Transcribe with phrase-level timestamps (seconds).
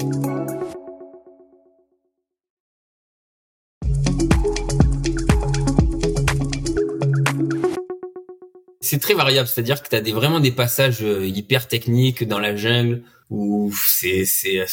[0.00, 0.08] C'est
[8.98, 12.56] très variable, c'est-à-dire que tu as des, vraiment des passages euh, hyper techniques dans la
[12.56, 14.64] jungle où c'est c'est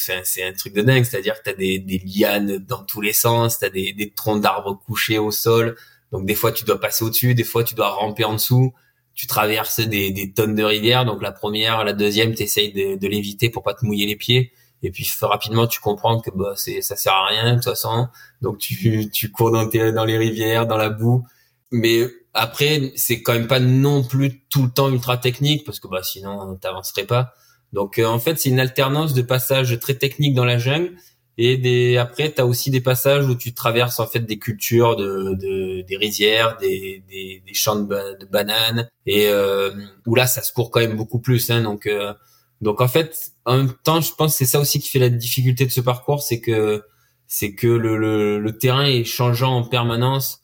[0.43, 3.65] un truc de dingue, c'est-à-dire que tu as des, lianes dans tous les sens, tu
[3.65, 5.75] as des, des troncs d'arbres couchés au sol,
[6.13, 8.73] donc des fois tu dois passer au-dessus, des fois tu dois ramper en dessous,
[9.13, 12.95] tu traverses des, des tonnes de rivières, donc la première, la deuxième, tu essayes de,
[12.95, 16.53] de l'éviter pour pas te mouiller les pieds et puis rapidement tu comprends que bah
[16.55, 18.07] c'est ça sert à rien de toute façon.
[18.41, 21.25] Donc tu tu cours dans tes, dans les rivières dans la boue.
[21.71, 25.87] Mais après c'est quand même pas non plus tout le temps ultra technique parce que
[25.87, 27.33] bah sinon t'avancerais pas.
[27.73, 30.95] Donc euh, en fait c'est une alternance de passages très techniques dans la jungle.
[31.39, 35.35] Et des après t'as aussi des passages où tu traverses en fait des cultures de,
[35.35, 38.89] de des rizières des, des, des champs de, bananes.
[39.07, 39.71] Et euh,
[40.05, 42.13] où là ça se court quand même beaucoup plus hein, donc euh,
[42.61, 45.09] donc en fait, en même temps, je pense que c'est ça aussi qui fait la
[45.09, 46.83] difficulté de ce parcours, c'est que
[47.27, 50.43] c'est que le, le, terrain est changeant en permanence.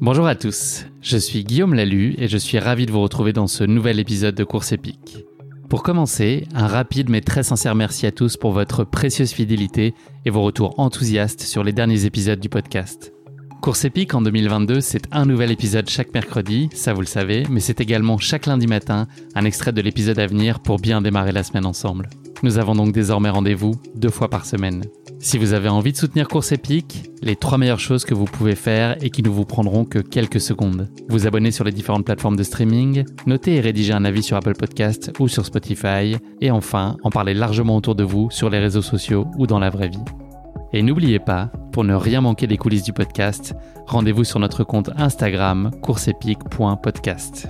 [0.00, 3.46] Bonjour à tous, je suis Guillaume Lalu et je suis ravi de vous retrouver dans
[3.46, 5.24] ce nouvel épisode de Course épique.
[5.70, 9.94] Pour commencer, un rapide mais très sincère merci à tous pour votre précieuse fidélité
[10.24, 13.15] et vos retours enthousiastes sur les derniers épisodes du podcast.
[13.60, 17.60] Course épique en 2022, c'est un nouvel épisode chaque mercredi, ça vous le savez, mais
[17.60, 21.42] c'est également chaque lundi matin un extrait de l'épisode à venir pour bien démarrer la
[21.42, 22.08] semaine ensemble.
[22.42, 24.84] Nous avons donc désormais rendez-vous deux fois par semaine.
[25.18, 28.54] Si vous avez envie de soutenir Course épique, les trois meilleures choses que vous pouvez
[28.54, 30.88] faire et qui ne vous prendront que quelques secondes.
[31.08, 34.54] Vous abonner sur les différentes plateformes de streaming, noter et rédiger un avis sur Apple
[34.54, 38.82] Podcast ou sur Spotify, et enfin en parler largement autour de vous sur les réseaux
[38.82, 40.25] sociaux ou dans la vraie vie.
[40.72, 43.54] Et n'oubliez pas, pour ne rien manquer des coulisses du podcast,
[43.86, 47.48] rendez-vous sur notre compte Instagram courseepique.podcast.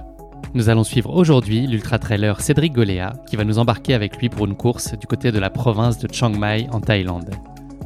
[0.55, 4.57] Nous allons suivre aujourd'hui l'ultra-trailer Cédric Goléa qui va nous embarquer avec lui pour une
[4.57, 7.31] course du côté de la province de Chiang Mai en Thaïlande.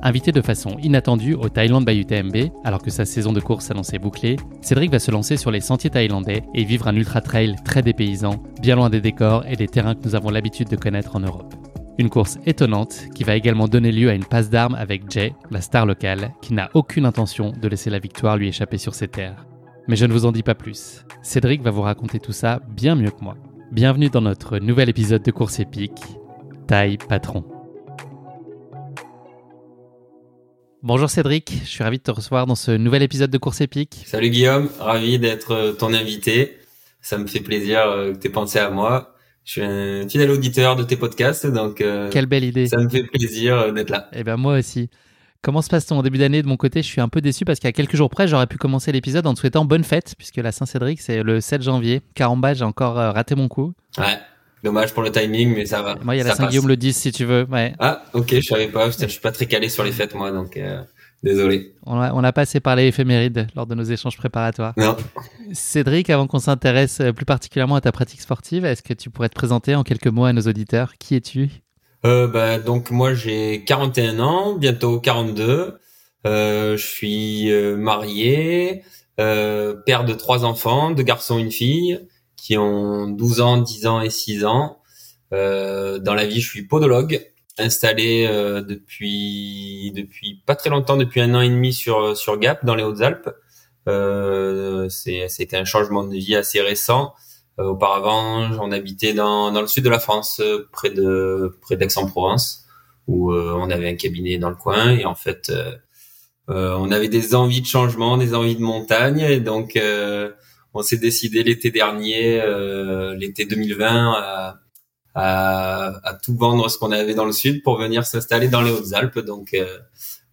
[0.02, 3.98] Invité de façon inattendue au Thailand by UTMB, alors que sa saison de course s'annonçait
[3.98, 8.42] bouclée, Cédric va se lancer sur les sentiers thaïlandais et vivre un ultra-trail très dépaysant,
[8.62, 11.54] bien loin des décors et des terrains que nous avons l'habitude de connaître en Europe.
[12.00, 15.60] Une course étonnante qui va également donner lieu à une passe d'armes avec Jay, la
[15.60, 19.44] star locale, qui n'a aucune intention de laisser la victoire lui échapper sur ses terres.
[19.86, 21.04] Mais je ne vous en dis pas plus.
[21.20, 23.36] Cédric va vous raconter tout ça bien mieux que moi.
[23.70, 26.00] Bienvenue dans notre nouvel épisode de course épique,
[26.66, 27.44] Taille Patron.
[30.82, 34.04] Bonjour Cédric, je suis ravi de te recevoir dans ce nouvel épisode de course épique.
[34.06, 36.60] Salut Guillaume, ravi d'être ton invité.
[37.02, 39.14] Ça me fait plaisir euh, que tu aies pensé à moi.
[39.50, 42.68] Je suis un fidèle auditeur de tes podcasts, donc euh, quelle belle idée.
[42.68, 44.08] Ça me fait plaisir euh, d'être là.
[44.12, 44.88] Eh ben moi aussi.
[45.42, 46.40] Comment se passe ton début d'année?
[46.40, 48.58] De mon côté Je suis un peu déçu parce qu'à quelques jours près, j'aurais pu
[48.58, 52.00] commencer l'épisode en te souhaitant bonne fête, puisque la Saint-Cédric, c'est le 7 janvier.
[52.14, 53.74] Caramba, j'ai encore euh, raté mon coup.
[53.98, 54.20] Ouais,
[54.62, 55.96] dommage pour le timing, mais ça va.
[56.00, 57.44] Moi, il y a la Saint-Guillaume le 10, si tu veux.
[57.50, 57.74] Ouais.
[57.80, 58.88] Ah, ok, je savais pas.
[58.90, 60.60] Je suis pas très calé sur les fêtes, moi, donc...
[61.22, 61.74] Désolé.
[61.84, 64.72] On a, on a passé par les éphémérides lors de nos échanges préparatoires.
[64.76, 64.96] Non.
[65.52, 69.34] Cédric, avant qu'on s'intéresse plus particulièrement à ta pratique sportive, est-ce que tu pourrais te
[69.34, 70.94] présenter en quelques mots à nos auditeurs?
[70.98, 71.50] Qui es-tu?
[72.06, 75.78] Euh, bah, Donc moi j'ai 41 ans, bientôt 42.
[76.26, 78.82] Euh, je suis euh, marié,
[79.18, 82.00] euh, père de trois enfants, deux garçons et une fille,
[82.36, 84.78] qui ont 12 ans, 10 ans et 6 ans.
[85.32, 87.26] Euh, dans la vie, je suis podologue
[87.58, 92.64] installé euh, depuis depuis pas très longtemps, depuis un an et demi sur sur Gap
[92.64, 93.30] dans les Hautes-Alpes.
[93.88, 97.14] Euh, c'était un changement de vie assez récent.
[97.58, 101.76] Euh, auparavant, j'en habitais dans dans le sud de la France, euh, près de près
[101.76, 102.66] d'Aix-en-Provence,
[103.06, 105.52] où on avait un cabinet dans le coin et en fait
[106.48, 109.78] on avait des envies de changement, des envies de montagne et donc
[110.74, 112.40] on s'est décidé l'été dernier,
[113.16, 114.59] l'été 2020 à
[115.14, 118.70] à, à tout vendre ce qu'on avait dans le sud pour venir s'installer dans les
[118.70, 119.18] Hautes-Alpes.
[119.20, 119.56] Donc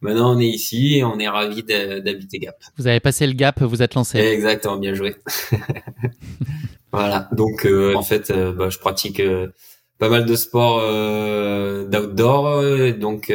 [0.01, 2.55] maintenant on est ici et on est ravi d'habiter Gap.
[2.77, 4.19] Vous avez passé le Gap, vous êtes lancé.
[4.19, 5.15] Exactement, bien joué.
[6.91, 7.29] voilà.
[7.31, 9.21] Donc en fait, bah, je pratique
[9.97, 10.81] pas mal de sports
[11.89, 13.31] d'outdoor, donc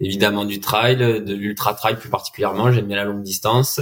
[0.00, 2.72] évidemment du trail, de l'ultra trail plus particulièrement.
[2.72, 3.80] J'aime bien la longue distance.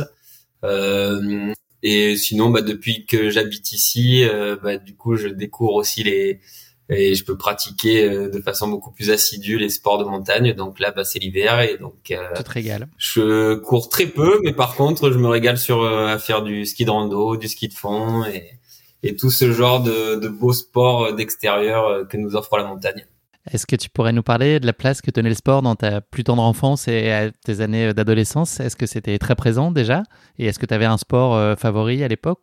[0.65, 1.53] Euh,
[1.83, 6.41] et sinon, bah, depuis que j'habite ici, euh, bah, du coup, je découvre aussi les
[6.89, 10.53] et je peux pratiquer euh, de façon beaucoup plus assidue les sports de montagne.
[10.55, 12.89] Donc là, bah, c'est l'hiver et donc euh, tu te régales.
[12.99, 16.85] Je cours très peu, mais par contre, je me régale sur à faire du ski
[16.85, 18.59] de rando, du ski de fond et,
[19.03, 23.07] et tout ce genre de, de beaux sports d'extérieur que nous offre la montagne.
[23.53, 26.01] Est-ce que tu pourrais nous parler de la place que tenait le sport dans ta
[26.01, 28.59] plus tendre enfance et à tes années d'adolescence?
[28.59, 30.03] Est-ce que c'était très présent déjà?
[30.39, 32.41] Et est-ce que tu avais un sport euh, favori à l'époque?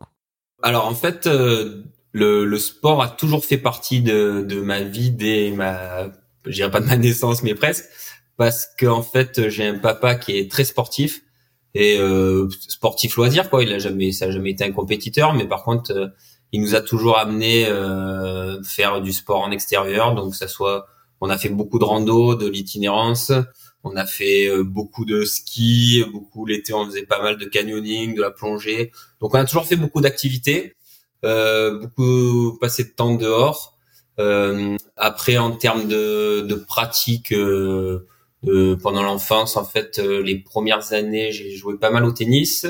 [0.62, 1.82] Alors en fait, euh,
[2.14, 6.06] le, le, sport a toujours fait partie de, de ma vie dès ma,
[6.46, 7.84] je dirais pas de ma naissance, mais presque,
[8.36, 11.22] parce qu'en fait j'ai un papa qui est très sportif
[11.74, 13.64] et euh, sportif loisir quoi.
[13.64, 16.06] Il a jamais, ça a jamais été un compétiteur, mais par contre euh,
[16.52, 20.86] il nous a toujours amené euh, faire du sport en extérieur, donc ça soit
[21.20, 23.32] on a fait beaucoup de rando, de l'itinérance.
[23.82, 28.14] On a fait euh, beaucoup de ski, beaucoup l'été on faisait pas mal de canyoning,
[28.14, 28.92] de la plongée.
[29.20, 30.76] Donc on a toujours fait beaucoup d'activités,
[31.80, 33.76] beaucoup passé de temps dehors.
[34.20, 38.06] Euh, après en termes de, de pratique euh,
[38.82, 42.66] pendant l'enfance, en fait les premières années j'ai joué pas mal au tennis.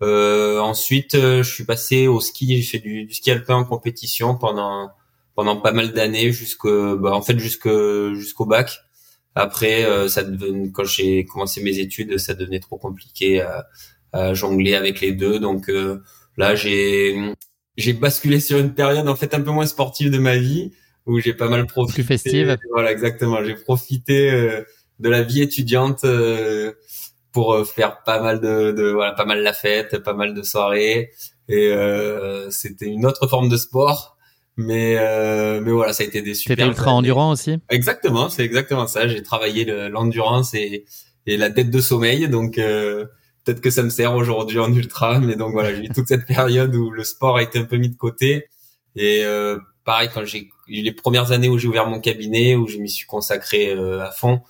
[0.00, 4.90] ensuite je suis passé au ski, j'ai fait du, du ski alpin en compétition pendant
[5.34, 8.80] pendant pas mal d'années jusqu'au bah, en fait jusqu'au jusqu'au bac.
[9.34, 13.66] Après euh, ça devenait, quand j'ai commencé mes études, ça devenait trop compliqué à,
[14.12, 16.02] à jongler avec les deux donc euh,
[16.36, 17.16] là j'ai
[17.76, 20.72] j'ai basculé sur une période en fait un peu moins sportive de ma vie
[21.06, 22.56] où j'ai pas mal profité plus festive.
[22.70, 24.62] Voilà exactement, j'ai profité euh,
[25.00, 26.06] de la vie étudiante
[27.32, 31.10] pour faire pas mal de, de, voilà pas mal la fête, pas mal de soirées
[31.48, 31.74] et
[32.50, 34.14] c'était une autre forme de sport
[34.56, 36.56] mais euh, mais voilà, ça a été des super.
[36.56, 37.58] T'étais ultra endurant aussi.
[37.70, 39.08] Exactement, c'est exactement ça.
[39.08, 40.84] J'ai travaillé l'endurance et
[41.26, 43.06] et la dette de sommeil, donc euh,
[43.44, 45.20] peut-être que ça me sert aujourd'hui en ultra.
[45.20, 47.76] Mais donc voilà, j'ai eu toute cette période où le sport a été un peu
[47.76, 48.48] mis de côté.
[48.96, 52.66] Et euh, pareil, quand j'ai eu les premières années où j'ai ouvert mon cabinet, où
[52.66, 54.40] je m'y suis consacré euh, à fond,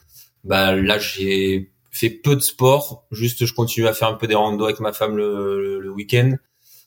[0.44, 3.06] bah là j'ai fait peu de sport.
[3.11, 6.32] Juste, je continue à faire un peu des randos avec ma femme le, le, week-end.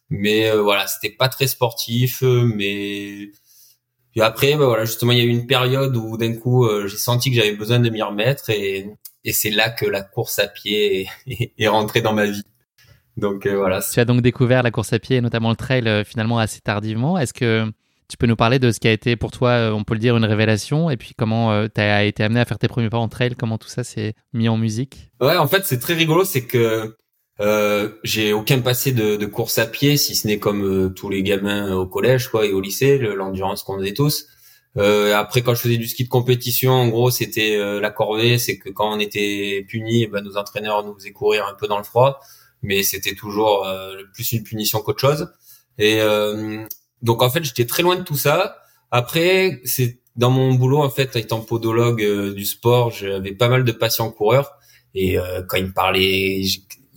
[0.09, 3.29] Mais euh, voilà, c'était pas très sportif, euh, mais
[4.17, 6.87] et après, bah voilà, justement, il y a eu une période où d'un coup, euh,
[6.87, 8.89] j'ai senti que j'avais besoin de m'y remettre et,
[9.27, 12.43] et c'est là que la course à pied est, est, rentrée dans ma vie.
[13.17, 13.81] Donc voilà.
[13.81, 17.17] Tu as donc découvert la course à pied, notamment le trail, finalement assez tardivement.
[17.17, 17.65] Est-ce que
[18.07, 20.15] tu peux nous parler de ce qui a été pour toi, on peut le dire,
[20.15, 23.09] une révélation et puis comment tu as été amené à faire tes premiers pas en
[23.09, 25.11] trail, comment tout ça s'est mis en musique?
[25.19, 26.95] Ouais, en fait, c'est très rigolo, c'est que
[27.39, 31.09] euh, j'ai aucun passé de, de, course à pied, si ce n'est comme euh, tous
[31.09, 34.27] les gamins au collège quoi et au lycée, l'endurance qu'on faisait tous.
[34.77, 38.37] Euh, après, quand je faisais du ski de compétition, en gros, c'était euh, la corvée,
[38.37, 41.67] c'est que quand on était puni, eh ben, nos entraîneurs nous faisaient courir un peu
[41.67, 42.19] dans le froid,
[42.61, 43.67] mais c'était toujours
[44.13, 45.31] plus une punition qu'autre chose.
[45.77, 45.99] Et
[47.03, 48.57] donc, en fait, j'étais très loin de tout ça.
[48.89, 53.71] Après, c'est dans mon boulot, en fait, étant podologue du sport, j'avais pas mal de
[53.71, 54.57] patients coureurs.
[54.95, 56.41] Et quand ils me parlaient,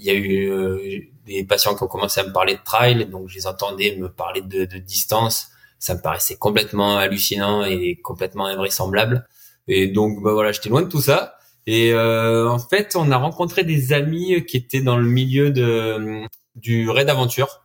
[0.00, 0.78] il y a eu euh,
[1.26, 4.09] des patients qui ont commencé à me parler de trail, donc je les entendais me
[4.09, 5.50] parler de, de distance.
[5.80, 9.26] Ça me paraissait complètement hallucinant et complètement invraisemblable.
[9.66, 11.34] Et donc, bah voilà, j'étais loin de tout ça.
[11.66, 16.22] Et euh, en fait, on a rencontré des amis qui étaient dans le milieu de
[16.54, 17.62] du raid d'aventure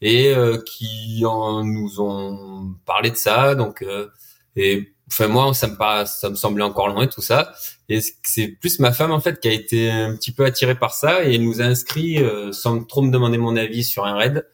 [0.00, 3.54] et euh, qui en, nous ont parlé de ça.
[3.54, 4.08] Donc, euh,
[4.56, 7.52] et enfin moi, ça me ça me semblait encore loin tout ça.
[7.88, 10.92] Et c'est plus ma femme en fait qui a été un petit peu attirée par
[10.94, 14.16] ça et elle nous a inscrit euh, sans trop me demander mon avis sur un
[14.16, 14.46] raid.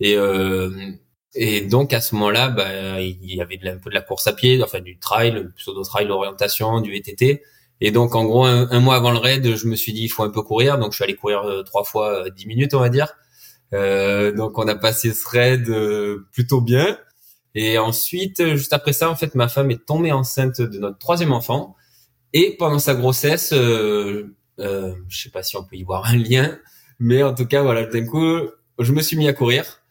[0.00, 0.70] Et euh,
[1.34, 4.32] et donc à ce moment-là, bah, il y avait un peu de la course à
[4.32, 7.42] pied, enfin du trail, pseudo trail d'orientation, du VTT.
[7.80, 10.24] Et donc en gros un, mois avant le raid, je me suis dit il faut
[10.24, 12.80] un peu courir, donc je suis allé courir euh, trois fois euh, dix minutes on
[12.80, 13.14] va dire.
[13.74, 15.70] Euh, donc on a passé ce raid
[16.32, 16.98] plutôt bien.
[17.54, 21.32] Et ensuite, juste après ça, en fait, ma femme est tombée enceinte de notre troisième
[21.32, 21.76] enfant.
[22.32, 26.16] Et pendant sa grossesse, euh, euh, je sais pas si on peut y voir un
[26.16, 26.58] lien,
[26.98, 28.38] mais en tout cas, voilà, d'un coup,
[28.78, 29.82] je me suis mis à courir.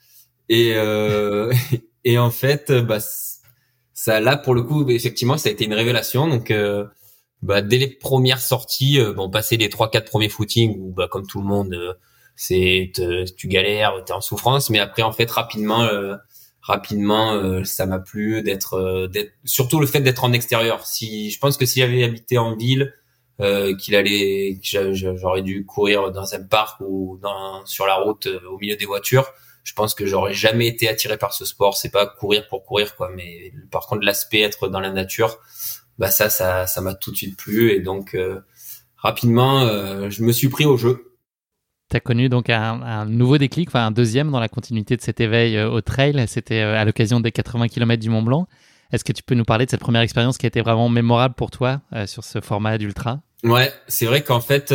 [0.49, 1.53] Et, euh,
[2.03, 2.99] et en fait, bah,
[3.97, 6.27] ça, là, pour le coup, effectivement, ça a été une révélation.
[6.27, 6.85] Donc, euh,
[7.41, 11.07] bah, dès les premières sorties, euh, bon, passer les trois, quatre premiers footings, où, bah,
[11.09, 11.93] comme tout le monde, euh,
[12.35, 12.91] c'est,
[13.35, 15.89] tu galères, t'es en souffrance, mais après, en fait, rapidement,
[16.61, 20.85] rapidement ça m'a plu d'être d'être surtout le fait d'être en extérieur.
[20.85, 22.93] Si je pense que si j'avais habité en ville,
[23.39, 28.75] qu'il allait j'aurais dû courir dans un parc ou dans sur la route au milieu
[28.75, 29.25] des voitures
[29.67, 31.75] je pense que j'aurais jamais été attiré par ce sport.
[31.75, 33.11] C'est pas courir pour courir, quoi.
[33.13, 35.39] Mais par contre, l'aspect être dans la nature,
[35.97, 37.71] bah ça, ça, ça m'a tout de suite plu.
[37.71, 38.39] Et donc, euh,
[38.95, 41.17] rapidement, euh, je me suis pris au jeu.
[41.89, 45.19] Tu as connu donc un, nouveau déclic, enfin un deuxième dans la continuité de cet
[45.19, 46.23] éveil euh, au trail.
[46.29, 48.47] C'était à l'occasion des 80 km du Mont Blanc.
[48.93, 51.35] Est-ce que tu peux nous parler de cette première expérience qui a été vraiment mémorable
[51.35, 53.19] pour toi sur ce format d'ultra?
[53.43, 54.73] Ouais, c'est vrai qu'en fait,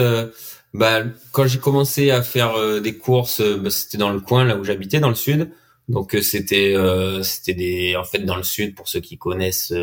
[0.74, 1.02] bah,
[1.32, 4.56] quand j'ai commencé à faire euh, des courses, euh, bah, c'était dans le coin là
[4.56, 5.50] où j'habitais, dans le sud.
[5.88, 6.74] Donc euh, c'était
[7.22, 9.74] c'était des en fait dans le sud pour ceux qui connaissent,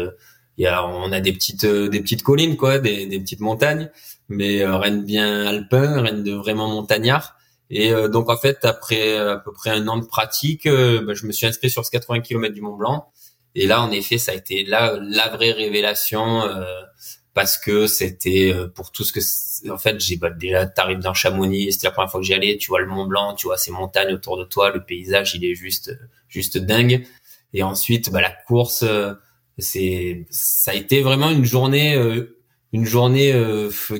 [0.57, 3.91] il y a on a des petites des petites collines quoi, des, des petites montagnes,
[4.29, 7.35] mais rien de bien alpin, rien de vraiment montagnard.
[7.69, 11.31] Et donc en fait après à peu près un an de pratique, bah, je me
[11.33, 13.11] suis inscrit sur ce 80 km du Mont Blanc.
[13.55, 16.43] Et là en effet ça a été là la vraie révélation
[17.33, 21.13] parce que c'était euh, pour tout ce que en fait j'ai bah, déjà t'arrives dans
[21.13, 23.57] Chamonix c'était la première fois que j'y allais tu vois le Mont Blanc tu vois
[23.57, 27.05] ces montagnes autour de toi le paysage il est juste juste dingue.
[27.53, 29.13] Et ensuite bah la course euh,
[29.57, 32.37] c'est ça a été vraiment une journée euh,
[32.71, 33.33] une journée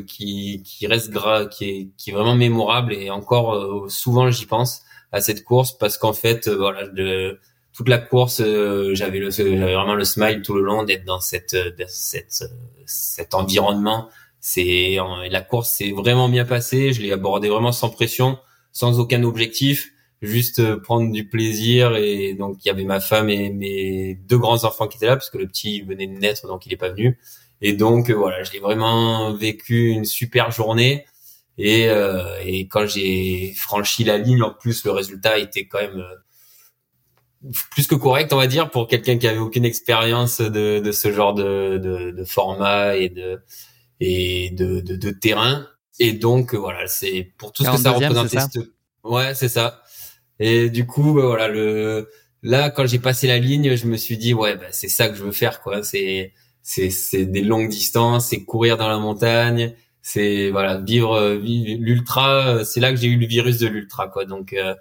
[0.06, 4.84] qui qui reste gras qui est qui est vraiment mémorable et encore souvent j'y pense
[5.12, 7.40] à cette course parce qu'en fait voilà de
[7.80, 11.56] toute la course, euh, j'avais vraiment le smile tout le long d'être dans cette,
[11.88, 12.44] cette,
[12.86, 14.10] cet environnement.
[14.42, 14.98] C'est
[15.30, 16.92] la course s'est vraiment bien passée.
[16.92, 18.38] Je l'ai abordé vraiment sans pression,
[18.74, 21.96] sans aucun objectif, juste euh, prendre du plaisir.
[21.96, 25.16] Et donc il y avait ma femme et mes deux grands enfants qui étaient là
[25.16, 27.18] parce que le petit venait de naître, donc il est pas venu.
[27.62, 31.06] Et donc voilà, je l'ai vraiment vécu une super journée.
[31.58, 36.04] Et, euh, et quand j'ai franchi la ligne, en plus le résultat était quand même
[37.72, 41.12] plus que correct, on va dire, pour quelqu'un qui avait aucune expérience de, de ce
[41.12, 43.40] genre de, de, de, format et de
[44.00, 45.68] et de, de, de terrain.
[46.00, 48.38] Et donc voilà, c'est pour tout ce que ça représentait.
[49.04, 49.82] Ouais, c'est ça.
[50.40, 52.10] Et du coup, bah, voilà, le
[52.42, 55.16] là quand j'ai passé la ligne, je me suis dit ouais, bah, c'est ça que
[55.16, 55.84] je veux faire quoi.
[55.84, 61.82] C'est c'est c'est des longues distances, c'est courir dans la montagne, c'est voilà vivre, vivre
[61.82, 62.66] l'ultra.
[62.66, 64.26] C'est là que j'ai eu le virus de l'ultra quoi.
[64.26, 64.76] Donc euh, euh,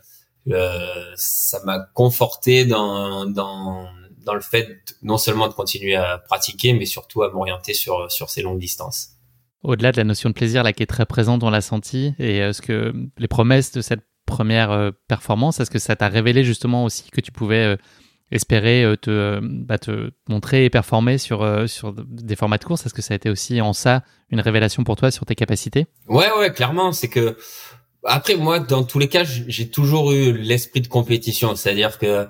[1.16, 3.86] ça m'a conforté dans, dans,
[4.24, 4.68] dans le fait
[5.02, 9.10] non seulement de continuer à pratiquer, mais surtout à m'orienter sur, sur ces longues distances.
[9.62, 12.38] Au-delà de la notion de plaisir là qui est très présente, on l'a senti, et
[12.38, 16.84] est-ce que les promesses de cette première euh, performance, est-ce que ça t'a révélé justement
[16.84, 17.76] aussi que tu pouvais euh,
[18.30, 22.84] espérer te, bah, te montrer et performer sur, sur des formats de course?
[22.84, 25.86] Est-ce que ça a été aussi en ça une révélation pour toi sur tes capacités?
[26.08, 26.92] Ouais, ouais, clairement.
[26.92, 27.38] C'est que
[28.04, 32.28] après, moi, dans tous les cas, j'ai toujours eu l'esprit de compétition, c'est-à-dire que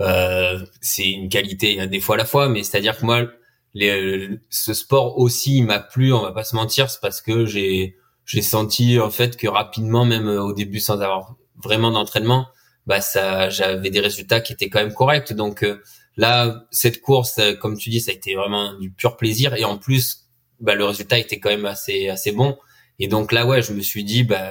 [0.00, 3.26] euh, c'est une qualité des fois à la fois, mais c'est-à-dire que moi,
[3.74, 8.42] ce sport aussi m'a plu, on va pas se mentir, c'est parce que j'ai j'ai
[8.42, 12.48] senti en fait que rapidement, même au début, sans avoir vraiment d'entraînement,
[12.86, 15.32] bah ça, j'avais des résultats qui étaient quand même corrects.
[15.32, 15.82] Donc euh,
[16.16, 19.64] là, cette course, euh, comme tu dis, ça a été vraiment du pur plaisir, et
[19.64, 20.28] en plus,
[20.60, 22.58] bah le résultat était quand même assez assez bon.
[22.98, 24.50] Et donc là, ouais, je me suis dit, bah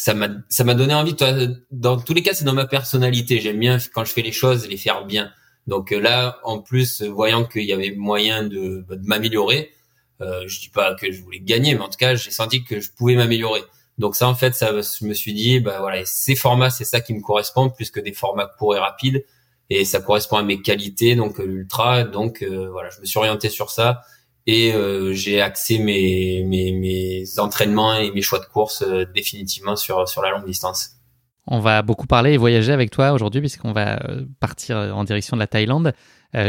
[0.00, 1.30] ça m'a ça m'a donné envie toi
[1.70, 3.38] dans tous les cas c'est dans ma personnalité.
[3.38, 5.30] J'aime bien quand je fais les choses les faire bien.
[5.66, 9.70] Donc euh, là en plus voyant qu'il y avait moyen de, de m'améliorer
[10.22, 12.80] euh, je dis pas que je voulais gagner mais en tout cas j'ai senti que
[12.80, 13.60] je pouvais m'améliorer.
[13.98, 17.02] Donc ça en fait ça je me suis dit bah voilà ces formats c'est ça
[17.02, 19.22] qui me correspond plus que des formats courts et rapides.
[19.68, 23.18] Et ça correspond à mes qualités donc euh, l'ultra donc euh, voilà je me suis
[23.18, 24.00] orienté sur ça
[24.46, 29.76] et euh, j'ai axé mes, mes, mes, entraînements et mes choix de course euh, définitivement
[29.76, 30.92] sur, sur la longue distance.
[31.46, 35.36] On va beaucoup parler et voyager avec toi aujourd'hui puisqu'on va euh, partir en direction
[35.36, 35.92] de la Thaïlande.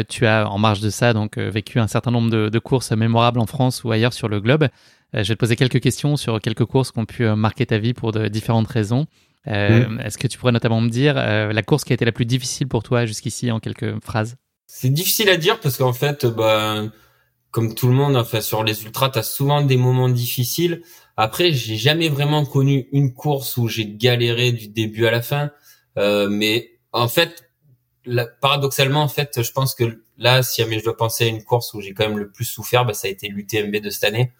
[0.09, 3.39] tu as en marge de ça donc vécu un certain nombre de, de, courses mémorables
[3.39, 4.67] en France ou ailleurs sur le globe.
[5.13, 7.93] je vais te poser quelques questions sur quelques courses qui ont pu marquer ta vie
[7.93, 9.07] pour de différentes raisons.
[9.47, 9.99] Mmh.
[10.05, 12.67] Est-ce que tu pourrais notamment me dire la course qui a été la plus difficile
[12.67, 14.35] pour toi jusqu'ici en quelques phrases?
[14.67, 16.83] C'est difficile à dire parce qu'en fait, bah,
[17.51, 20.81] comme tout le monde, enfin sur les ultras, tu as souvent des moments difficiles.
[21.17, 25.51] Après, j'ai jamais vraiment connu une course où j'ai galéré du début à la fin.
[25.97, 27.49] Euh, mais en fait,
[28.39, 31.73] paradoxalement, en fait, je pense que là, si jamais je dois penser à une course
[31.73, 34.31] où j'ai quand même le plus souffert, bah, ça a été l'UTMB de cette année.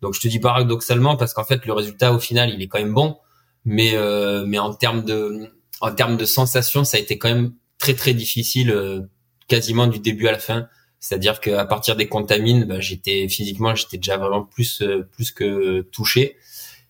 [0.00, 2.78] Donc je te dis paradoxalement parce qu'en fait, le résultat au final, il est quand
[2.78, 3.18] même bon.
[3.64, 7.52] Mais euh, mais en termes de en termes de sensations, ça a été quand même
[7.78, 9.02] très très difficile, euh,
[9.48, 10.68] quasiment du début à la fin.
[11.00, 15.80] C'est-à-dire qu'à partir des contamines, bah, j'étais physiquement, j'étais déjà vraiment plus euh, plus que
[15.80, 16.36] touché.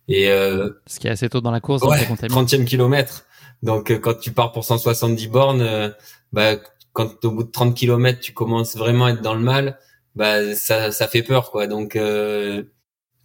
[0.08, 3.24] Et euh, ce qui est assez tôt dans la course, ouais, 30e kilomètre.
[3.62, 5.94] Donc quand tu pars pour 170 bornes,
[6.32, 6.56] bah
[6.92, 9.78] quand au bout de 30 km tu commences vraiment à être dans le mal,
[10.16, 11.66] bah ça ça fait peur quoi.
[11.66, 11.96] Donc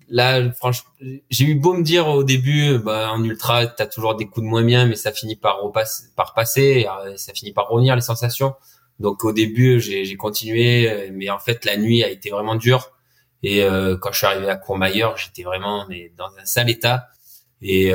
[0.10, 0.90] là, franchement,
[1.30, 4.50] j'ai eu beau me dire au début, bah, en ultra, t'as toujours des coups de
[4.50, 8.02] moins bien, mais ça finit par repasser, par passer, euh, ça finit par revenir les
[8.02, 8.56] sensations.
[9.00, 12.92] Donc au début, j'ai continué, euh, mais en fait, la nuit a été vraiment dure.
[13.44, 15.86] Et euh, quand je suis arrivé à Courmayeur, j'étais vraiment
[16.18, 17.10] dans un sale état.
[17.62, 17.92] Et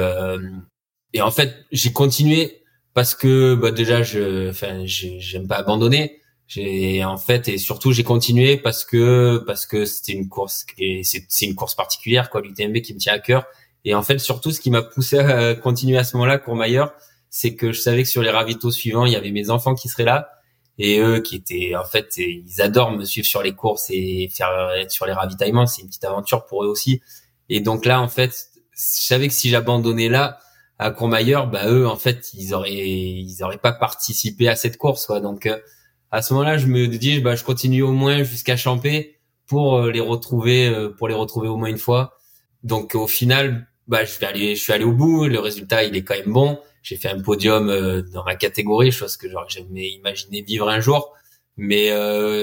[1.13, 2.63] et en fait, j'ai continué
[2.95, 6.21] parce que bah, déjà, je, enfin, j'aime pas abandonner.
[6.47, 11.03] J'ai en fait et surtout j'ai continué parce que parce que c'était une course et
[11.05, 13.47] c'est une course particulière quoi l'UTMB qui me tient à cœur
[13.85, 16.93] et en fait surtout ce qui m'a poussé à continuer à ce moment-là Courmayeur
[17.29, 19.87] c'est que je savais que sur les ravitaux suivants il y avait mes enfants qui
[19.87, 20.29] seraient là
[20.83, 24.71] et eux qui étaient en fait ils adorent me suivre sur les courses et faire
[24.77, 27.01] être sur les ravitaillements c'est une petite aventure pour eux aussi
[27.49, 28.33] et donc là en fait
[28.73, 30.39] je savais que si j'abandonnais là
[30.79, 35.07] à Courmayeur bah eux en fait ils auraient ils auraient pas participé à cette course
[35.07, 35.59] quoi donc euh,
[36.13, 39.91] à ce moment-là, je me dis, bah, je continue au moins jusqu'à Champé pour euh,
[39.91, 42.19] les retrouver, euh, pour les retrouver au moins une fois.
[42.65, 45.27] Donc au final, bah, je vais aller, je suis allé au bout.
[45.27, 46.59] Le résultat, il est quand même bon.
[46.83, 50.81] J'ai fait un podium euh, dans ma catégorie, chose que j'aurais jamais imaginé vivre un
[50.81, 51.15] jour.
[51.57, 51.91] Mais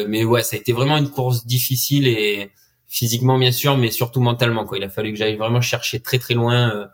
[0.08, 2.52] mais ouais, ça a été vraiment une course difficile et
[2.88, 4.78] physiquement bien sûr, mais surtout mentalement quoi.
[4.78, 6.88] Il a fallu que j'aille vraiment chercher très très loin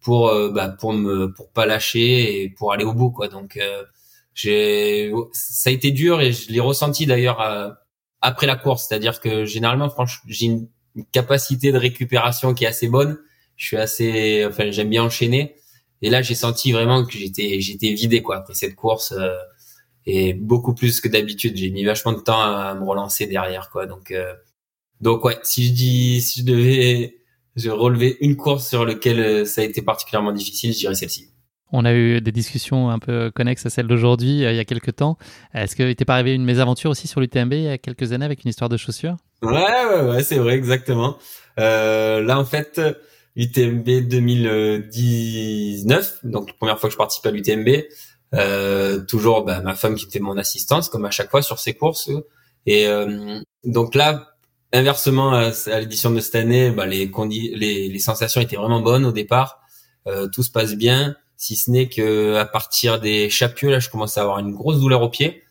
[0.00, 3.28] pour bah, pour me pour pas lâcher et pour aller au bout quoi.
[3.28, 3.58] Donc
[4.38, 7.70] j'ai ça a été dur et je l'ai ressenti d'ailleurs euh,
[8.20, 10.68] après la course c'est-à-dire que généralement franchement j'ai une
[11.10, 13.18] capacité de récupération qui est assez bonne
[13.56, 15.56] je suis assez enfin j'aime bien enchaîner
[16.02, 19.36] et là j'ai senti vraiment que j'étais j'étais vidé quoi après cette course euh,
[20.06, 23.86] et beaucoup plus que d'habitude j'ai mis vachement de temps à me relancer derrière quoi
[23.86, 24.34] donc euh,
[25.00, 27.16] donc ouais si je dis si je devais
[27.56, 31.28] je relever une course sur laquelle ça a été particulièrement difficile je dirais celle-ci
[31.72, 34.64] on a eu des discussions un peu connexes à celles d'aujourd'hui euh, il y a
[34.64, 35.18] quelques temps.
[35.54, 38.24] Est-ce que t'es pas arrivé une mésaventure aussi sur l'UTMB il y a quelques années
[38.24, 39.16] avec une histoire de chaussures?
[39.42, 41.18] Ouais, ouais, ouais, c'est vrai, exactement.
[41.58, 42.80] Euh, là, en fait,
[43.38, 47.84] UTMB 2019, donc la première fois que je participe à l'UTMB,
[48.34, 51.72] euh, toujours bah, ma femme qui était mon assistante, comme à chaque fois sur ces
[51.72, 52.10] courses.
[52.66, 54.34] Et euh, donc là,
[54.74, 59.12] inversement à, l'édition de cette année, bah, les, les, les sensations étaient vraiment bonnes au
[59.12, 59.62] départ.
[60.06, 63.88] Euh, tout se passe bien si ce n'est que à partir des chapieux là je
[63.88, 65.44] commence à avoir une grosse douleur au pied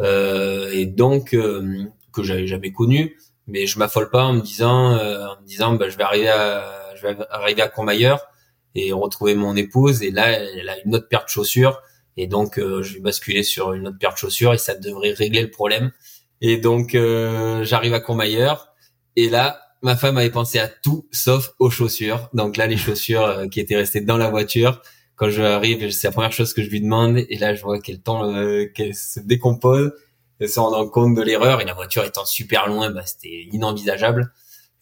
[0.00, 4.92] euh, et donc euh, que j'avais jamais connu mais je m'affole pas en me disant
[4.92, 8.26] euh, en me disant bah, je vais arriver à je vais arriver à Courmayeur
[8.74, 10.02] et retrouver mon épouse.
[10.02, 11.80] Et là elle a une autre paire de chaussures.
[12.16, 15.12] Et donc euh, je vais basculer sur une autre paire de chaussures et ça devrait
[15.12, 15.92] régler le problème.
[16.40, 18.74] Et donc j'arrive à Courmayeur.
[19.16, 22.28] Et là ma femme avait pensé à tout sauf aux chaussures.
[22.34, 24.82] Donc là les chaussures qui étaient restées dans la voiture.
[25.20, 27.78] Quand je arrive, c'est la première chose que je lui demande, et là je vois
[27.78, 29.92] qu'elle euh, qu'elle se décompose,
[30.38, 34.32] elle se rend compte de l'erreur, et la voiture étant super loin, bah, c'était inenvisageable.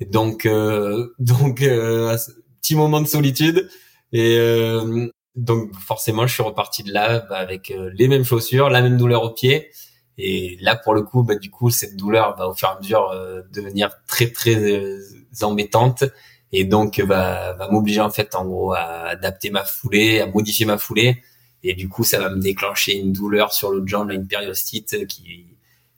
[0.00, 2.16] Et donc, euh, donc euh,
[2.60, 3.68] petit moment de solitude,
[4.12, 8.70] et euh, donc forcément je suis reparti de là bah, avec euh, les mêmes chaussures,
[8.70, 9.70] la même douleur au pied,
[10.16, 12.78] et là pour le coup, bah, du coup cette douleur va au fur et à
[12.80, 13.14] mesure
[13.52, 14.96] devenir très très
[15.42, 16.04] embêtante.
[16.50, 20.64] Et donc va, va m'obliger en fait en gros à adapter ma foulée, à modifier
[20.64, 21.22] ma foulée.
[21.62, 25.46] Et du coup ça va me déclencher une douleur sur l'autre jambe, une périostite qui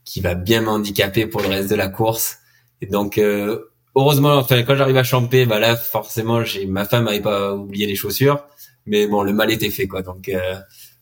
[0.04, 2.38] qui va bien m'handicaper pour le reste de la course.
[2.80, 7.08] Et donc euh, heureusement enfin quand j'arrive à champer bah là forcément j'ai ma femme
[7.08, 8.44] avait pas oublié les chaussures
[8.86, 10.56] mais bon le mal était fait quoi donc euh,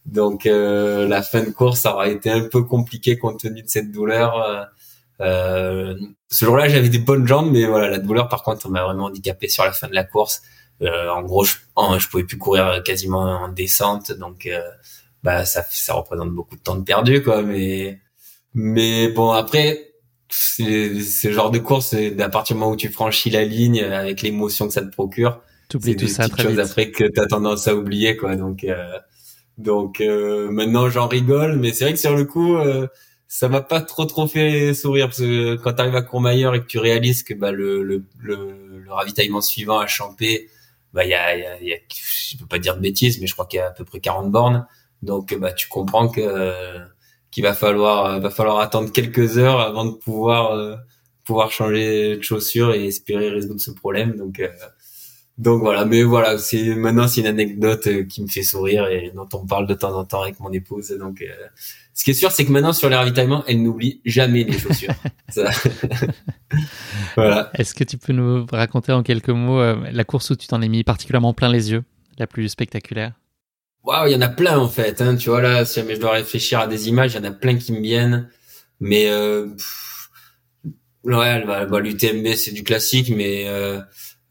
[0.06, 3.68] donc euh, la fin de course ça aura été un peu compliqué compte tenu de
[3.68, 4.68] cette douleur
[5.20, 5.94] euh,
[6.28, 9.06] ce jour-là, j'avais des bonnes jambes, mais voilà, la douleur, par contre, on m'a vraiment
[9.06, 10.42] handicapé sur la fin de la course.
[10.82, 11.56] Euh, en gros, je,
[11.98, 14.60] je pouvais plus courir quasiment en descente, donc euh,
[15.22, 17.42] bah ça, ça représente beaucoup de temps de perdu, quoi.
[17.42, 18.00] Mais
[18.54, 19.87] mais bon, après,
[20.30, 24.66] ce genre de course, à partir du moment où tu franchis la ligne avec l'émotion
[24.66, 25.40] que ça te procure,
[25.80, 28.36] c'est tout ça très choses après que t'as tendance à oublier, quoi.
[28.36, 28.98] Donc euh,
[29.56, 32.56] donc euh, maintenant j'en rigole, mais c'est vrai que sur le coup
[33.28, 36.62] ça m'a pas trop trop fait sourire parce que quand tu arrives à Courmayeur et
[36.62, 40.48] que tu réalises que bah, le, le, le, ravitaillement suivant à Champé,
[40.94, 43.26] bah il y a, y, a, y a, je peux pas dire de bêtises, mais
[43.26, 44.66] je crois qu'il y a à peu près 40 bornes.
[45.02, 46.20] Donc bah tu comprends que
[47.30, 50.76] qu'il va falloir va falloir attendre quelques heures avant de pouvoir euh,
[51.24, 54.16] pouvoir changer de chaussures et espérer résoudre ce problème.
[54.16, 54.48] Donc euh,
[55.38, 59.12] donc voilà, mais voilà, c'est maintenant c'est une anecdote euh, qui me fait sourire et
[59.14, 60.90] dont on parle de temps en temps avec mon épouse.
[60.98, 61.26] Donc, euh,
[61.94, 64.94] ce qui est sûr, c'est que maintenant sur les ravitaillements, elle n'oublie jamais les chaussures.
[67.16, 67.50] voilà.
[67.54, 70.60] Est-ce que tu peux nous raconter en quelques mots euh, la course où tu t'en
[70.60, 71.84] es mis particulièrement plein les yeux,
[72.18, 73.12] la plus spectaculaire?
[73.88, 75.00] Waouh, il y en a plein en fait.
[75.00, 77.30] Hein, tu vois là, si jamais je dois réfléchir à des images, il y en
[77.30, 78.28] a plein qui me viennent.
[78.80, 79.48] Mais euh,
[81.04, 83.80] ouais, bah, bah, l'UTMB c'est du classique, mais euh,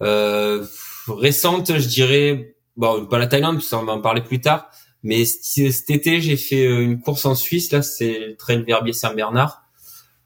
[0.03, 0.65] euh,
[1.07, 4.69] récente, je dirais, bon pas la Thaïlande, ça on va en parler plus tard.
[5.03, 7.71] Mais cet été, j'ai fait euh, une course en Suisse.
[7.71, 9.63] Là, c'est le Trail Verbier Saint-Bernard,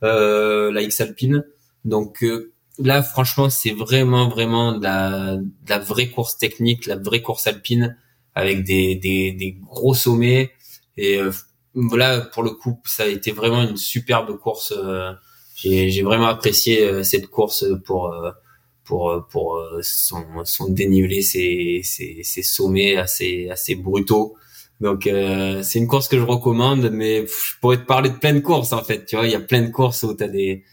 [0.04, 1.46] euh, la X Alpine.
[1.86, 6.98] Donc euh, là, franchement, c'est vraiment, vraiment de la, de la vraie course technique, la
[6.98, 7.98] vraie course alpine
[8.36, 10.52] avec des, des, des gros sommets.
[10.98, 11.32] Et euh,
[11.74, 14.74] voilà, pour le coup, ça a été vraiment une superbe course.
[14.76, 15.12] Euh,
[15.56, 18.14] j'ai vraiment apprécié euh, cette course pour
[18.84, 24.36] pour pour son, son dénivelé, ses, ses, ses sommets assez assez brutaux.
[24.82, 25.08] Donc
[25.62, 28.74] c'est une course que je recommande, mais je pourrais te parler de plein de courses
[28.74, 29.06] en fait.
[29.06, 30.64] Tu vois, il y a plein de courses où t'as des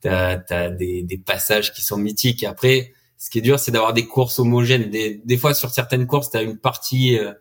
[0.00, 2.44] t'as as des, des passages qui sont mythiques.
[2.44, 4.90] après, ce qui est dur, c'est d'avoir des courses homogènes.
[4.90, 7.32] Des, des fois, sur certaines courses, tu as une partie euh,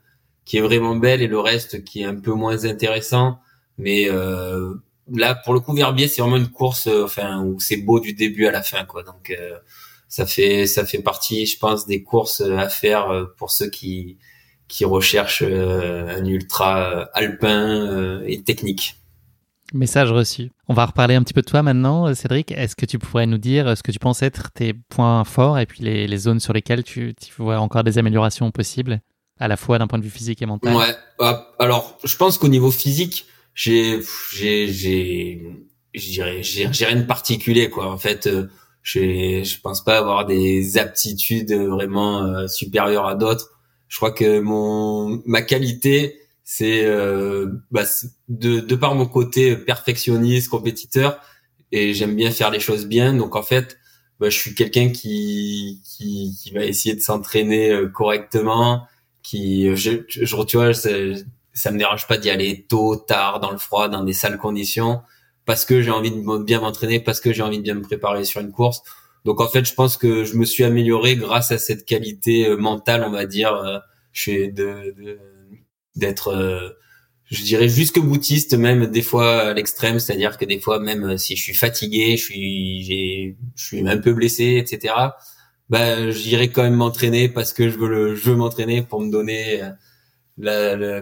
[0.44, 3.40] qui est vraiment belle et le reste qui est un peu moins intéressant.
[3.78, 4.74] Mais euh,
[5.14, 8.14] là, pour le coup, Verbier, c'est vraiment une course, euh, enfin, où c'est beau du
[8.14, 9.04] début à la fin, quoi.
[9.04, 9.58] Donc, euh,
[10.08, 14.18] ça fait ça fait partie, je pense, des courses à faire pour ceux qui
[14.70, 18.96] qui recherchent un ultra alpin et technique.
[19.74, 20.52] Message reçu.
[20.70, 22.52] On va reparler un petit peu de toi maintenant, Cédric.
[22.52, 25.66] Est-ce que tu pourrais nous dire ce que tu penses être tes points forts et
[25.66, 29.02] puis les, zones sur lesquelles tu, tu, vois encore des améliorations possibles,
[29.40, 30.74] à la fois d'un point de vue physique et mental?
[30.74, 30.96] Ouais.
[31.20, 34.00] Bah, alors, je pense qu'au niveau physique, j'ai,
[34.34, 35.42] j'ai, j'ai,
[35.94, 37.92] j'ai, rien de particulier, quoi.
[37.92, 38.48] En fait, euh,
[38.84, 43.50] je, je pense pas avoir des aptitudes vraiment euh, supérieures à d'autres.
[43.90, 47.84] Je crois que mon, ma qualité, c'est euh, bah,
[48.30, 51.20] de, de par mon côté perfectionniste, compétiteur,
[51.74, 53.14] et j'aime bien faire les choses bien.
[53.14, 53.78] Donc en fait,
[54.22, 58.88] bah, je suis quelqu'un qui, qui, qui va essayer de s'entraîner euh, correctement,
[59.24, 60.90] qui je, je tu vois, ça,
[61.52, 65.02] ça me dérange pas d'y aller tôt, tard, dans le froid, dans des sales conditions,
[65.44, 68.24] parce que j'ai envie de bien m'entraîner, parce que j'ai envie de bien me préparer
[68.24, 68.84] sur une course.
[69.26, 72.56] Donc en fait, je pense que je me suis amélioré grâce à cette qualité euh,
[72.56, 73.84] mentale, on va dire.
[74.14, 75.20] Je suis de, de
[75.98, 76.70] d'être euh,
[77.26, 80.00] je dirais jusque boutiste même des fois à l'extrême.
[80.00, 83.88] C'est-à-dire que des fois même euh, si je suis fatigué je suis j'ai je suis
[83.88, 84.94] un peu blessé etc
[85.70, 89.12] bah j'irai quand même m'entraîner parce que je veux le je veux m'entraîner pour me
[89.12, 89.70] donner euh,
[90.38, 91.02] la, la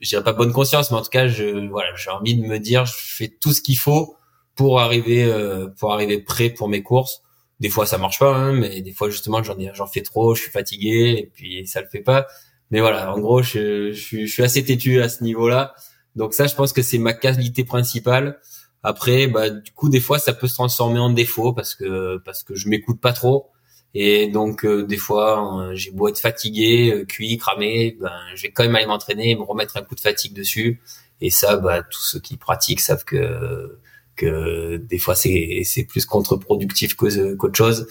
[0.00, 2.58] je dirais pas bonne conscience mais en tout cas je voilà j'ai envie de me
[2.58, 4.16] dire je fais tout ce qu'il faut
[4.54, 5.30] pour arriver
[5.78, 7.22] pour arriver prêt pour mes courses.
[7.60, 10.34] Des fois ça marche pas hein, mais des fois justement j'en ai j'en fais trop
[10.34, 12.26] je suis fatigué et puis ça le fait pas
[12.70, 15.74] mais voilà, en gros, je, je, je suis assez têtu à ce niveau-là.
[16.16, 18.40] Donc ça, je pense que c'est ma qualité principale.
[18.82, 22.42] Après, bah, du coup, des fois, ça peut se transformer en défaut parce que parce
[22.42, 23.50] que je m'écoute pas trop.
[23.94, 28.42] Et donc, euh, des fois, euh, j'ai beau être fatigué, euh, cuit, cramé, ben, je
[28.42, 30.82] vais quand même aller m'entraîner et me remettre un coup de fatigue dessus.
[31.20, 33.78] Et ça, bah, tous ceux qui pratiquent savent que
[34.16, 37.88] que des fois, c'est c'est plus contre-productif qu'autre chose.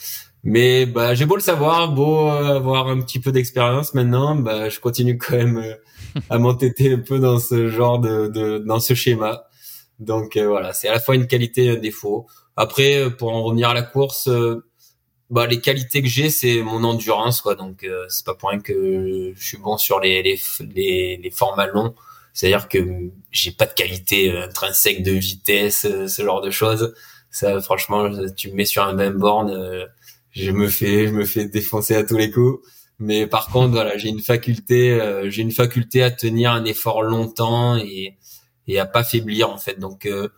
[0.47, 4.79] Mais bah j'ai beau le savoir, beau avoir un petit peu d'expérience maintenant, bah je
[4.79, 5.73] continue quand même euh,
[6.29, 9.45] à m'entêter un peu dans ce genre de, de dans ce schéma.
[9.99, 12.27] Donc euh, voilà, c'est à la fois une qualité et un défaut.
[12.55, 14.29] Après, euh, pour en revenir à la course,
[15.31, 17.55] bah les qualités que j'ai, c'est mon endurance quoi.
[17.55, 20.39] Donc c'est pas pour rien que je suis bon sur les les
[20.75, 21.95] les, les formats longs.
[22.33, 22.77] C'est-à-dire que
[23.31, 26.93] j'ai pas de qualité intrinsèque de vitesse, ce genre de choses.
[27.31, 29.87] Ça, franchement, tu me mets sur un même borne
[30.35, 32.59] je me fais je me fais défoncer à tous les coups.
[32.99, 37.01] Mais par contre voilà j'ai une faculté euh, j'ai une faculté à tenir un effort
[37.03, 38.17] longtemps et
[38.67, 39.79] et à pas faiblir en fait.
[39.79, 40.29] Donc euh,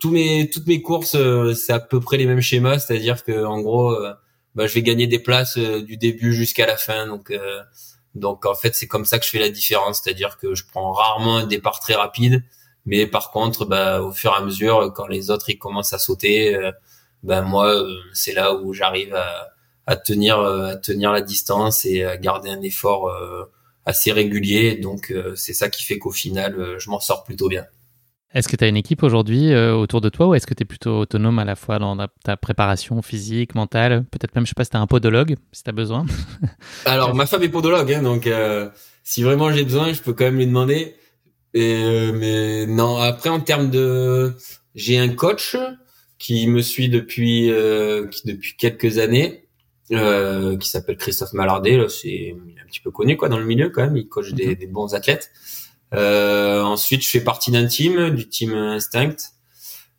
[0.00, 2.78] tous mes toutes mes courses euh, c'est à peu près les mêmes schémas.
[2.78, 4.12] C'est-à-dire que en gros euh,
[4.54, 7.06] bah, je vais gagner des places du début jusqu'à la fin.
[7.06, 7.32] Donc
[8.14, 10.02] donc en fait c'est comme ça que je fais la différence.
[10.02, 12.44] C'est-à-dire que je prends rarement un départ très rapide.
[12.86, 15.98] Mais par contre bah au fur et à mesure quand les autres ils commencent à
[15.98, 16.56] sauter
[17.22, 19.48] ben moi euh, c'est là où j'arrive à,
[19.86, 23.44] à tenir euh, à tenir la distance et à garder un effort euh,
[23.86, 24.76] assez régulier.
[24.76, 27.64] Donc c'est ça qui fait qu'au final je m'en sors plutôt bien.
[28.34, 30.64] Est-ce que tu as une équipe aujourd'hui autour de toi ou est-ce que tu es
[30.64, 34.06] plutôt autonome à la fois dans ta préparation physique, mentale?
[34.10, 36.06] Peut-être même, je sais pas si tu as un podologue, si tu as besoin.
[36.86, 38.26] Alors, ma femme est podologue, hein, donc
[39.02, 40.96] si vraiment j'ai besoin, je peux quand même lui demander.
[41.52, 44.34] Et, mais non, après, en termes de...
[44.74, 45.54] J'ai un coach
[46.22, 49.48] qui me suit depuis euh, qui, depuis quelques années,
[49.90, 51.84] euh, qui s'appelle Christophe Malardet.
[51.88, 53.96] C'est un petit peu connu quoi dans le milieu quand même.
[53.96, 54.54] Il coach des, mhm.
[54.54, 55.30] des bons athlètes.
[55.92, 59.16] Euh, ensuite, je fais partie d'un team, du team Instinct.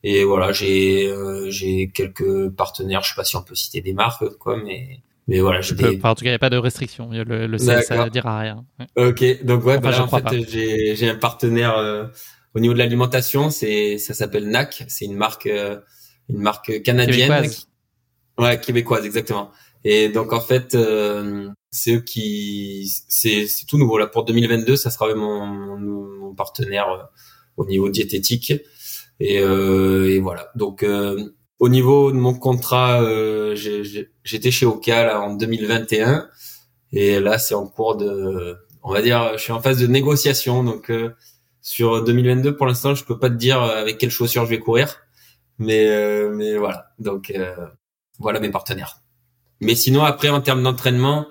[0.03, 3.03] Et voilà, j'ai euh, j'ai quelques partenaires.
[3.03, 5.99] Je sais pas si on peut citer des marques quoi, mais mais voilà, des...
[6.03, 7.09] en tout cas, il n'y a pas de restriction.
[7.11, 8.65] Le, le CSA ne dira rien.
[8.97, 12.05] Ok, donc ouais, bah en fait, j'ai, j'ai un partenaire euh,
[12.53, 13.49] au niveau de l'alimentation.
[13.49, 14.83] C'est, ça s'appelle NAC.
[14.89, 15.77] C'est une marque, euh,
[16.29, 17.29] une marque canadienne.
[17.29, 17.67] Québécoise.
[18.37, 19.51] Ouais, québécoise, exactement.
[19.83, 24.75] Et donc en fait, euh, c'est eux qui, c'est, c'est tout nouveau là pour 2022.
[24.75, 25.45] Ça sera mon,
[25.77, 27.09] mon, partenaire
[27.57, 28.53] au niveau diététique.
[29.19, 30.49] Et, et voilà.
[30.55, 30.83] Donc
[31.63, 36.27] au niveau de mon contrat, euh, j'étais chez Oka en 2021
[36.91, 40.65] et là c'est en cours de, on va dire, je suis en phase de négociation.
[40.65, 41.11] Donc euh,
[41.61, 45.02] sur 2022, pour l'instant, je peux pas te dire avec quelles chaussures je vais courir,
[45.63, 46.87] mais euh, mais voilà.
[46.99, 47.33] Donc
[48.19, 48.99] voilà mes partenaires.
[49.61, 51.27] Mais sinon après en termes d'entraînement,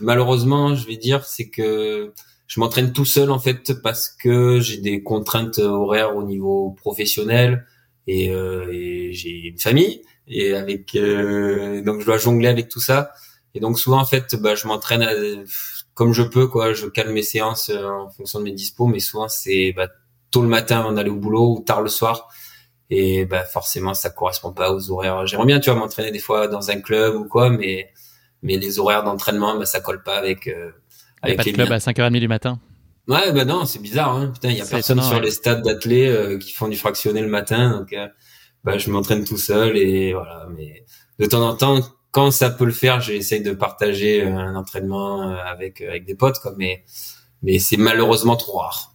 [0.00, 2.12] malheureusement, je vais dire c'est que
[2.50, 7.64] je m'entraîne tout seul en fait parce que j'ai des contraintes horaires au niveau professionnel
[8.08, 12.80] et, euh, et j'ai une famille et avec euh, donc je dois jongler avec tout
[12.80, 13.12] ça
[13.54, 15.44] et donc souvent en fait bah je m'entraîne
[15.94, 18.98] comme je peux quoi je calme mes séances euh, en fonction de mes dispos mais
[18.98, 19.86] souvent c'est bah,
[20.32, 22.30] tôt le matin avant d'aller au boulot ou tard le soir
[22.90, 26.48] et bah forcément ça correspond pas aux horaires j'aimerais bien tu vois m'entraîner des fois
[26.48, 27.90] dans un club ou quoi mais
[28.42, 30.72] mais les horaires d'entraînement bah ça colle pas avec euh,
[31.22, 32.58] avec pas de club à 5h30 du matin?
[33.08, 34.16] Ouais, bah non, c'est bizarre.
[34.16, 34.28] Hein.
[34.28, 37.28] Putain, il y a personne sur les stades d'athlètes euh, qui font du fractionné le
[37.28, 37.78] matin.
[37.78, 38.06] Donc, euh,
[38.64, 40.46] bah, je m'entraîne tout seul et voilà.
[40.56, 40.84] Mais
[41.18, 41.80] de temps en temps,
[42.12, 46.38] quand ça peut le faire, j'essaye de partager euh, un entraînement avec avec des potes,
[46.38, 46.54] quoi.
[46.56, 46.84] Mais
[47.42, 48.89] mais c'est malheureusement trop rare.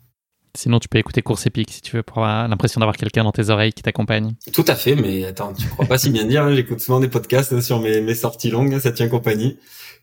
[0.56, 3.32] Sinon, tu peux écouter Course Épique si tu veux pour avoir l'impression d'avoir quelqu'un dans
[3.32, 4.36] tes oreilles qui t'accompagne.
[4.54, 6.44] Tout à fait, mais attends, tu crois pas si bien dire.
[6.44, 9.58] Hein, J'écoute souvent des podcasts sur mes, mes sorties longues, ça tient compagnie.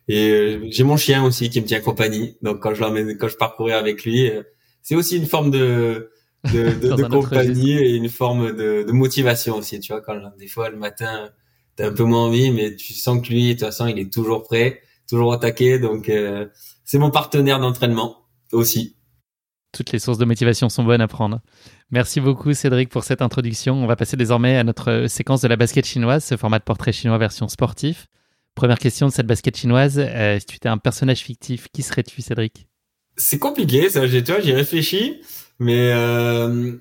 [0.07, 2.37] Et euh, j'ai mon chien aussi qui me tient compagnie.
[2.41, 4.43] Donc quand je l'emmène, quand je parcourais avec lui, euh,
[4.81, 6.11] c'est aussi une forme de
[6.53, 9.79] de, de, de compagnie et une forme de, de, motivation aussi.
[9.79, 11.29] Tu vois, quand des fois le matin
[11.75, 14.11] t'as un peu moins envie, mais tu sens que lui, de toute façon, il est
[14.11, 15.79] toujours prêt, toujours attaqué.
[15.79, 16.47] Donc euh,
[16.83, 18.95] c'est mon partenaire d'entraînement aussi.
[19.73, 21.41] Toutes les sources de motivation sont bonnes à prendre.
[21.89, 23.83] Merci beaucoup Cédric pour cette introduction.
[23.83, 26.91] On va passer désormais à notre séquence de la basket chinoise, ce format de portrait
[26.91, 28.07] chinois version sportif.
[28.53, 29.97] Première question de cette basket chinoise.
[29.97, 32.67] Euh, si tu étais un personnage fictif, qui serais-tu, Cédric?
[33.17, 34.05] C'est compliqué, ça.
[34.05, 35.21] J'ai, j'y réfléchi,
[35.57, 36.73] mais euh,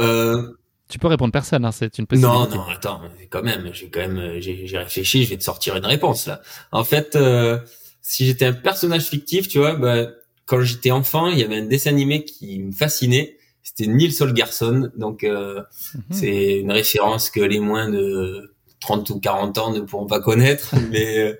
[0.00, 0.52] euh...
[0.90, 1.64] tu peux répondre personne.
[1.64, 2.36] Hein, c'est une possibilité.
[2.36, 3.70] Non, non, attends, quand même.
[3.72, 5.24] J'ai quand même, j'ai, réfléchi.
[5.24, 6.42] Je vais te sortir une réponse là.
[6.72, 7.58] En fait, euh,
[8.02, 10.08] si j'étais un personnage fictif, tu vois, bah,
[10.48, 13.36] quand j'étais enfant, il y avait un dessin animé qui me fascinait.
[13.62, 14.90] C'était Nils Garçon.
[14.96, 15.62] donc euh,
[15.94, 16.02] mhm.
[16.10, 20.74] c'est une référence que les moins de 30 ou 40 ans ne pourront pas connaître,
[20.90, 21.34] mais euh,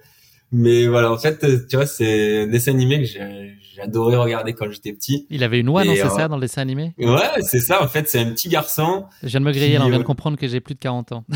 [0.51, 4.92] mais voilà, en fait, tu vois, c'est un dessin animé que adoré regarder quand j'étais
[4.92, 5.27] petit.
[5.31, 6.94] Il avait une oie, non, c'est euh, ça, dans le dessin animé?
[6.99, 9.05] Ouais, c'est ça, en fait, c'est un petit garçon.
[9.23, 11.25] Je viens de me griller, on vient de comprendre que j'ai plus de 40 ans.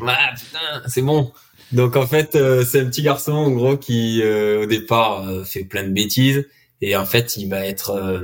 [0.00, 1.32] ouais, putain, c'est bon.
[1.72, 5.84] Donc, en fait, euh, c'est un petit garçon, en gros, qui, au départ, fait plein
[5.84, 6.46] de bêtises,
[6.82, 8.22] et en fait, il va être...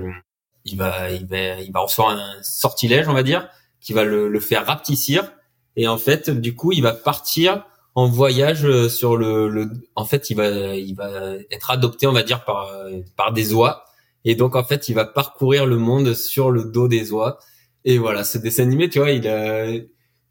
[0.64, 3.48] il va, il va, il va recevoir un sortilège, on va dire,
[3.80, 5.32] qui va le, le faire rapetissir,
[5.78, 10.04] et en fait, du coup, il va partir en voyage euh, sur le, le en
[10.04, 13.84] fait, il va, il va être adopté, on va dire, par, euh, par des oies.
[14.24, 17.38] Et donc, en fait, il va parcourir le monde sur le dos des oies.
[17.84, 19.66] Et voilà, ce dessin animé, tu vois, il a,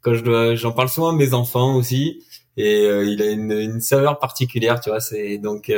[0.02, 2.22] quand je dois, j'en parle souvent à mes enfants aussi.
[2.58, 5.00] Et euh, il a une, une, saveur particulière, tu vois.
[5.00, 5.72] C'est donc.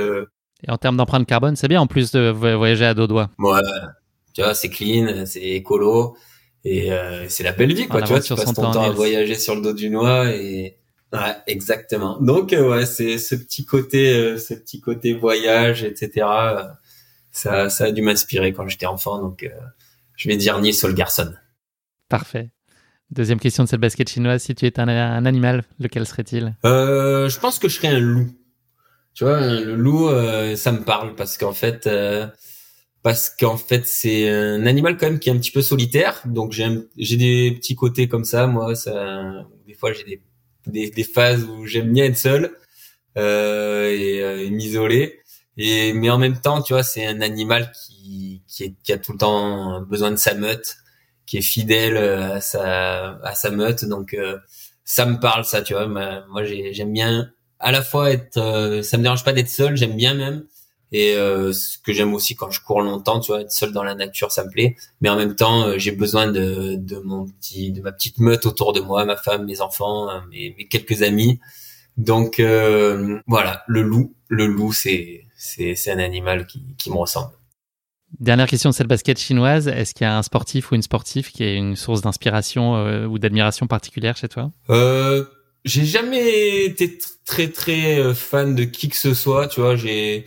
[0.67, 3.31] Et en termes d'empreinte carbone, c'est bien en plus de voyager à dos doigts.
[3.39, 3.61] Ouais,
[4.35, 6.17] tu vois, c'est clean, c'est écolo.
[6.65, 8.03] Et euh, c'est la belle vie, quoi.
[8.03, 10.77] tu vois, tu passes ton temps à voyager sur le dos du noix et
[11.13, 12.19] ouais, exactement.
[12.21, 16.27] Donc euh, ouais, c'est ce petit côté, euh, ce petit côté voyage, etc.
[17.33, 19.21] ça, ça a dû m'inspirer quand j'étais enfant.
[19.21, 19.49] Donc
[20.17, 21.33] je vais dire Niels Garçon.
[22.09, 22.51] Parfait.
[23.11, 26.55] Deuxième question de cette basket chinoise, si tu étais un, un animal, lequel serait-il?
[26.63, 28.31] Je pense que je serais un loup.
[29.21, 30.09] Tu vois, le loup,
[30.57, 31.87] ça me parle parce qu'en fait,
[33.03, 36.23] parce qu'en fait c'est un animal quand même qui est un petit peu solitaire.
[36.27, 38.47] Donc j'ai j'ai des petits côtés comme ça.
[38.47, 40.23] Moi ça des fois j'ai des,
[40.67, 42.57] des, des phases où j'aime bien être seul
[43.19, 45.21] euh, et, euh, et m'isoler.
[45.57, 48.99] Et mais en même temps tu vois c'est un animal qui qui, est, qui a
[48.99, 50.77] tout le temps besoin de sa meute
[51.27, 53.85] qui est fidèle à sa à sa meute.
[53.85, 54.39] Donc euh,
[54.85, 55.87] ça me parle ça tu vois.
[55.87, 57.31] Moi j'aime bien
[57.61, 60.45] à la fois être euh, ça me dérange pas d'être seul j'aime bien même
[60.93, 63.85] et euh, ce que j'aime aussi quand je cours longtemps, tu vois, être seul dans
[63.85, 64.77] la nature, ça me plaît.
[65.01, 68.45] Mais en même temps, euh, j'ai besoin de, de mon petit, de ma petite meute
[68.45, 71.39] autour de moi, ma femme, mes enfants, euh, mes, mes quelques amis.
[71.97, 72.41] Donc
[73.27, 77.33] voilà, le loup, le loup, c'est c'est c'est un animal qui qui me ressemble.
[78.19, 79.69] Dernière question de cette basket chinoise.
[79.69, 83.19] Est-ce qu'il y a un sportif ou une sportive qui est une source d'inspiration ou
[83.19, 84.51] d'admiration particulière chez toi?
[84.71, 85.25] Euh,
[85.65, 90.27] j'ai jamais été très très fan de qui que ce soit, tu vois, j'ai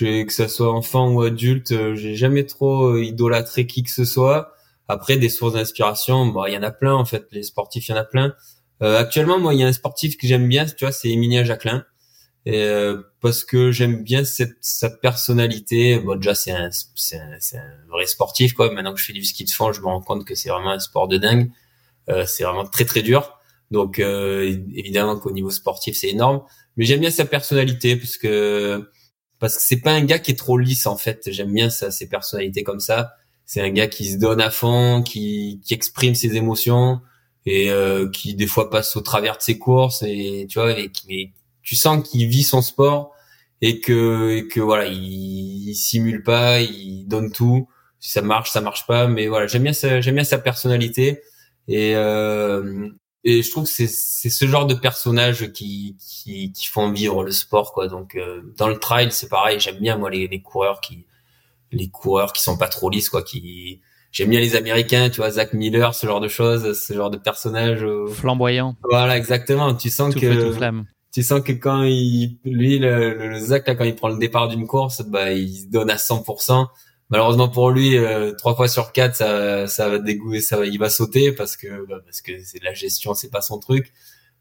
[0.00, 4.52] que ça soit enfant ou adulte, j'ai jamais trop idolâtré qui que ce soit.
[4.88, 7.92] Après des sources d'inspiration, bon, il y en a plein en fait, les sportifs, il
[7.92, 8.34] y en a plein.
[8.82, 11.44] Euh, actuellement, moi, il y a un sportif que j'aime bien, tu vois, c'est Emilia
[11.44, 11.84] Jacquelin.
[12.44, 15.98] Et, euh, parce que j'aime bien cette, sa personnalité.
[15.98, 18.70] Bon, déjà, c'est un, c'est un, un, vrai sportif, quoi.
[18.72, 20.70] Maintenant que je fais du ski de fond, je me rends compte que c'est vraiment
[20.70, 21.50] un sport de dingue.
[22.08, 23.35] Euh, c'est vraiment très, très dur.
[23.70, 26.42] Donc, euh, évidemment qu'au niveau sportif, c'est énorme.
[26.76, 28.90] Mais j'aime bien sa personnalité parce que,
[29.38, 31.22] parce que c'est pas un gars qui est trop lisse, en fait.
[31.30, 33.12] J'aime bien ça, ses personnalités comme ça.
[33.44, 37.00] C'est un gars qui se donne à fond, qui, qui exprime ses émotions
[37.46, 40.90] et euh, qui des fois passe au travers de ses courses et tu vois et
[41.08, 43.14] mais tu sens qu'il vit son sport
[43.62, 47.68] et que et que voilà il, il, simule pas il donne tout
[48.00, 51.22] si ça marche ça marche pas mais voilà j'aime bien sa, j'aime bien sa personnalité
[51.68, 52.90] et euh,
[53.26, 57.24] et je trouve que c'est c'est ce genre de personnage qui qui qui font vivre
[57.24, 60.40] le sport quoi donc euh, dans le trail c'est pareil j'aime bien moi les, les
[60.40, 61.04] coureurs qui
[61.72, 63.80] les coureurs qui sont pas trop lisses quoi qui
[64.16, 67.18] j'aime bien les Américains, tu vois, Zach Miller, ce genre de choses, ce genre de
[67.18, 68.06] personnage euh...
[68.06, 68.74] flamboyant.
[68.90, 69.74] Voilà, exactement.
[69.74, 70.86] Tu sens tout que flamme.
[71.12, 74.48] tu sens que quand il, lui, le, le, Zach là, quand il prend le départ
[74.48, 76.66] d'une course, bah, il se donne à 100%.
[77.10, 80.78] Malheureusement pour lui, euh, trois fois sur quatre, ça, ça va dégoûter, ça va, il
[80.78, 83.92] va sauter parce que, bah, parce que c'est la gestion, c'est pas son truc.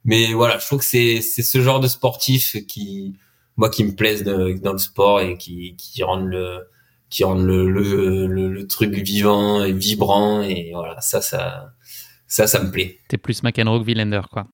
[0.03, 3.15] Mais voilà, je trouve que c'est, c'est ce genre de sportif qui,
[3.57, 6.67] moi, qui me plaise dans le sport et qui, qui rendent le,
[7.09, 10.41] qui rendent le, le, le, truc vivant et vibrant.
[10.41, 11.73] Et voilà ça ça
[12.27, 12.99] ça ça me plaît.
[13.07, 14.47] T'es plus McEnroe que Villander quoi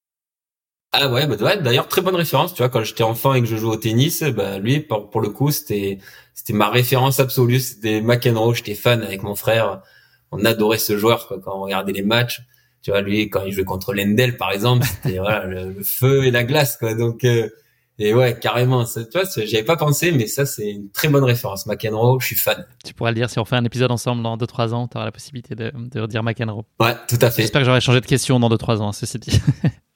[0.92, 3.46] ah ouais bah ouais, d'ailleurs très bonne référence tu vois quand j'étais enfant et que
[3.46, 5.98] je jouais au tennis bah lui pour, pour le coup c'était
[6.34, 9.82] c'était ma référence absolue c'était McEnroe j'étais fan avec mon frère
[10.30, 12.42] on adorait ce joueur quoi, quand on regardait les matchs
[12.82, 16.30] tu vois lui quand il jouait contre Lendl par exemple c'était voilà le, feu et
[16.30, 17.48] la glace quoi donc euh,
[17.98, 18.84] et ouais, carrément.
[18.84, 21.66] Ça, tu vois, j'avais pas pensé, mais ça, c'est une très bonne référence.
[21.66, 22.66] McEnroe, je suis fan.
[22.84, 25.04] Tu pourras le dire si on fait un épisode ensemble dans 2-3 ans, tu auras
[25.04, 26.64] la possibilité de, de redire McEnroe.
[26.80, 27.42] Ouais, tout à fait.
[27.42, 29.40] J'espère que j'aurai changé de question dans 2-3 ans, ceci dit.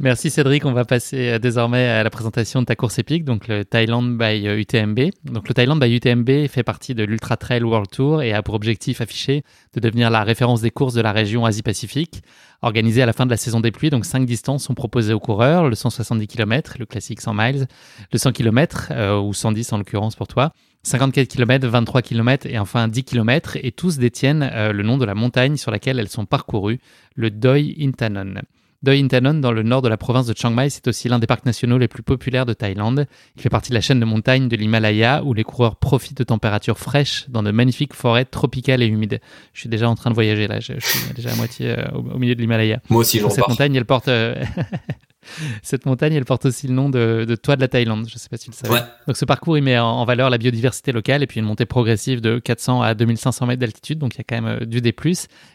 [0.00, 0.64] Merci Cédric.
[0.64, 4.02] On va passer euh, désormais à la présentation de ta course épique, donc le Thailand
[4.02, 4.98] by UTMB.
[4.98, 8.42] Euh, donc le Thailand by UTMB fait partie de l'Ultra Trail World Tour et a
[8.42, 12.22] pour objectif affiché de devenir la référence des courses de la région Asie-Pacifique.
[12.62, 15.20] Organisé à la fin de la saison des pluies, donc cinq distances sont proposées aux
[15.20, 17.66] coureurs le 170 km, le classique 100 miles,
[18.12, 22.58] le 100 km euh, ou 110 en l'occurrence pour toi, 54 km, 23 km et
[22.58, 26.26] enfin 10 km, et tous détiennent le nom de la montagne sur laquelle elles sont
[26.26, 26.78] parcourues,
[27.14, 28.42] le Doi Intanon.
[28.84, 31.26] Doi Intanon, dans le nord de la province de Chiang Mai, c'est aussi l'un des
[31.26, 33.06] parcs nationaux les plus populaires de Thaïlande.
[33.34, 36.24] Il fait partie de la chaîne de montagnes de l'Himalaya où les coureurs profitent de
[36.24, 39.20] températures fraîches dans de magnifiques forêts tropicales et humides.
[39.54, 42.18] Je suis déjà en train de voyager là, je, suis déjà à moitié euh, au,
[42.18, 42.80] milieu de l'Himalaya.
[42.90, 44.08] Moi aussi, je Cette montagne, elle porte.
[44.08, 44.34] Euh,
[45.62, 48.06] Cette montagne, elle porte aussi le nom de, de toit de la Thaïlande.
[48.08, 48.82] Je ne sais pas si tu le savais.
[49.06, 52.20] Donc ce parcours, il met en, valeur la biodiversité locale et puis une montée progressive
[52.20, 53.98] de 400 à 2500 mètres d'altitude.
[53.98, 54.94] Donc il y a quand même euh, du D+.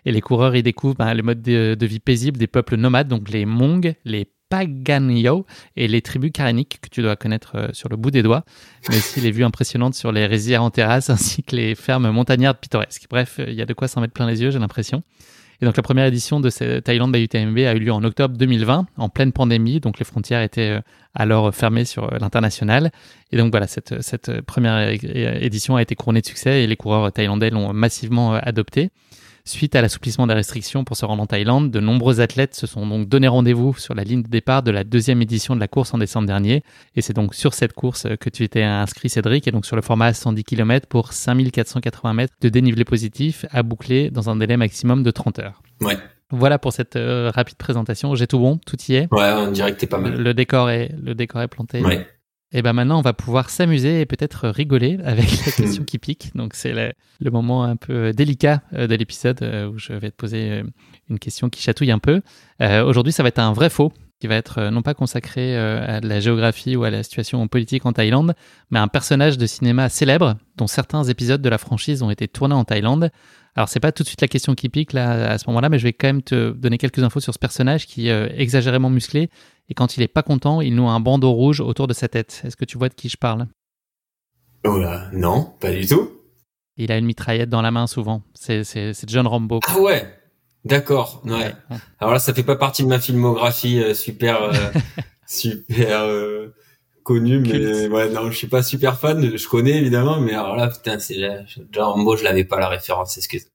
[0.05, 3.29] Et les coureurs, ils découvrent ben, les modes de, vie paisibles des peuples nomades, donc
[3.29, 7.95] les Hmong, les Paganyo et les tribus caréniques que tu dois connaître euh, sur le
[7.97, 8.43] bout des doigts,
[8.89, 12.58] mais aussi les vues impressionnantes sur les rizières en terrasse ainsi que les fermes montagnardes
[12.58, 13.05] pittoresques.
[13.10, 15.03] Bref, il y a de quoi s'en mettre plein les yeux, j'ai l'impression.
[15.62, 18.38] Et donc la première édition de cette Thailand by UTMB a eu lieu en octobre
[18.38, 20.82] 2020, en pleine pandémie, donc les frontières étaient euh,
[21.13, 22.91] alors fermées sur euh, l'international.
[23.32, 27.12] Et donc voilà, cette, cette première édition a été couronnée de succès et les coureurs
[27.12, 28.89] thaïlandais l'ont massivement euh, adoptée.
[29.49, 32.85] Suite à l'assouplissement des restrictions pour se rendre en Thaïlande, de nombreux athlètes se sont
[32.85, 35.91] donc donné rendez-vous sur la ligne de départ de la deuxième édition de la course
[35.91, 36.62] en décembre dernier.
[36.95, 39.81] Et c'est donc sur cette course que tu étais inscrit, Cédric, et donc sur le
[39.81, 45.01] format 110 km pour 5480 mètres de dénivelé positif à boucler dans un délai maximum
[45.01, 45.63] de 30 heures.
[45.81, 45.97] Ouais.
[46.29, 48.13] Voilà pour cette euh, rapide présentation.
[48.13, 49.07] J'ai tout bon, tout y est?
[49.12, 50.15] Ouais, on dirait que t'es pas mal.
[50.15, 51.83] Le, décor est, le décor est planté.
[51.83, 52.07] Ouais.
[52.51, 56.31] Et ben maintenant, on va pouvoir s'amuser et peut-être rigoler avec la question qui pique.
[56.33, 60.15] Donc c'est le, moment un peu délicat euh, de l'épisode euh, où je vais te
[60.15, 60.63] poser euh,
[61.09, 62.21] une question qui chatouille un peu.
[62.59, 66.19] Aujourd'hui, ça va être un vrai faux qui va être non pas consacré à la
[66.19, 68.33] géographie ou à la situation politique en Thaïlande,
[68.69, 72.53] mais un personnage de cinéma célèbre dont certains épisodes de la franchise ont été tournés
[72.53, 73.12] en Thaïlande.
[73.55, 75.79] Alors c'est pas tout de suite la question qui pique là à ce moment-là, mais
[75.79, 79.29] je vais quand même te donner quelques infos sur ce personnage qui est exagérément musclé
[79.70, 82.42] et quand il est pas content, il noue un bandeau rouge autour de sa tête.
[82.44, 83.48] Est-ce que tu vois de qui je parle?
[84.65, 86.10] Oh là, non, pas du tout.
[86.76, 88.24] Il a une mitraillette dans la main souvent.
[88.34, 88.63] C'est
[89.08, 89.60] John Rambo.
[89.67, 90.12] Ah ouais,
[90.65, 91.22] d'accord.
[91.26, 91.54] Ouais.
[92.00, 94.72] Alors là, ça fait pas partie de ma filmographie euh, super euh,
[95.28, 96.48] super euh,
[97.04, 99.38] connue, mais ouais, non, je suis pas super fan.
[99.38, 101.17] Je connais évidemment, mais alors là, putain, c'est
[101.72, 103.17] John Rambo, je l'avais pas la référence.
[103.17, 103.48] Excuse.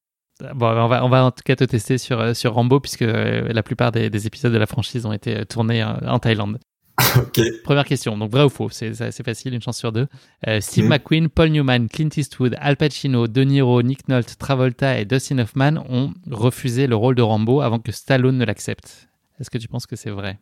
[0.54, 3.62] Bon, on va, on va en tout cas te tester sur, sur Rambo, puisque la
[3.62, 6.58] plupart des, épisodes de la franchise ont été tournés en Thaïlande.
[7.64, 8.68] Première question, donc vrai ou faux?
[8.70, 10.06] C'est facile, une chance sur deux.
[10.46, 10.88] Euh, Steve hmm.
[10.88, 15.84] McQueen, Paul Newman, Clint Eastwood, Al Pacino, De Niro, Nick Nolte, Travolta et Dustin Hoffman
[15.88, 19.08] ont refusé le rôle de Rambo avant que Stallone ne l'accepte.
[19.40, 20.38] Est-ce que tu penses que c'est vrai?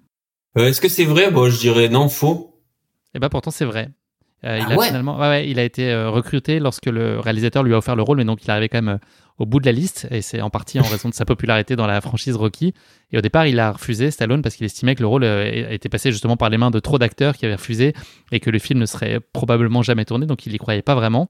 [0.59, 1.31] Euh, Est-ce que c'est vrai?
[1.31, 2.61] Bon, je dirais non, faux.
[3.15, 3.89] Eh ben pourtant c'est vrai.
[4.45, 7.79] Euh, il ah a finalement, ouais, il a été recruté lorsque le réalisateur lui a
[7.79, 8.99] offert le rôle, mais donc il arrivait quand même
[9.39, 11.87] au bout de la liste, et c'est en partie en raison de sa popularité dans
[11.87, 12.75] la franchise Rocky.
[13.11, 15.89] Et au départ, il a refusé Stallone parce qu'il estimait que le rôle euh, était
[15.89, 17.95] passé justement par les mains de trop d'acteurs qui avaient refusé
[18.31, 21.29] et que le film ne serait probablement jamais tourné, donc il n'y croyait pas vraiment.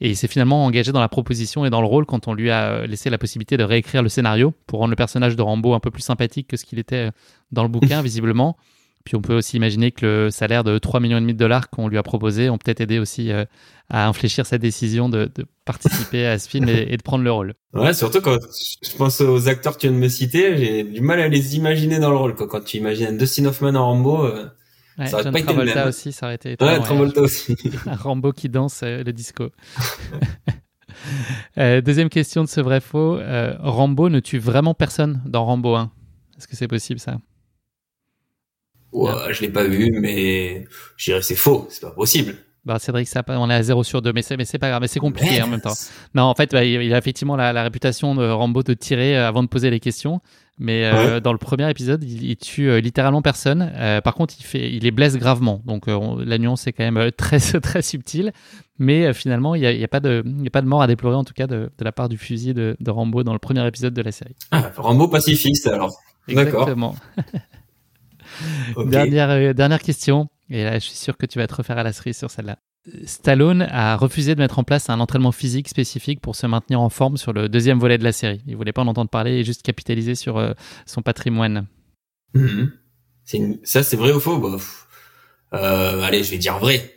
[0.00, 2.50] Et il s'est finalement engagé dans la proposition et dans le rôle quand on lui
[2.50, 5.80] a laissé la possibilité de réécrire le scénario pour rendre le personnage de Rambo un
[5.80, 7.10] peu plus sympathique que ce qu'il était
[7.52, 8.56] dans le bouquin, visiblement.
[9.04, 11.98] Puis on peut aussi imaginer que le salaire de 3 millions de dollars qu'on lui
[11.98, 13.44] a proposé ont peut-être aidé aussi euh,
[13.88, 15.30] à infléchir sa décision de,
[15.64, 17.54] participer à ce film et, de prendre le rôle.
[17.74, 18.38] Ouais, surtout quand
[18.82, 21.56] je pense aux acteurs que tu viens de me citer, j'ai du mal à les
[21.56, 22.34] imaginer dans le rôle.
[22.34, 24.46] Quand tu imagines Dustin Hoffman en Rambo, euh,
[25.06, 25.88] ça aurait pas été le même.
[25.88, 26.56] aussi, ça aurait été.
[26.60, 27.56] Ouais, Travolta aussi.
[27.86, 29.48] Un Rambo qui danse euh, le disco.
[31.56, 33.18] deuxième question de ce vrai faux.
[33.60, 35.90] Rambo ne tue vraiment personne dans Rambo 1.
[36.38, 37.18] Est-ce que c'est possible ça?
[38.92, 40.64] Ouais, je l'ai pas vu, mais
[40.96, 42.36] je dirais c'est faux, c'est pas possible.
[42.64, 44.80] Bah, Cédric, ça, on est à 0 sur 2, mais c'est, mais c'est pas grave,
[44.80, 45.74] mais c'est compliqué en même temps.
[46.14, 49.42] Non, en fait, bah, il a effectivement la, réputation de Rambo de tirer euh, avant
[49.42, 50.20] de poser les questions,
[50.58, 53.72] mais euh, dans le premier épisode, il, tue euh, littéralement personne.
[54.04, 57.40] par contre, il, fait, il les blesse gravement, donc la nuance est quand même très,
[57.40, 58.32] très subtile,
[58.78, 60.86] mais finalement, il n'y a, y a, pas de, y a pas de mort à
[60.86, 63.40] déplorer, en tout cas, de, de la part du fusil de, de, Rambo dans le
[63.40, 64.36] premier épisode de la série.
[64.52, 65.96] Ah, Rambo pacifiste, alors.
[66.28, 66.94] Exactement.
[68.86, 71.82] Dernière, euh, dernière question, et là je suis sûr que tu vas te refaire à
[71.82, 72.58] la cerise sur celle-là.
[73.04, 76.88] Stallone a refusé de mettre en place un entraînement physique spécifique pour se maintenir en
[76.88, 78.42] forme sur le deuxième volet de la série.
[78.46, 80.52] Il voulait pas en entendre parler et juste capitaliser sur euh,
[80.84, 81.66] son patrimoine.
[82.34, 82.72] Mhm.
[83.62, 84.38] Ça, c'est vrai ou faux?
[84.38, 84.58] Bah,
[85.54, 86.92] euh, Allez, je vais dire vrai.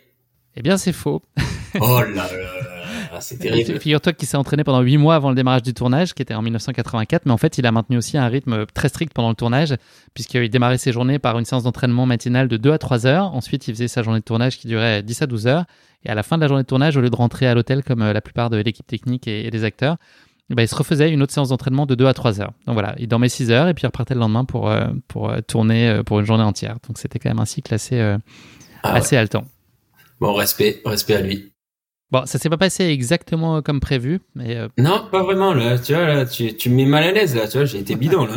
[0.56, 1.22] Eh bien, c'est faux.
[1.80, 2.75] oh là là
[3.12, 3.78] ah, c'est terrible.
[3.80, 6.42] Figure-toi qu'il s'est entraîné pendant 8 mois avant le démarrage du tournage, qui était en
[6.42, 9.74] 1984, mais en fait, il a maintenu aussi un rythme très strict pendant le tournage,
[10.14, 13.34] puisqu'il démarrait ses journées par une séance d'entraînement matinale de 2 à 3 heures.
[13.34, 15.64] Ensuite, il faisait sa journée de tournage qui durait 10 à 12 heures.
[16.04, 17.82] Et à la fin de la journée de tournage, au lieu de rentrer à l'hôtel
[17.82, 19.96] comme euh, la plupart de l'équipe technique et, des acteurs,
[20.50, 22.52] bah, il se refaisait une autre séance d'entraînement de 2 à 3 heures.
[22.66, 25.30] Donc voilà, il dormait 6 heures et puis il repartait le lendemain pour, euh, pour
[25.30, 26.76] euh, tourner pour une journée entière.
[26.86, 29.44] Donc c'était quand même un cycle assez, ah assez haletant.
[30.20, 31.52] Bon, respect, respect à lui.
[32.12, 35.76] Bon, ça s'est pas passé exactement comme prévu, mais euh, non, pas vraiment là.
[35.76, 37.48] Tu vois là, tu, tu me mets mal à l'aise là.
[37.48, 38.34] Tu vois, j'ai été bidon là.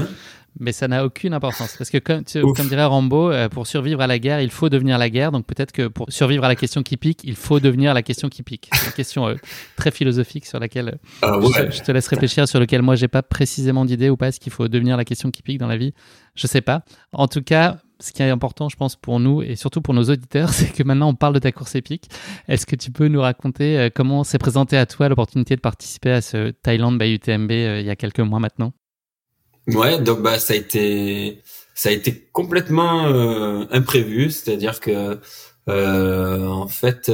[0.60, 2.24] mais ça n'a aucune importance parce que comme,
[2.56, 5.32] comme dirait Rambo, euh, pour survivre à la guerre, il faut devenir la guerre.
[5.32, 8.28] Donc peut-être que pour survivre à la question qui pique, il faut devenir la question
[8.28, 8.70] qui pique.
[8.74, 9.36] C'est une question euh,
[9.76, 13.86] très philosophique sur laquelle ah je, te laisse réfléchir, sur lequel moi j'ai pas précisément
[13.86, 14.30] d'idée ou pas.
[14.30, 15.94] Est-ce qu'il faut devenir la question qui pique dans la vie?
[16.34, 16.82] Je sais pas.
[17.14, 20.04] En tout cas, ce qui est important, je pense, pour nous et surtout pour nos
[20.04, 22.10] auditeurs, c'est que maintenant on parle de ta course épique.
[22.48, 26.12] Est-ce que tu peux nous raconter euh, comment s'est présenté à toi l'opportunité de participer
[26.12, 28.74] à ce Thailand by UTMB euh, il y a quelques mois maintenant?
[29.68, 31.42] Ouais, donc bah ça a été
[31.76, 35.20] ça a été complètement euh, imprévu, c'est-à-dire que
[35.68, 37.12] en fait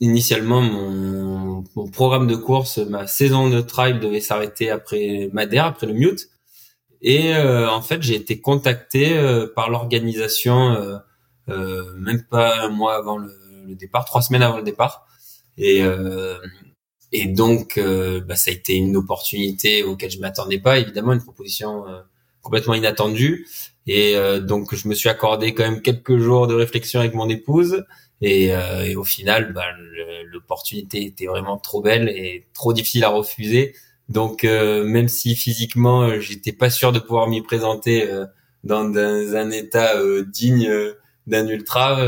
[0.00, 5.86] initialement mon, mon programme de course, ma saison de trail devait s'arrêter après Madère, après
[5.86, 6.28] le Mute.
[7.06, 10.96] Et euh, en fait, j'ai été contacté euh, par l'organisation euh,
[11.50, 13.30] euh, même pas un mois avant le,
[13.74, 15.06] départ, trois semaines avant le départ.
[15.58, 15.82] Et,
[17.12, 21.84] et donc, bah, ça a été une opportunité auquel je m'attendais pas, évidemment, une proposition
[22.42, 23.46] complètement inattendue.
[23.86, 27.84] Et donc, je me suis accordé quand même quelques jours de réflexion avec mon épouse.
[28.20, 28.48] Et,
[28.84, 29.64] et au final, bah,
[30.26, 33.74] l'opportunité était vraiment trop belle et trop difficile à refuser.
[34.08, 38.26] Donc euh, même si physiquement euh, j'étais pas sûr de pouvoir m'y présenter euh,
[38.62, 39.94] dans, un état
[40.26, 40.70] digne
[41.26, 41.98] d'un ultra,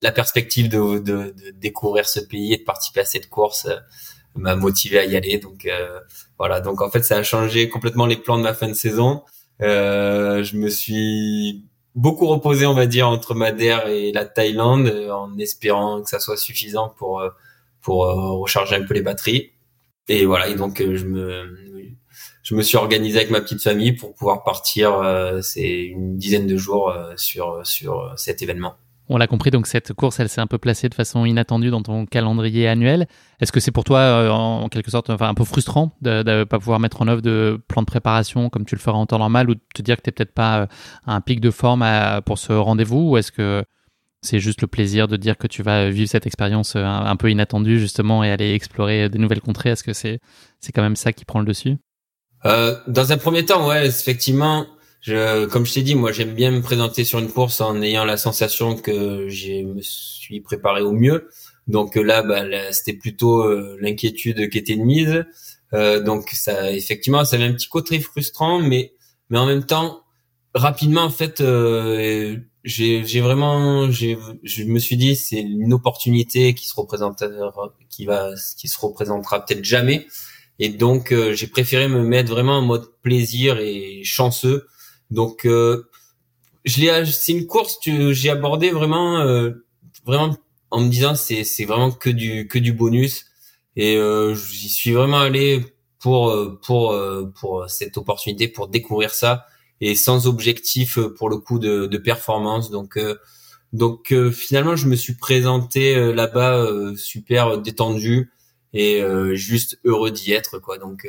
[0.00, 3.68] la perspective de, de, de, découvrir ce pays et de participer à cette course
[4.36, 5.38] m'a motivé à y aller.
[5.38, 5.68] Donc
[6.38, 6.60] voilà.
[6.60, 9.24] Donc en fait ça a changé complètement les plans de ma fin de saison.
[9.58, 11.64] je me suis
[11.96, 16.36] beaucoup reposé, on va dire, entre Madère et la Thaïlande, en espérant que ça soit
[16.36, 17.24] suffisant pour
[17.80, 19.51] pour recharger un peu les batteries.
[20.08, 21.48] Et voilà, et donc euh, je me
[22.42, 24.94] je me suis organisé avec ma petite famille pour pouvoir partir.
[24.94, 28.74] Euh, c'est une dizaine de jours euh, sur sur cet événement.
[29.08, 31.82] On l'a compris, donc cette course, elle s'est un peu placée de façon inattendue dans
[31.82, 33.08] ton calendrier annuel.
[33.40, 36.58] Est-ce que c'est pour toi, en, quelque sorte, enfin, un peu frustrant de ne pas
[36.58, 39.50] pouvoir mettre en œuvre de plan de préparation comme tu le feras en temps normal
[39.50, 40.68] ou de te dire que tu n'es peut-être pas
[41.04, 41.84] à un pic de forme
[42.24, 43.64] pour ce rendez-vous Ou est-ce que
[44.22, 47.30] c'est juste le plaisir de dire que tu vas vivre cette expérience euh, un, peu
[47.30, 49.70] inattendue justement et aller explorer de nouvelles contrées.
[49.70, 50.20] Est-ce que c'est
[50.60, 51.76] c'est quand même ça qui prend le dessus?
[52.44, 54.66] Euh, Dans un premier temps, ouais, effectivement,
[55.00, 58.04] je, comme je t'ai dit, moi j'aime bien me présenter sur une course en ayant
[58.04, 61.28] la sensation que je me suis préparé au mieux.
[61.68, 65.24] Donc là, bah, c'était plutôt euh, l'inquiétude qui était de mise.
[65.74, 68.92] Euh, donc ça, effectivement, ça avait un petit côté frustrant, mais
[69.30, 70.02] mais en même temps,
[70.54, 76.74] rapidement en fait, euh, j'ai vraiment, je me suis dit c'est une opportunité qui se
[76.74, 80.06] représentera, qui va, qui se représentera peut-être jamais.
[80.58, 84.66] Et donc j'ai préféré me mettre vraiment en mode plaisir et chanceux.
[85.10, 89.24] Donc je l'ai, c'est une course que j'ai abordé vraiment,
[90.06, 90.36] vraiment
[90.72, 93.26] en me disant c'est c'est vraiment que du que du bonus
[93.76, 95.64] et euh, j'y suis vraiment allé
[96.00, 99.46] pour euh, pour euh, pour cette opportunité pour découvrir ça
[99.82, 102.98] et sans objectif pour le coup de, de performance donc
[103.72, 106.66] donc finalement je me suis présenté là-bas
[106.96, 108.30] super détendu
[108.72, 109.02] et
[109.32, 111.06] juste heureux d'y être quoi donc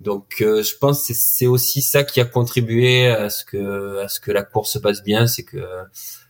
[0.00, 4.18] donc je pense que c'est aussi ça qui a contribué à ce que à ce
[4.18, 5.62] que la course se passe bien c'est que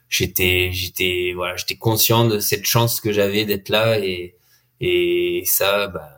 [0.08, 4.34] j'étais j'étais voilà j'étais conscient de cette chance que j'avais d'être là et
[4.80, 6.10] et ça bah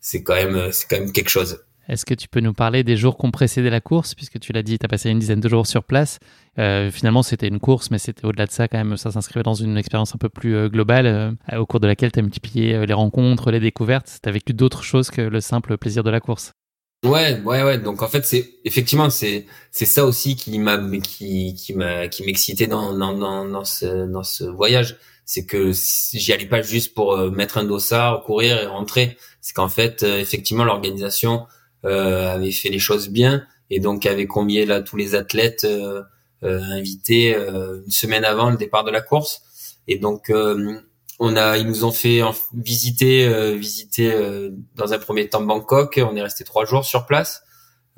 [0.00, 1.65] c'est quand même c'est quand même quelque chose.
[1.88, 4.52] Est-ce que tu peux nous parler des jours qui ont précédé la course puisque tu
[4.52, 6.18] l'as dit tu as passé une dizaine de jours sur place.
[6.58, 9.54] Euh, finalement c'était une course mais c'était au-delà de ça quand même ça s'inscrivait dans
[9.54, 12.74] une expérience un peu plus euh, globale euh, au cours de laquelle tu as multiplié
[12.74, 16.10] euh, les rencontres, les découvertes, tu as vécu d'autres choses que le simple plaisir de
[16.10, 16.52] la course.
[17.04, 17.78] Ouais, ouais, ouais.
[17.78, 22.24] Donc en fait, c'est effectivement c'est c'est ça aussi qui m'a qui qui m'a qui
[22.24, 23.14] m'excitait dans dans
[23.46, 28.24] dans ce dans ce voyage, c'est que j'y allais pas juste pour mettre un dossard,
[28.24, 29.18] courir et rentrer.
[29.40, 31.46] C'est qu'en fait, effectivement, l'organisation
[31.84, 36.02] avait fait les choses bien et donc avait convié là tous les athlètes euh,
[36.42, 39.42] invités une semaine avant le départ de la course.
[39.88, 40.30] Et donc
[41.18, 42.20] on a, ils nous ont fait
[42.54, 46.00] visiter, euh, visiter euh, dans un premier temps Bangkok.
[46.02, 47.42] On est resté trois jours sur place.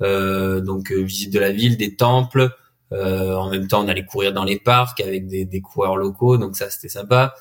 [0.01, 2.49] Euh, donc visite de la ville, des temples.
[2.91, 6.37] en même temps, on allait courir dans les parcs avec des, des coureurs locaux.
[6.37, 7.35] Donc ça, c'était sympa.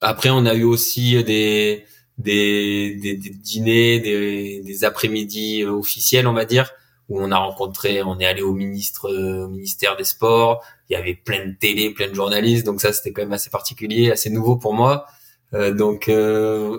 [0.00, 1.84] après, on a eu aussi des
[2.18, 6.70] des, des, des dîners, des, des après-midi officiels, on va dire,
[7.08, 10.96] où on a rencontré, on est allé au ministre, au ministère des Sports il y
[10.96, 14.28] avait plein de télé, plein de journalistes, donc ça c'était quand même assez particulier, assez
[14.28, 15.06] nouveau pour moi.
[15.54, 16.78] Euh, donc euh,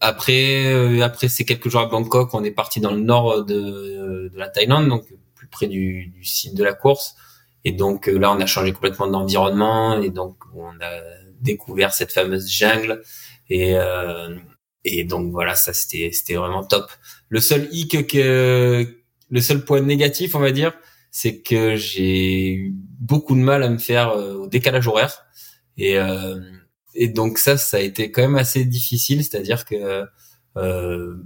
[0.00, 4.30] après euh, après ces quelques jours à Bangkok, on est parti dans le nord de,
[4.32, 5.04] de la Thaïlande, donc
[5.34, 7.16] plus près du, du site de la course.
[7.66, 10.92] Et donc là, on a changé complètement d'environnement et donc on a
[11.42, 13.02] découvert cette fameuse jungle
[13.50, 13.74] et
[14.84, 16.90] et donc voilà, ça c'était c'était vraiment top.
[17.28, 18.86] Le seul hic que
[19.30, 20.72] le seul point négatif, on va dire,
[21.10, 25.24] c'est que j'ai eu beaucoup de mal à me faire euh, au décalage horaire.
[25.76, 26.40] Et euh,
[26.94, 29.24] et donc ça ça a été quand même assez difficile.
[29.24, 30.04] C'est-à-dire que
[30.56, 31.16] euh,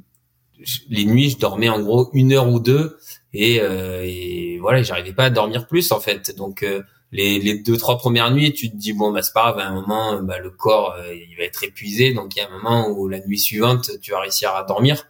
[0.89, 2.99] les nuits je dormais en gros une heure ou deux.
[3.33, 6.37] Et, euh, et voilà j'arrivais pas à dormir plus en fait.
[6.37, 6.83] Donc euh,
[7.15, 9.69] les, les deux trois premières nuits tu te dis bon bah c'est pas grave à
[9.69, 12.89] un moment bah, le corps il va être épuisé donc il y a un moment
[12.91, 15.07] où la nuit suivante tu vas réussir à dormir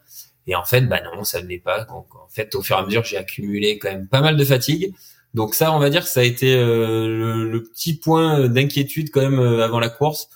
[0.46, 1.84] et en fait, bah non, ça ne l'est pas.
[1.84, 4.44] Donc en fait, au fur et à mesure, j'ai accumulé quand même pas mal de
[4.44, 4.94] fatigue.
[5.32, 9.22] Donc ça, on va dire que ça a été euh, le, petit point d'inquiétude quand
[9.22, 10.28] même euh, avant la course,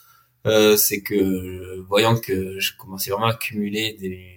[0.47, 4.35] euh, c'est que voyant que je commençais vraiment à accumuler des,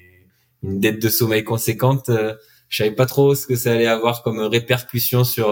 [0.63, 2.35] une dette de sommeil conséquente, euh,
[2.69, 5.49] je savais pas trop ce que ça allait avoir comme répercussion sur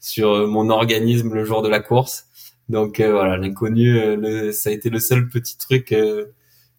[0.00, 2.24] sur mon organisme le jour de la course.
[2.68, 5.94] Donc voilà, l'inconnu, ça a été le seul petit truc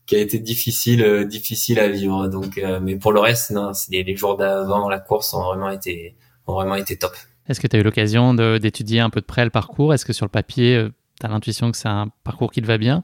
[0.08, 2.28] qui a été difficile euh, difficile à vivre.
[2.28, 5.70] Donc euh, mais pour le reste non les, les jours d'avant la course ont vraiment
[5.70, 6.16] été
[6.48, 7.16] ont vraiment été top.
[7.48, 9.94] Est-ce que tu as eu l'occasion d'étudier un peu de près le parcours?
[9.94, 10.90] Est-ce que sur le papier euh,
[11.20, 13.04] tu as l'intuition que c'est un parcours qui te va bien?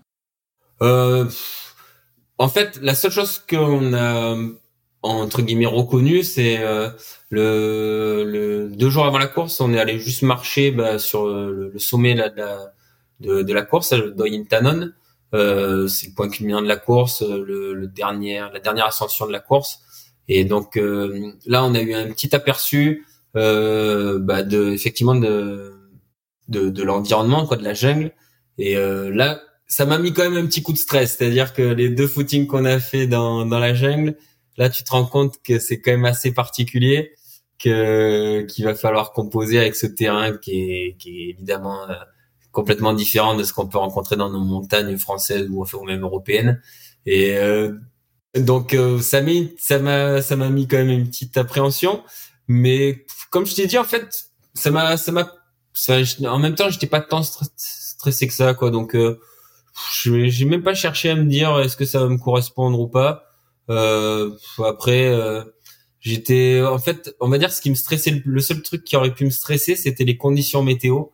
[0.82, 1.30] Euh,
[2.38, 4.36] en fait la seule chose qu'on a
[5.04, 6.60] entre guillemets reconnu c'est
[7.30, 11.70] le, le deux jours avant la course on est allé juste marcher bah, sur le,
[11.70, 12.74] le sommet là, de, la,
[13.20, 14.92] de, de la course le Doyin Tanon
[15.34, 19.26] euh, c'est le point culminant de la course, euh, le, le dernier, la dernière ascension
[19.26, 19.80] de la course.
[20.28, 25.74] Et donc euh, là, on a eu un petit aperçu euh, bah, de effectivement de
[26.50, 28.12] de, de l'environnement, quoi, de la jungle.
[28.58, 31.62] Et euh, là, ça m'a mis quand même un petit coup de stress, c'est-à-dire que
[31.62, 34.18] les deux footings qu'on a fait dans dans la jungle,
[34.58, 37.14] là, tu te rends compte que c'est quand même assez particulier,
[37.60, 41.88] que qu'il va falloir composer avec ce terrain qui est qui est évidemment
[42.54, 46.62] complètement différent de ce qu'on peut rencontrer dans nos montagnes françaises ou, ou même européennes.
[47.06, 47.74] Et euh,
[48.36, 52.04] donc euh, ça m'a ça m'a ça m'a mis quand même une petite appréhension,
[52.48, 55.30] mais comme je t'ai dit en fait, ça m'a ça m'a
[56.28, 58.72] en même temps j'étais pas tant stressé que ça quoi.
[58.72, 59.20] Donc euh,
[59.96, 63.33] j'ai même pas cherché à me dire est-ce que ça va me correspondre ou pas.
[63.70, 64.32] Euh,
[64.64, 65.12] après
[66.00, 69.14] j'étais en fait, on va dire ce qui me stressait, le seul truc qui aurait
[69.14, 71.06] pu me stresser, c'était les conditions météo,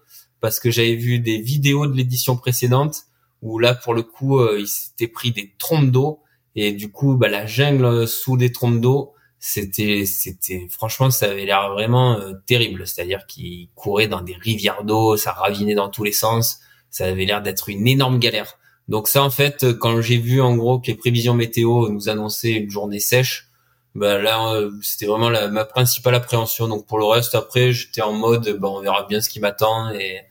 [0.41, 3.03] parce que j'avais vu des vidéos de l'édition précédente
[3.41, 6.23] où là pour le coup, euh, il s'était pris des trompes d'eau
[6.55, 11.45] et du coup, bah, la jungle sous des trompes d'eau, c'était, c'était, franchement, ça avait
[11.45, 12.85] l'air vraiment euh, terrible.
[12.85, 16.59] C'est-à-dire qu'il courait dans des rivières d'eau, ça ravinait dans tous les sens.
[16.89, 18.58] Ça avait l'air d'être une énorme galère.
[18.89, 22.53] Donc ça, en fait, quand j'ai vu en gros que les prévisions météo nous annonçaient
[22.53, 23.49] une journée sèche,
[23.93, 26.67] bah là, euh, c'était vraiment la, ma principale appréhension.
[26.67, 29.91] Donc pour le reste, après, j'étais en mode, bah, on verra bien ce qui m'attend
[29.91, 30.21] et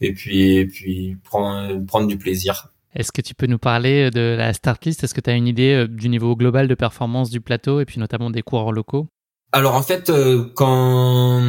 [0.00, 2.68] et puis et puis prendre prendre du plaisir.
[2.94, 5.48] Est-ce que tu peux nous parler de la start list Est-ce que tu as une
[5.48, 9.08] idée euh, du niveau global de performance du plateau et puis notamment des coureurs locaux?
[9.50, 11.42] Alors en fait, euh, quand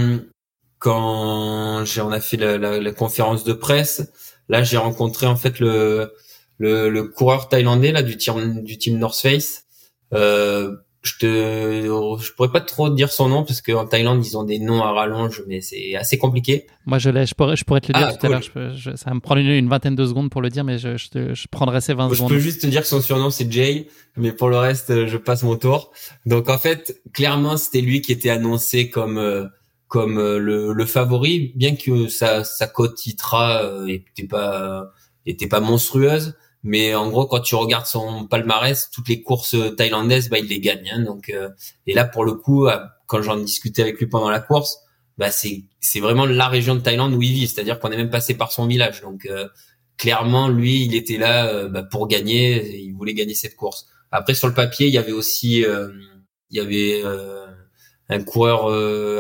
[0.80, 4.12] quand on a fait la, la, la, conférence de presse,
[4.50, 6.12] là j'ai rencontré en fait le,
[6.58, 9.66] le, le coureur thaïlandais là du team du team North Face.
[10.14, 10.76] Euh,
[11.06, 14.58] je te, je pourrais pas trop dire son nom parce qu'en Thaïlande ils ont des
[14.58, 16.66] noms à rallonge, mais c'est assez compliqué.
[16.88, 18.44] Moi je l'ai, je pourrais, je pourrais te le dire ah, tout à l'heure.
[18.44, 21.34] ça va me prendre une, vingtaine de secondes pour le dire, mais je, je, te,
[21.36, 22.30] je prendrai ces 20 secondes.
[22.30, 23.88] Je peux juste te dire que son surnom c'est Jay,
[24.18, 25.92] mais pour le reste je passe mon tour.
[26.26, 29.46] Donc en fait, clairement c'était lui qui était annoncé comme euh,
[29.88, 34.92] comme euh, le, le, favori, bien que sa, sa cote titre euh, était pas
[35.28, 36.36] était pas monstrueuse
[36.66, 40.60] mais en gros quand tu regardes son palmarès toutes les courses thaïlandaises bah il les
[40.60, 41.50] gagne hein, donc euh,
[41.86, 44.80] et là pour le coup euh, quand j'en discutais avec lui pendant la course
[45.20, 47.48] bah c'est c'est vraiment la région de Thaïlande où il vit.
[47.48, 49.02] C'est-à-dire qu'on est même passé par son village.
[49.02, 49.48] Donc euh,
[49.98, 53.86] clairement lui il était là bah, pour gagner il voulait gagner cette course.
[54.12, 57.04] Après sur le papier il y avait aussi il y avait
[58.10, 58.68] un coureur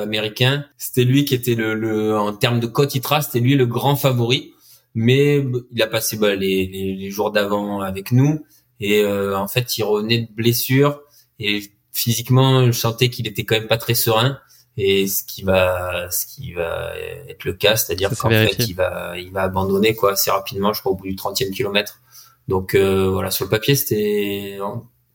[0.02, 0.66] américain.
[0.78, 3.96] C'était lui qui était le, le en termes de cote ITRA c'était lui le grand
[3.96, 4.55] favori
[4.96, 8.46] mais il a passé bah, les, les, les, jours d'avant avec nous.
[8.80, 11.02] Et euh, en fait il revenait de blessure.
[11.38, 14.39] Et physiquement je sentais qu'il était quand même pas très serein.
[14.78, 16.93] Et ce qui va ce qui va
[17.28, 20.80] être le cas c'est-à-dire qu'en fait il va il va abandonner quoi assez rapidement je
[20.80, 22.02] crois au bout du 30e kilomètre.
[22.48, 24.58] Donc euh, voilà sur le papier c'était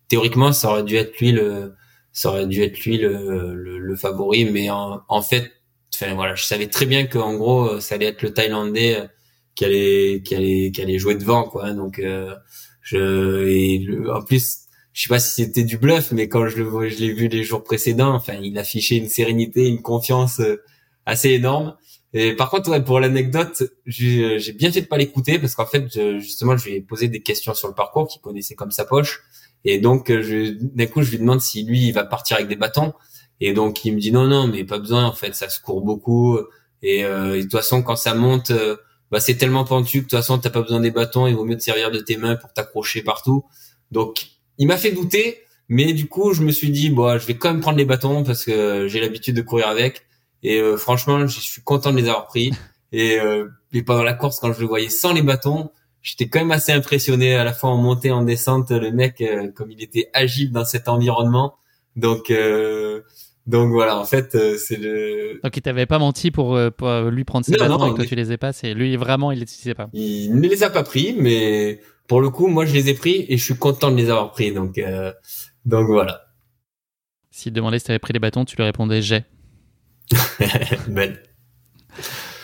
[0.09, 1.75] théoriquement ça aurait dû être lui le
[2.13, 4.45] ça aurait dû être lui le, le, le favori.
[4.45, 5.51] Mais en, en fait
[5.95, 9.09] enfin voilà je savais très bien qu'en gros ça allait être le thaïlandais
[9.55, 11.73] qui allait qui allait qui allait jouer devant quoi.
[11.73, 12.35] Donc euh,
[12.83, 14.61] je et en plus
[14.93, 17.45] je sais pas si c'était du bluff mais quand je le je l'ai vu les
[17.45, 20.63] jours précédents enfin il affichait une sérénité une confiance euh,
[21.07, 21.77] assez énorme.
[22.13, 25.87] Et par contre ouais, pour l'anecdote j'ai bien fait de pas l'écouter parce qu'en fait
[26.19, 29.23] justement je lui ai posé des questions sur le parcours qu'il connaissait comme sa poche.
[29.65, 32.57] Et donc je d'un coup je lui demande si lui il va partir avec des
[32.57, 32.95] bâtons.
[33.41, 35.83] Et donc il me dit non non mais pas besoin en fait ça se court
[35.83, 36.39] beaucoup.
[36.83, 38.77] Et, euh, et de toute façon quand ça monte euh,
[39.11, 41.45] bah c'est tellement pentu que de toute façon t'as pas besoin des bâtons, il vaut
[41.45, 43.45] mieux te servir de tes mains pour t'accrocher partout.
[43.91, 47.35] Donc il m'a fait douter, mais du coup je me suis dit bon je vais
[47.35, 50.07] quand même prendre les bâtons parce que j'ai l'habitude de courir avec.
[50.43, 52.53] Et euh, franchement je suis content de les avoir pris.
[52.93, 55.71] Et, euh, et pendant la course quand je le voyais sans les bâtons
[56.03, 57.35] j'étais quand même assez impressionné.
[57.35, 60.65] À la fois en montée en descente le mec euh, comme il était agile dans
[60.65, 61.57] cet environnement.
[61.97, 63.03] Donc euh,
[63.51, 65.41] donc voilà, en fait, euh, c'est le.
[65.43, 68.07] Donc il t'avait pas menti pour, euh, pour lui prendre ses bâtons et que toi
[68.07, 68.53] tu les aies pas.
[68.53, 69.89] C'est lui vraiment, il les utilisait pas.
[69.93, 73.27] Il ne les a pas pris, mais pour le coup, moi je les ai pris
[73.29, 74.53] et je suis content de les avoir pris.
[74.53, 75.13] Donc euh...
[75.65, 76.27] donc voilà.
[77.33, 79.25] S'il demandait si t'avais pris les bâtons, tu lui répondais j'ai.
[80.87, 81.17] ben.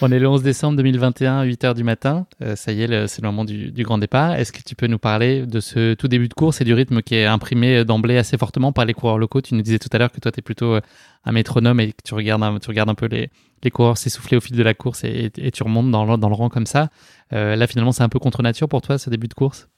[0.02, 2.26] On est le 11 décembre 2021, 8 h du matin.
[2.42, 4.34] Euh, ça y est, c'est le moment du, grand départ.
[4.34, 7.00] Est-ce que tu peux nous parler de ce tout début de course et du rythme
[7.00, 9.40] qui est imprimé d'emblée assez fortement par les coureurs locaux?
[9.40, 10.80] Tu nous disais tout à l'heure que toi, tu es plutôt euh,
[11.24, 13.30] un métronome et que tu regardes un, tu regardes un peu les,
[13.70, 16.90] coureurs s'essouffler au fil de la course et, tu remontes dans le, rang comme ça.
[17.32, 19.68] Euh, là, finalement, c'est un peu contre nature pour toi, ce début de course?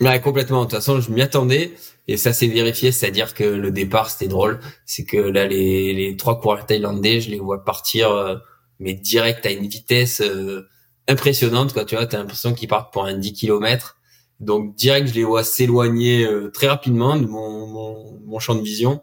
[0.00, 0.60] Ouais, complètement.
[0.60, 1.72] De toute façon, je m'y attendais
[2.06, 4.60] et ça s'est vérifié, c'est-à-dire que le départ, c'était drôle.
[4.86, 8.40] C'est que là, les, les trois coureurs thaïlandais, je les vois partir
[8.78, 10.68] mais direct à une vitesse euh,
[11.08, 13.96] impressionnante quoi tu vois t'as l'impression qu'ils partent pour un 10 km
[14.40, 18.62] donc direct je les vois s'éloigner euh, très rapidement de mon, mon, mon, champ de
[18.62, 19.00] vision.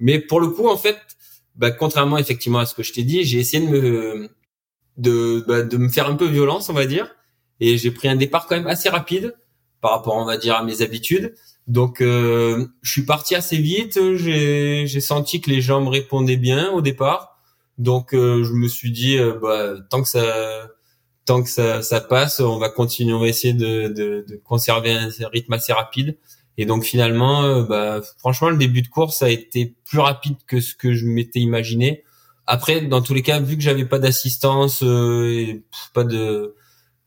[0.00, 0.98] Mais pour le coup en fait
[1.54, 4.28] bah, contrairement effectivement à ce que je t'ai dit j'ai essayé de me
[4.98, 7.14] de, bah, de me faire un peu violence on va dire.
[7.60, 9.34] Et j'ai pris un départ quand même assez rapide
[9.80, 11.34] par rapport on va dire à mes habitudes.
[11.68, 13.98] Donc euh, je suis parti assez vite.
[14.16, 17.31] J'ai senti que les gens me répondaient bien au départ
[17.78, 20.68] donc euh, je me suis dit euh, bah tant que ça
[21.24, 24.92] tant que ça, ça passe, on va continuer, on va essayer de, de, de conserver
[24.92, 26.16] un rythme assez rapide.
[26.58, 30.60] Et donc finalement, euh, bah, franchement, le début de course a été plus rapide que
[30.60, 32.04] ce que je m'étais imaginé.
[32.46, 35.62] Après, dans tous les cas, vu que j'avais pas d'assistance, et
[35.94, 36.56] pas de,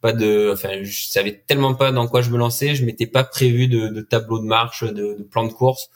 [0.02, 3.24] pas de, enfin, je savais tellement pas dans quoi je me lançais, je m'étais pas
[3.24, 5.90] prévu de, de tableau de marche, de, de plan de course.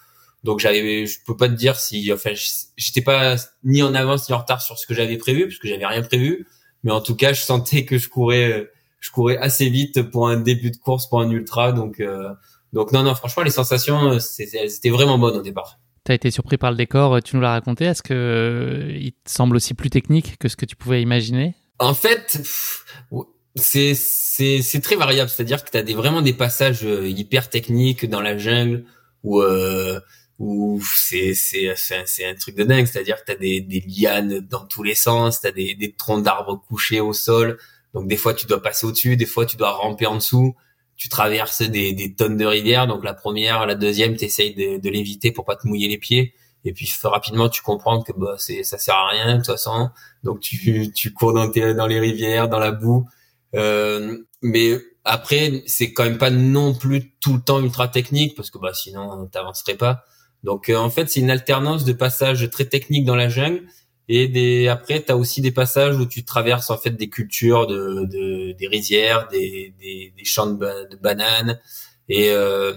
[0.44, 2.32] Donc j'avais, je peux pas te dire si, enfin,
[2.78, 5.68] j'étais pas ni en avance ni en retard sur ce que j'avais prévu, parce que
[5.68, 6.48] j'avais rien prévu.
[6.84, 8.70] Mais en tout cas, je sentais que je courais,
[9.02, 11.74] je courais assez vite pour un début de course, pour un ultra.
[11.74, 12.30] Donc, euh,
[12.72, 15.80] donc non, non, franchement, les sensations, c'était vraiment bonnes au départ.
[16.06, 17.86] Tu as été surpris par le décor, tu nous l'as raconté.
[17.86, 21.56] Est-ce que euh, il te semble aussi plus technique que ce que tu pouvais imaginer?
[21.80, 22.42] En fait,
[23.56, 25.30] c'est c'est c'est très variable.
[25.30, 28.86] C'est-à-dire que tu as des vraiment des passages euh, hyper techniques dans la jungle
[29.24, 30.00] où euh,
[30.40, 32.86] où c'est c'est c'est un truc de dingue.
[32.86, 35.92] C'est-à-dire que tu as des des lianes dans tous les sens, tu as des des
[35.92, 37.58] troncs d'arbres couchés au sol.
[37.94, 40.56] Donc des fois tu dois passer au-dessus, des fois tu dois ramper en dessous.
[40.96, 42.88] Tu traverses des, des tonnes de rivières.
[42.88, 45.98] Donc la première, la deuxième, tu essayes de, de l'éviter pour pas te mouiller les
[45.98, 46.34] pieds.
[46.66, 49.90] Et puis rapidement, tu comprends que bah, c'est ça sert à rien de toute façon.
[50.24, 53.08] Donc tu, tu cours dans, tes, dans les rivières, dans la boue.
[53.56, 58.52] Euh, mais après, c'est quand même pas non plus tout le temps ultra technique parce
[58.52, 60.04] que bah sinon t'avancerais pas.
[60.44, 63.64] Donc euh, en fait, c'est une alternance de passages très techniques dans la jungle
[64.08, 67.68] et des après tu as aussi des passages où tu traverses en fait des cultures
[67.68, 71.60] de, de des rizières, des, des, des champs de, bananes
[72.08, 72.74] et euh,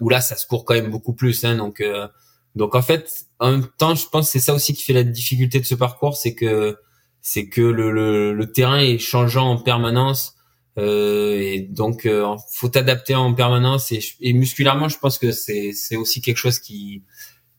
[0.00, 2.06] où là ça se court quand même beaucoup plus hein, donc euh,
[2.54, 5.04] donc en fait en même temps, je pense que c'est ça aussi qui fait la
[5.04, 6.78] difficulté de ce parcours, c'est que
[7.20, 10.35] c'est que le, le, le, terrain est changeant en permanence
[10.78, 15.72] euh, et donc euh, faut t'adapter en permanence et, et, musculairement je pense que c'est
[15.72, 17.02] c'est aussi quelque chose qui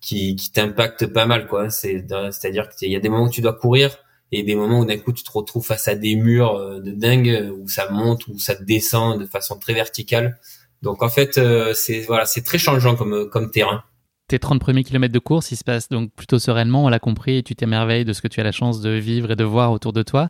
[0.01, 1.69] qui, qui t'impacte pas mal quoi.
[1.69, 3.97] C'est c'est à dire qu'il y a des moments où tu dois courir
[4.31, 6.91] et des moments où d'un coup tu te retrouves face à des murs euh, de
[6.91, 10.39] dingue où ça monte où ça descend de façon très verticale.
[10.83, 13.83] Donc en fait euh, c'est voilà c'est très changeant comme comme terrain.
[14.27, 17.37] Tes 30 premiers kilomètres de course, ils se passent donc plutôt sereinement, on l'a compris,
[17.37, 19.71] et tu t'émerveilles de ce que tu as la chance de vivre et de voir
[19.71, 20.27] autour de toi.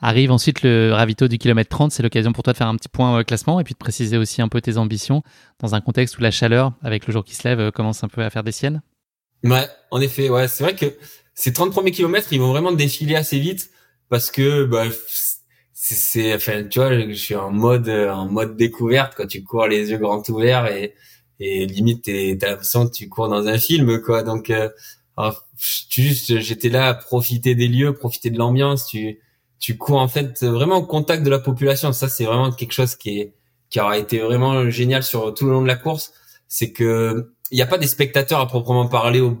[0.00, 2.88] Arrive ensuite le ravito du kilomètre 30, c'est l'occasion pour toi de faire un petit
[2.88, 5.22] point euh, classement et puis de préciser aussi un peu tes ambitions
[5.60, 8.08] dans un contexte où la chaleur, avec le jour qui se lève, euh, commence un
[8.08, 8.82] peu à faire des siennes.
[9.44, 10.86] Ouais, en effet, ouais, c'est vrai que
[11.34, 13.70] ces 30 premiers kilomètres, ils vont vraiment défiler assez vite
[14.08, 14.84] parce que bah,
[15.72, 19.90] c'est, enfin, tu vois, je suis en mode, en mode découverte quand tu cours les
[19.90, 20.94] yeux grands ouverts et
[21.40, 24.22] et limite t'as l'impression que tu cours dans un film quoi.
[24.22, 24.68] Donc euh,
[25.90, 29.18] juste j'étais là à profiter des lieux profiter de l'ambiance tu
[29.58, 31.92] tu cours en fait vraiment au contact de la population.
[31.92, 33.34] Ça c'est vraiment quelque chose qui est
[33.70, 36.12] qui aura été vraiment génial sur tout le long de la course.
[36.48, 39.36] C'est que il n'y a pas des spectateurs à proprement parler au,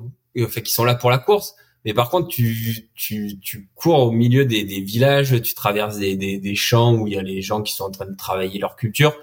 [0.48, 1.54] fait qui sont là pour la course.
[1.84, 6.16] Mais par contre tu tu tu cours au milieu des, des villages tu traverses des,
[6.16, 8.58] des des champs où il y a les gens qui sont en train de travailler
[8.58, 9.14] leur culture.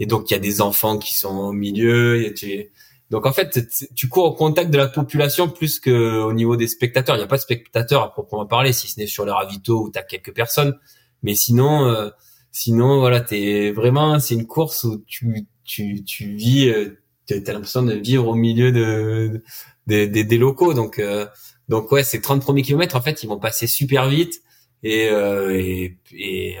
[0.00, 2.70] Et donc il y a des enfants qui sont au milieu et tu
[3.10, 6.68] donc en fait tu cours au contact de la population plus que au niveau des
[6.68, 7.16] spectateurs.
[7.16, 9.84] Il n'y a pas de spectateurs à proprement parler si ce n'est sur le ravito
[9.84, 10.78] où tu as quelques personnes.
[11.22, 12.10] Mais sinon euh,
[12.52, 17.52] sinon voilà t'es vraiment c'est une course où tu tu tu vis euh, tu as
[17.52, 19.42] l'impression de vivre au milieu de,
[19.86, 20.74] de, des locaux.
[20.74, 21.26] Donc euh,
[21.68, 24.42] donc ouais ces 30 premiers kilomètres en fait ils vont passer super vite.
[24.82, 26.58] Et euh, et, et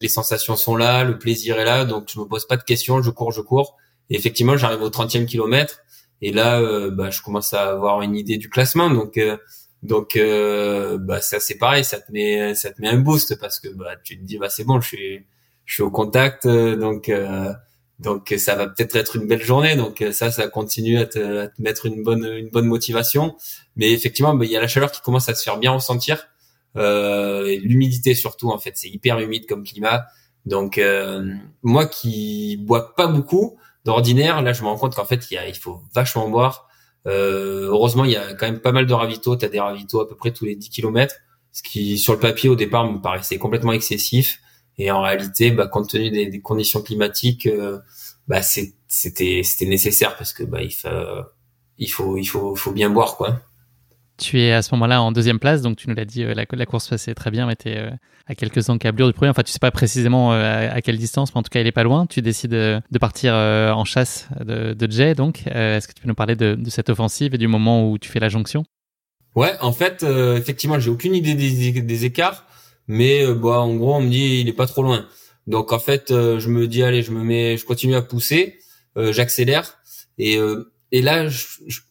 [0.00, 3.02] les sensations sont là, le plaisir est là, donc je me pose pas de questions,
[3.02, 3.76] je cours, je cours.
[4.10, 5.80] Effectivement, j'arrive au 30e kilomètre
[6.22, 8.90] et là, euh, bah, je commence à avoir une idée du classement.
[8.90, 9.36] Donc, euh,
[9.82, 13.60] donc, euh, bah, ça c'est pareil, ça te met, ça te met un boost parce
[13.60, 15.26] que bah, tu te dis, bah c'est bon, je suis,
[15.64, 17.10] je suis au contact, donc,
[17.98, 19.76] donc ça va peut-être être une belle journée.
[19.76, 23.36] Donc ça, ça continue à te, à te mettre une bonne, une bonne motivation.
[23.76, 26.26] Mais effectivement, bah, il y a la chaleur qui commence à se faire bien ressentir
[26.76, 30.06] euh, l'humidité surtout en fait c'est hyper humide comme climat
[30.46, 31.34] donc euh,
[31.64, 33.58] moi qui bois pas beaucoup
[33.90, 36.68] d'ordinaire là je me rends compte qu'en fait il, y a, il faut vachement boire.
[37.06, 39.36] Euh, heureusement il y a quand même pas mal de ravitaux.
[39.36, 41.14] T'as des ravitaux à peu près tous les 10 km
[41.52, 44.40] ce qui sur le papier au départ me paraissait complètement excessif.
[44.78, 47.78] Et en réalité bah, compte tenu des, des conditions climatiques euh,
[48.28, 53.40] bah, c'était nécessaire parce que bah il faut il faut il faut bien boire quoi
[54.20, 56.44] tu es à ce moment-là en deuxième place, donc tu nous l'as dit, euh, la,
[56.50, 57.90] la, course passait très bien, mais tu es euh,
[58.26, 59.30] à quelques encablures du premier.
[59.30, 61.72] Enfin, tu sais pas précisément euh, à, quelle distance, mais en tout cas, il est
[61.72, 62.06] pas loin.
[62.06, 65.46] Tu décides de partir en chasse de, de Jay, donc.
[65.46, 68.20] Est-ce que tu peux nous parler de, cette offensive et du moment où tu fais
[68.20, 68.64] la jonction?
[69.34, 70.04] Ouais, en fait,
[70.36, 72.46] effectivement, j'ai aucune idée des, écarts,
[72.86, 75.06] mais bah, en gros, on me dit il est pas trop loin.
[75.46, 78.58] Donc en fait, je me dis allez, je me mets, je continue à pousser,
[78.96, 79.78] j'accélère
[80.18, 80.38] et
[80.92, 81.46] et là, je,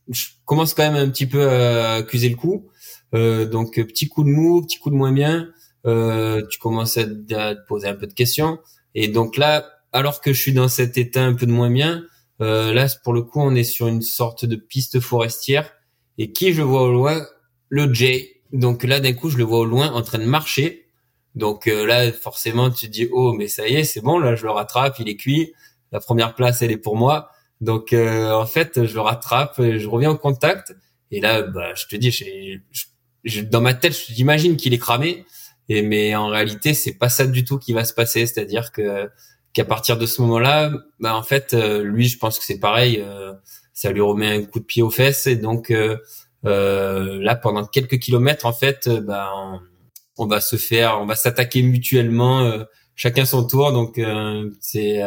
[0.09, 2.69] je, commence quand même un petit peu à accuser le coup.
[3.15, 5.49] Euh, donc petit coup de mou, petit coup de moins bien.
[5.85, 8.59] Euh, tu commences à, te poser un peu de questions.
[8.95, 12.03] Et donc là, alors que je suis dans cet état un peu de moins bien,
[12.41, 15.71] euh, là pour le coup, on est sur une sorte de piste forestière.
[16.17, 17.25] Et qui je vois au loin?
[17.69, 18.41] Le Jay.
[18.51, 20.87] Donc là, d'un coup, je le vois au loin en train de marcher.
[21.35, 24.43] Donc euh, là, forcément, tu dis oh, mais ça y est, c'est bon, là, je
[24.43, 25.53] le rattrape, il est cuit.
[25.91, 27.29] La première place, elle est pour moi.
[27.61, 30.75] Donc en fait, je le rattrape, je reviens au contact
[31.11, 35.25] et là, bah, je te dis, j'ai, dans ma tête, j'imagine qu'il est cramé.
[35.67, 38.25] Et mais en réalité, c'est pas ça du tout qui va se passer.
[38.25, 39.09] C'est-à-dire que
[39.53, 43.03] qu'à partir de ce moment-là, bah en fait, lui, je pense que c'est pareil.
[43.73, 45.71] ça lui remet un coup de pied aux fesses et donc
[46.45, 49.31] euh, là, pendant quelques kilomètres, en fait, euh, bah,
[50.17, 52.63] on, va se faire, on va s'attaquer mutuellement, euh,
[52.95, 53.71] chacun son tour.
[53.71, 53.99] Donc
[54.59, 55.01] c'est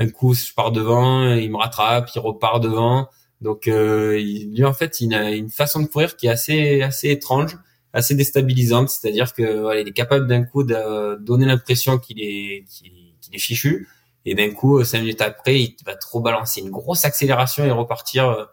[0.00, 3.08] un coup, je pars devant, il me rattrape, il repart devant.
[3.40, 7.56] Donc lui, en fait, il a une façon de courir qui est assez assez étrange,
[7.92, 8.90] assez déstabilisante.
[8.90, 12.92] C'est-à-dire que voilà, il est capable d'un coup de donner l'impression qu'il est qu'il
[13.32, 13.88] est fichu,
[14.24, 18.48] et d'un coup, cinq minutes après, il va trop balancer une grosse accélération et repartir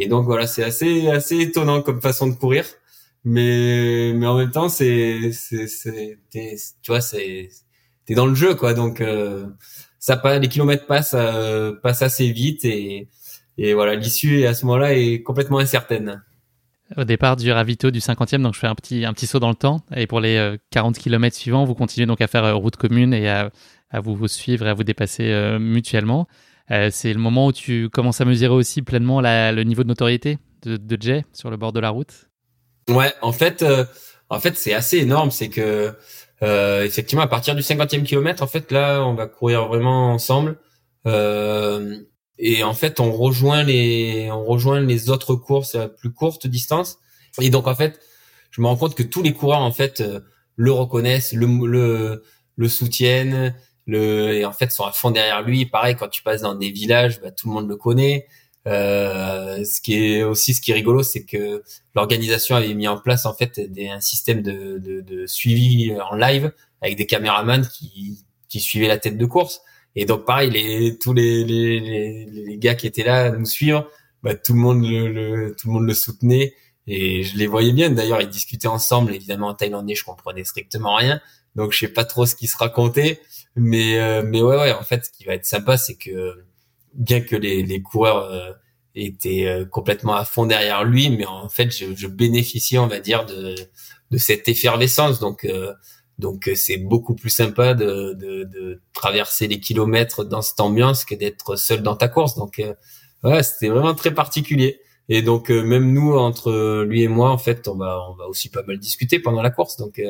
[0.00, 2.64] et donc voilà, c'est assez assez étonnant comme façon de courir,
[3.24, 6.18] mais mais en même temps c'est c'est
[6.82, 7.50] tu vois c'est
[8.06, 9.46] t'es dans le jeu quoi, donc euh,
[10.00, 13.08] ça les kilomètres passent euh, passent assez vite et
[13.58, 16.24] et voilà l'issue à ce moment-là est complètement incertaine.
[16.96, 19.50] Au départ du ravito du 50e, donc je fais un petit, un petit saut dans
[19.50, 19.84] le temps.
[19.94, 23.28] Et pour les 40 euh, km suivants, vous continuez donc à faire route commune et
[23.28, 23.52] à,
[23.90, 26.26] à vous, vous suivre et à vous dépasser mutuellement.
[26.70, 30.38] Euh, c'est le moment où tu commences à mesurer aussi pleinement le niveau de notoriété
[30.62, 32.28] de, Jay sur le bord de la route?
[32.88, 33.84] Ouais, en fait, euh,
[34.28, 35.30] en fait, c'est assez énorme.
[35.30, 35.94] C'est que
[36.42, 40.58] euh, effectivement, à partir du 50e kilomètre, en fait, là, on va courir vraiment ensemble.
[41.06, 46.98] et en fait, on rejoint les, on rejoint les autres courses à plus courte distance.
[47.40, 48.00] Et donc, en fait,
[48.50, 50.02] je me rends compte que tous les coureurs, en fait,
[50.56, 52.22] le reconnaissent, le, le,
[52.56, 53.54] le soutiennent
[53.90, 55.66] le et en fait sont à fond derrière lui.
[55.66, 58.26] Pareil quand tu passes dans des villages, bah, tout le monde le connaît.
[58.66, 61.62] Euh, ce qui est aussi ce qui est rigolo, c'est que
[61.94, 66.14] l'organisation avait mis en place en fait des, un système de, de, de, suivi en
[66.14, 66.52] live
[66.82, 69.62] avec des caméramans qui, qui suivaient la tête de course.
[69.96, 71.80] Et donc pareil, les, tous les, les,
[72.26, 73.88] les, gars qui étaient là à nous suivre,
[74.22, 76.54] bah, tout le monde le, le, tout le monde le soutenait
[76.86, 77.90] et je les voyais bien.
[77.90, 79.14] D'ailleurs, ils discutaient ensemble.
[79.14, 81.20] Évidemment, en thaïlandais, je comprenais strictement rien,
[81.56, 83.20] donc je sais pas trop ce qui se racontait.
[83.56, 86.44] Mais euh, mais ouais ouais en fait ce qui va être sympa c'est que
[86.94, 88.52] bien que les, les coureurs euh,
[88.94, 93.00] étaient euh, complètement à fond derrière lui, mais en fait je, je bénéficiais on va
[93.00, 93.54] dire de
[94.10, 95.46] de cette effervescence donc
[96.18, 101.14] donc c'est beaucoup plus sympa de, de, de, traverser les kilomètres dans cette ambiance que
[101.14, 102.34] d'être seul dans ta course.
[102.34, 102.60] Donc
[103.22, 104.80] ouais, c'était vraiment très particulier.
[105.08, 108.50] Et donc même nous entre lui et moi en fait on va on va aussi
[108.50, 109.76] pas mal discuter pendant la course.
[109.76, 110.00] Donc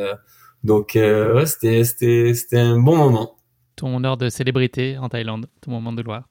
[0.64, 3.38] donc euh, ouais, c'était c'était c'était un bon moment.
[3.76, 6.28] Ton heure de célébrité en Thaïlande, ton moment de gloire.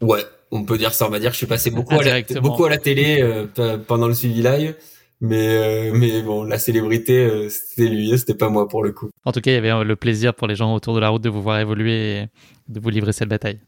[0.00, 1.06] Ouais, on peut dire ça.
[1.06, 3.78] On va dire que je suis passé beaucoup à la, beaucoup à la télé euh,
[3.78, 4.74] pendant le suivi live.
[5.22, 9.10] Mais euh, mais bon, la célébrité, c'était lui, c'était pas moi pour le coup.
[9.26, 11.22] En tout cas, il y avait le plaisir pour les gens autour de la route
[11.22, 12.26] de vous voir évoluer et
[12.68, 13.60] de vous livrer cette bataille.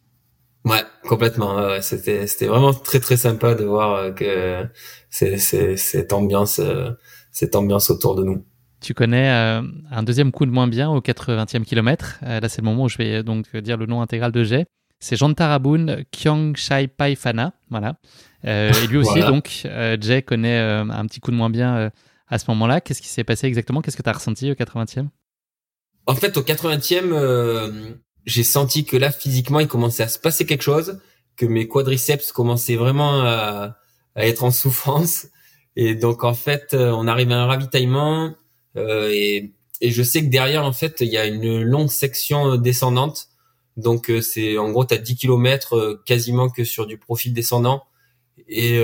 [0.65, 1.81] Ouais, complètement.
[1.83, 4.65] c'était c'était vraiment très très sympa de voir que
[5.11, 5.37] c'est
[5.77, 6.59] cette ambiance
[7.33, 8.45] cette ambiance autour de nous.
[8.81, 12.19] Tu connais euh, un deuxième coup de moins bien au 80e kilomètre.
[12.25, 14.67] Euh, là, c'est le moment où je vais donc dire le nom intégral de Jay.
[15.03, 17.55] C'est Jean Taraboun Kyong Shai Pai Fana.
[17.71, 17.97] Voilà.
[18.45, 19.67] Euh, et lui aussi, donc,
[20.01, 21.91] Jay connaît un petit coup de moins bien
[22.29, 22.81] à ce moment-là.
[22.81, 23.83] Qu'est-ce qui s'est passé exactement?
[23.83, 25.09] Qu'est-ce que tu as ressenti au 80e
[26.07, 27.97] En fait, au 80e,
[28.27, 31.01] j'ai senti que là, physiquement, il commençait à se passer quelque chose,
[31.37, 33.77] que mes quadriceps commençaient vraiment à,
[34.15, 35.27] à être en souffrance.
[35.75, 38.35] Et donc, en fait, on arrive à un ravitaillement
[38.77, 42.53] euh, et, et je sais que derrière, en fait, il y a une longue section
[42.53, 43.29] euh, descendante.
[43.77, 47.83] Donc, euh, c'est en gros, tu as 10 km quasiment que sur du profil descendant.
[48.49, 48.83] Et,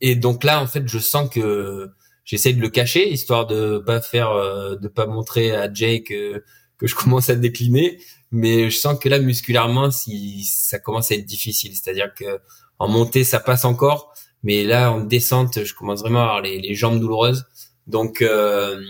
[0.00, 1.90] et donc là, en fait, je sens que
[2.24, 4.30] j'essaie de le cacher, histoire de pas faire,
[4.78, 6.44] de pas montrer à Jake que,
[6.78, 7.98] que je commence à décliner.
[8.30, 11.74] Mais je sens que là, musculairement, si ça commence à être difficile.
[11.74, 12.40] C'est-à-dire que
[12.78, 16.60] en montée, ça passe encore, mais là, en descente, je commence vraiment à avoir les,
[16.60, 17.46] les jambes douloureuses.
[17.86, 18.80] Donc, euh,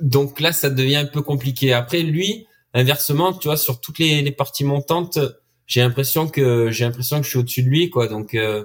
[0.00, 1.72] donc là, ça devient un peu compliqué.
[1.72, 2.46] Après, lui,
[2.78, 5.18] inversement, tu vois, sur toutes les, les parties montantes,
[5.66, 8.08] j'ai l'impression que j'ai l'impression que je suis au-dessus de lui, quoi.
[8.08, 8.64] Donc, euh,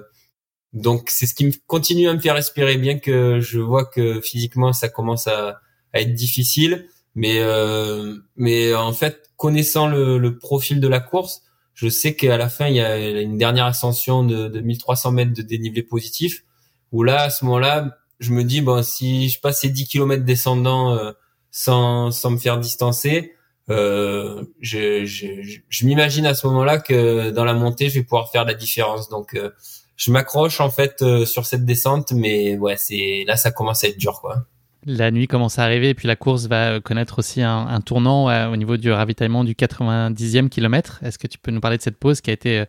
[0.72, 4.20] donc c'est ce qui me continue à me faire espérer, bien que je vois que
[4.20, 5.60] physiquement ça commence à,
[5.92, 6.88] à être difficile.
[7.14, 11.42] Mais euh, mais en fait, connaissant le, le, profil de la course,
[11.74, 15.32] je sais qu'à la fin il y a une dernière ascension de, de 1300 mètres
[15.32, 16.44] de dénivelé positif,
[16.90, 20.24] où là à ce moment-là je me dis bon si je passe ces 10 km
[20.24, 21.12] descendant euh,
[21.50, 23.33] sans sans me faire distancer
[23.70, 25.26] euh, je, je,
[25.70, 29.08] je, m'imagine à ce moment-là que dans la montée je vais pouvoir faire la différence
[29.08, 29.52] donc euh,
[29.96, 33.88] je m'accroche en fait euh, sur cette descente mais ouais c'est là ça commence à
[33.88, 34.44] être dur quoi
[34.84, 38.52] la nuit commence à arriver et puis la course va connaître aussi un, un tournant
[38.52, 41.00] au niveau du ravitaillement du 90e kilomètre.
[41.02, 42.64] Est-ce que tu peux nous parler de cette pause qui a été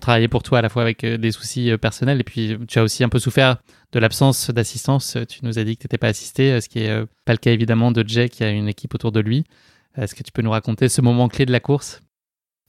[0.00, 3.02] travaillait pour toi à la fois avec des soucis personnels et puis tu as aussi
[3.02, 3.56] un peu souffert
[3.90, 5.18] de l'absence d'assistance.
[5.28, 7.50] Tu nous as dit que tu n'étais pas assisté, ce qui est pas le cas
[7.50, 9.44] évidemment de Jay qui a une équipe autour de lui.
[9.96, 12.02] Est-ce que tu peux nous raconter ce moment clé de la course?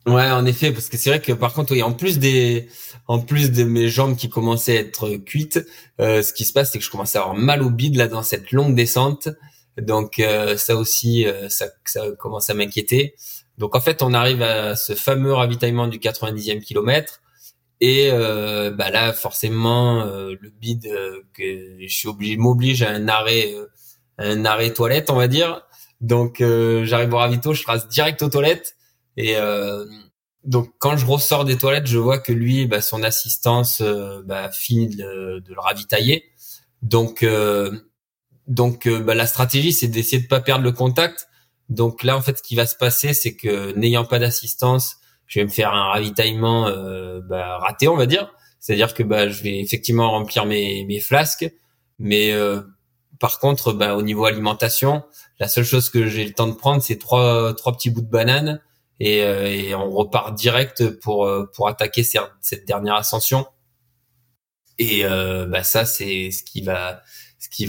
[0.08, 2.70] Ouais, en effet, parce que c'est vrai que par contre, oui, en plus des,
[3.08, 5.60] en plus de mes jambes qui commençaient à être cuites,
[6.00, 8.08] euh, ce qui se passe, c'est que je commençais à avoir mal au bide là
[8.08, 9.28] dans cette longue descente.
[9.78, 13.16] Donc euh, ça aussi, euh, ça, ça commence à m'inquiéter.
[13.58, 17.22] Donc en fait, on arrive à ce fameux ravitaillement du 90e kilomètre.
[17.82, 20.90] Et bah là, forcément, le bide
[21.34, 23.54] que je suis obligé m'oblige à un arrêt,
[24.18, 25.67] un arrêt toilette, on va dire.
[26.02, 28.78] Donc j'arrive au ravito, je trace direct aux toilettes
[29.18, 29.84] et euh,
[30.44, 34.50] donc quand je ressors des toilettes, je vois que lui, bah, son assistance euh, bah,
[34.52, 36.24] finit de, le ravitailler.
[36.84, 37.72] Donc euh,
[38.46, 41.28] donc bah, la stratégie, c'est d'essayer de pas perdre le contact.
[41.68, 45.40] Donc là, en fait, ce qui va se passer, c'est que n'ayant pas d'assistance, je
[45.40, 46.72] vais me faire un ravitaillement
[47.28, 48.32] bah, raté, on va dire.
[48.60, 51.52] C'est-à-dire que bah, je vais effectivement remplir mes, mes flasques,
[52.00, 52.32] mais
[53.20, 55.04] par contre, bah, au niveau alimentation,
[55.40, 58.62] la seule chose que j'ai le temps de prendre, c'est trois petits bouts de banane
[59.00, 63.46] et, euh, on repart direct pour euh, pour attaquer cette dernière ascension.
[64.80, 67.02] Et euh, bah ça c'est ce qui va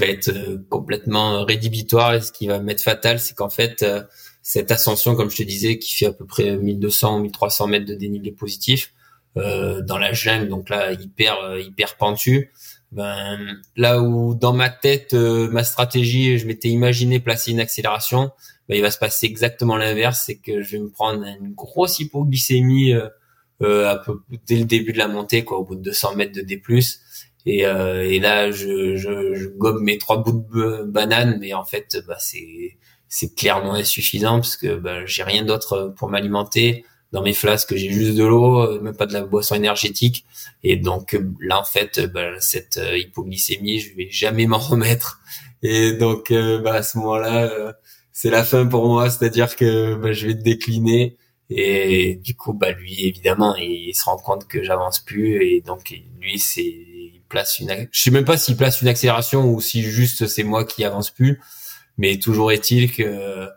[0.06, 0.30] être
[0.68, 3.84] complètement rédhibitoire et ce qui va mettre fatal, c'est qu'en fait
[4.42, 7.94] cette ascension, comme je te disais, qui fait à peu près 1200 1300 mètres de
[7.94, 8.92] dénivelé positif
[9.36, 11.96] euh, dans la jungle, donc là hyper hyper.
[12.90, 18.30] Ben là où dans ma tête ma stratégie, je m'étais imaginé placer une accélération,
[18.68, 22.00] bah, il va se passer exactement l'inverse, c'est que je vais me prendre une grosse
[22.00, 23.08] hypoglycémie euh,
[23.62, 23.96] euh,
[24.46, 26.62] dès le début de la montée, quoi, au bout de 200 mètres de D+.
[27.46, 31.64] Et, euh, et là, je, je, je, gobe mes trois bouts de banane, mais en
[31.64, 32.76] fait, bah, c'est
[33.10, 36.84] c'est clairement insuffisant parce que bah, j'ai rien d'autre pour m'alimenter.
[37.12, 40.26] Dans mes flasques, j'ai juste de l'eau, même pas de la boisson énergétique.
[40.62, 45.20] Et donc là, en fait, bah, cette hypoglycémie, je vais jamais m'en remettre.
[45.62, 47.74] Et donc, bah, à ce moment-là,
[48.12, 51.16] c'est la fin pour moi, c'est-à-dire que bah, je vais décliner
[51.50, 55.94] et du coup bah lui évidemment il, se rend compte que j'avance plus et donc
[56.20, 59.82] lui c'est il place une je sais même pas s'il place une accélération ou si
[59.82, 61.40] juste c'est moi qui avance plus
[61.96, 63.48] mais toujours est-il que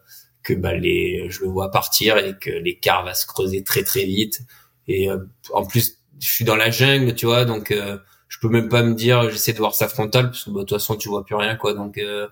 [0.43, 4.05] que bah les je le vois partir et que l'écart va se creuser très très
[4.05, 4.41] vite
[4.87, 5.17] et euh,
[5.53, 8.83] en plus je suis dans la jungle tu vois donc euh, je peux même pas
[8.83, 11.23] me dire j'essaie de voir sa frontale parce que bah, de toute façon tu vois
[11.25, 12.27] plus rien quoi donc euh,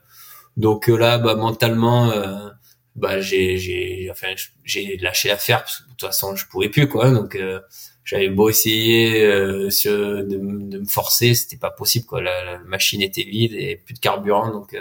[0.59, 2.49] donc euh, là, bah, mentalement, euh,
[2.95, 4.27] bah, j'ai, j'ai, enfin,
[4.65, 7.11] j'ai lâché l'affaire parce que de toute façon, je pouvais plus, quoi.
[7.11, 7.61] Donc, euh,
[8.03, 12.21] j'avais beau essayer de, de, me forcer, c'était pas possible, quoi.
[12.21, 14.75] La, machine était vide et plus de carburant, donc,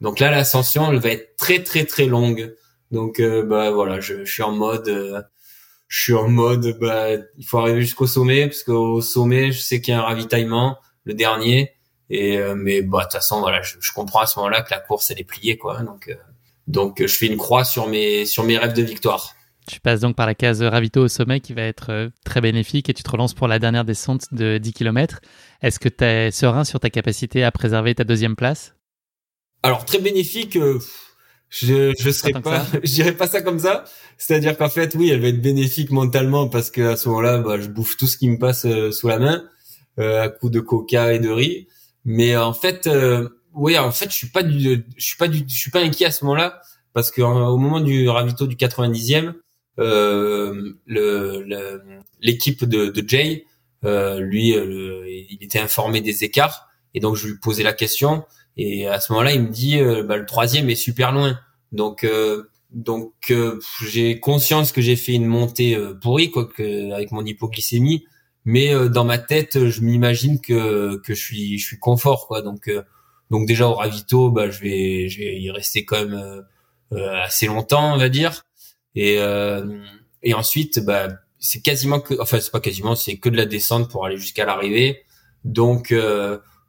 [0.00, 2.54] donc là, l'ascension, elle va être très, très, très longue.
[2.90, 5.26] Donc, bah voilà, je, je suis en mode
[5.88, 9.80] je suis en mode bah il faut arriver jusqu'au sommet parce qu'au sommet je sais
[9.80, 11.72] qu'il y a un ravitaillement le dernier
[12.10, 14.72] et euh, mais bah de toute façon voilà, je, je, comprends à ce moment-là que
[14.72, 15.82] la course elle est pliée quoi.
[15.82, 16.14] Donc euh,
[16.66, 19.34] donc je fais une croix sur mes sur mes rêves de victoire.
[19.68, 22.88] Tu passes donc par la case ravito au sommet qui va être euh, très bénéfique
[22.88, 25.20] et tu te relances pour la dernière descente de 10 km.
[25.60, 28.75] Est-ce que tu es serein sur ta capacité à préserver ta deuxième place?
[29.66, 30.58] Alors très bénéfique,
[31.50, 33.84] je je serais pas, je dirais pas ça comme ça.
[34.18, 37.60] C'est-à-dire qu'en fait oui, elle va être bénéfique mentalement parce que à ce moment-là, bah,
[37.60, 39.44] je bouffe tout ce qui me passe sous la main
[39.98, 41.66] à coup de coca et de riz.
[42.04, 45.44] Mais en fait, euh, oui, en fait, je suis pas du, je suis pas du,
[45.48, 46.60] je suis pas inquiet à ce moment-là
[46.92, 49.34] parce que euh, au moment du ravito du 90e,
[49.78, 51.80] euh, le
[52.20, 53.44] l'équipe de, de Jay,
[53.84, 58.24] euh, lui, euh, il était informé des écarts et donc je lui posais la question
[58.56, 61.38] et à ce moment-là, il me dit, bah, le troisième est super loin.
[61.72, 62.06] Donc
[62.70, 63.12] donc
[63.82, 68.04] j'ai conscience que j'ai fait une montée pourrie quoi, que, avec mon hypoglycémie.
[68.46, 72.42] Mais euh, dans ma tête je m'imagine que que je suis je suis confort quoi.
[72.42, 72.82] Donc euh,
[73.30, 76.44] donc déjà au ravito bah je vais je vais y rester quand même
[76.92, 78.46] euh, assez longtemps on va dire.
[78.94, 79.18] Et
[80.22, 83.90] et ensuite bah c'est quasiment que enfin c'est pas quasiment c'est que de la descente
[83.90, 85.02] pour aller jusqu'à l'arrivée.
[85.44, 85.92] Donc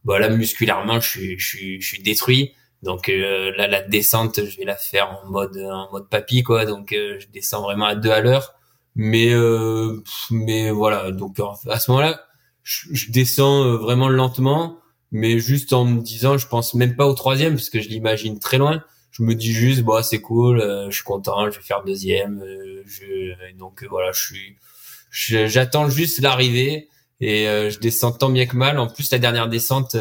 [0.08, 2.54] bah là musculairement je suis je suis je suis détruit.
[2.82, 6.66] Donc là la descente je vais la faire en mode en mode papy quoi.
[6.66, 8.56] Donc je descends vraiment à deux à l'heure.
[8.96, 10.02] Mais euh,
[10.32, 11.12] mais voilà.
[11.12, 11.38] Donc
[11.70, 12.22] à ce moment-là
[12.64, 14.80] je, descends euh, vraiment lentement.
[15.12, 18.40] Mais juste en me disant je pense même pas au troisième parce que je l'imagine
[18.40, 18.84] très loin.
[19.12, 22.44] Je me dis juste bah c'est cool euh, je suis content je vais faire deuxième
[22.86, 26.90] je donc voilà je suis j'attends juste l'arrivée
[27.20, 28.78] et je descends tant bien que mal.
[28.80, 29.96] En plus la dernière descente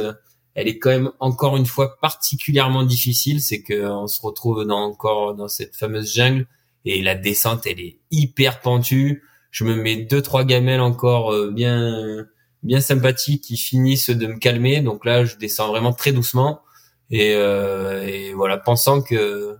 [0.56, 3.42] elle est quand même encore une fois particulièrement difficile.
[3.42, 6.46] C'est que on se retrouve dans encore dans cette fameuse jungle.
[6.86, 9.22] Et la descente elle est hyper pentue.
[9.50, 12.26] Je me mets deux trois gamelles encore euh, bien
[12.62, 14.80] bien sympathiques qui finissent de me calmer.
[14.80, 16.62] Donc là, je descends vraiment très doucement.
[17.10, 19.56] Et, euh, et voilà, pensant que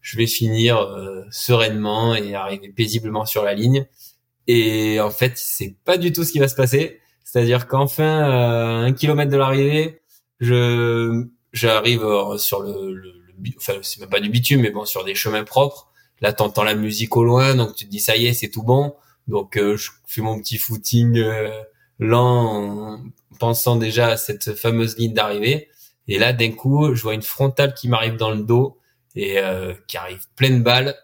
[0.00, 3.86] je vais finir euh, sereinement et arriver paisiblement sur la ligne.
[4.52, 6.98] Et en fait, c'est pas du tout ce qui va se passer.
[7.22, 10.00] C'est-à-dire qu'enfin, à un kilomètre de l'arrivée,
[10.40, 12.02] je j'arrive
[12.36, 15.44] sur le, le, le enfin c'est même pas du bitume, mais bon sur des chemins
[15.44, 15.92] propres.
[16.20, 18.64] Là, t'entends la musique au loin, donc tu te dis ça y est, c'est tout
[18.64, 18.96] bon.
[19.28, 21.62] Donc euh, je fais mon petit footing euh,
[22.00, 23.00] lent, en
[23.38, 25.68] pensant déjà à cette fameuse ligne d'arrivée.
[26.08, 28.78] Et là, d'un coup, je vois une frontale qui m'arrive dans le dos
[29.14, 30.96] et euh, qui arrive pleine balle.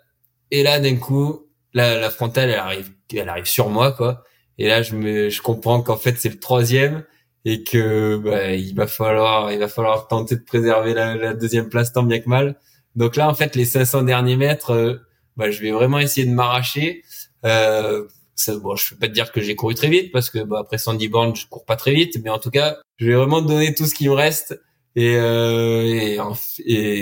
[0.50, 1.45] Et là, d'un coup,
[1.76, 4.24] la, la frontale, elle arrive, elle arrive sur moi, quoi.
[4.56, 7.04] Et là, je me, je comprends qu'en fait, c'est le troisième
[7.44, 11.68] et que bah, il va falloir, il va falloir tenter de préserver la, la, deuxième
[11.68, 12.58] place tant bien que mal.
[12.96, 14.96] Donc là, en fait, les 500 derniers mètres, euh,
[15.36, 17.02] bah, je vais vraiment essayer de m'arracher.
[17.44, 20.42] Euh, ça, bon, je peux pas te dire que j'ai couru très vite parce que
[20.44, 23.14] bah, après 110 bornes, je cours pas très vite, mais en tout cas, je vais
[23.14, 24.58] vraiment donner tout ce qui me reste
[24.98, 26.18] et, euh, et,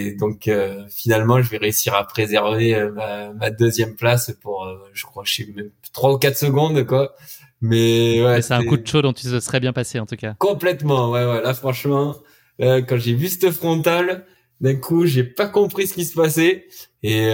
[0.09, 4.65] et, donc euh, finalement, je vais réussir à préserver euh, ma, ma deuxième place pour,
[4.65, 7.15] euh, je crois, je sais même trois ou quatre secondes quoi.
[7.61, 10.17] Mais ouais, c'est un coup de chaud dont tu te serais bien passé en tout
[10.17, 10.35] cas.
[10.41, 11.41] Complètement, ouais, ouais.
[11.41, 12.17] Là, franchement,
[12.59, 14.27] quand j'ai vu cette frontale,
[14.61, 16.67] d'un coup, j'ai pas compris ce qui se passait
[17.05, 17.31] et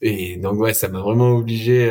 [0.00, 1.90] et donc ouais, ça m'a vraiment obligé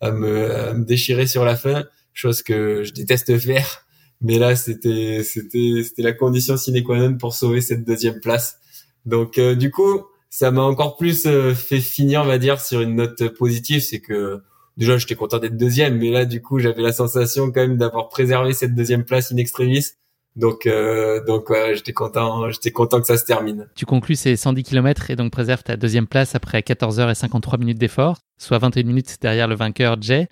[0.00, 3.84] à me, à me déchirer sur la fin, chose que je déteste faire
[4.20, 8.58] mais là, c'était, c'était, c'était la condition sine qua non pour sauver cette deuxième place.
[9.06, 12.80] Donc, euh, du coup, ça m'a encore plus euh, fait finir, on va dire, sur
[12.80, 13.80] une note positive.
[13.80, 14.40] C'est que
[14.76, 18.08] déjà, j'étais content d'être deuxième, mais là, du coup, j'avais la sensation quand même d'avoir
[18.08, 19.86] préservé cette deuxième place in extremis.
[20.36, 23.68] Donc, euh, donc ouais, j'étais content, j'étais content que ça se termine.
[23.74, 27.16] Tu conclus ces 110 km et donc préserves ta deuxième place après 14 heures et
[27.16, 30.28] 53 minutes d'effort, soit 21 minutes derrière le vainqueur Jay.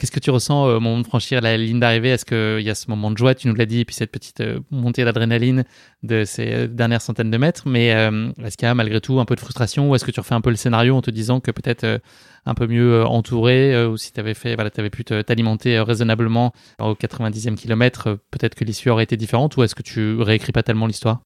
[0.00, 2.08] Qu'est-ce que tu ressens euh, au moment de franchir la ligne d'arrivée?
[2.08, 4.10] Est-ce qu'il y a ce moment de joie, tu nous l'as dit, et puis cette
[4.10, 5.64] petite euh, montée d'adrénaline
[6.02, 7.64] de ces euh, dernières centaines de mètres.
[7.68, 9.90] Mais est-ce qu'il y a malgré tout un peu de frustration?
[9.90, 12.00] Ou est-ce que tu refais un peu le scénario en te disant que peut-être
[12.46, 16.94] un peu mieux entouré ou si tu avais, fait, voilà, avais pu t'alimenter raisonnablement au
[16.94, 20.86] 90e kilomètre, peut-être que l'issue aurait été différente ou est-ce que tu réécris pas tellement
[20.86, 21.20] l'histoire?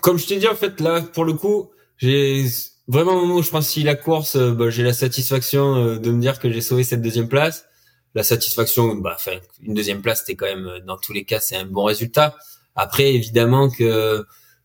[0.00, 2.44] Comme je t'ai dit, en fait, là, pour le coup, j'ai
[2.88, 6.20] vraiment au moment où je pense si la course, bah, j'ai la satisfaction de me
[6.20, 7.66] dire que j'ai sauvé cette deuxième place
[8.14, 9.16] la satisfaction, bah,
[9.62, 12.36] une deuxième place, c'était quand même, euh, dans tous les cas, c'est un bon résultat.
[12.74, 14.24] Après, évidemment que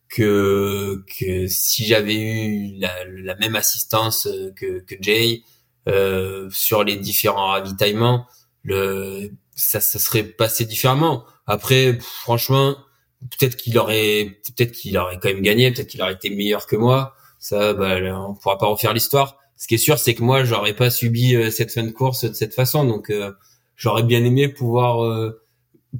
[0.10, 5.42] que que si j'avais eu la, même assistance euh, que que Jay
[5.90, 8.28] euh, sur les différents ravitaillements,
[8.64, 11.26] le ça ça serait passé différemment.
[11.48, 12.76] Après, franchement,
[13.22, 16.76] peut-être qu'il aurait peut-être qu'il aurait quand même gagné, peut-être qu'il aurait été meilleur que
[16.76, 17.16] moi.
[17.40, 20.76] Ça, bah, on pourra pas refaire l'histoire ce qui est sûr, c'est que moi, j'aurais
[20.76, 22.84] pas subi euh, cette fin de course de cette façon.
[22.86, 23.32] Donc, euh,
[23.76, 25.42] j'aurais bien aimé pouvoir, euh,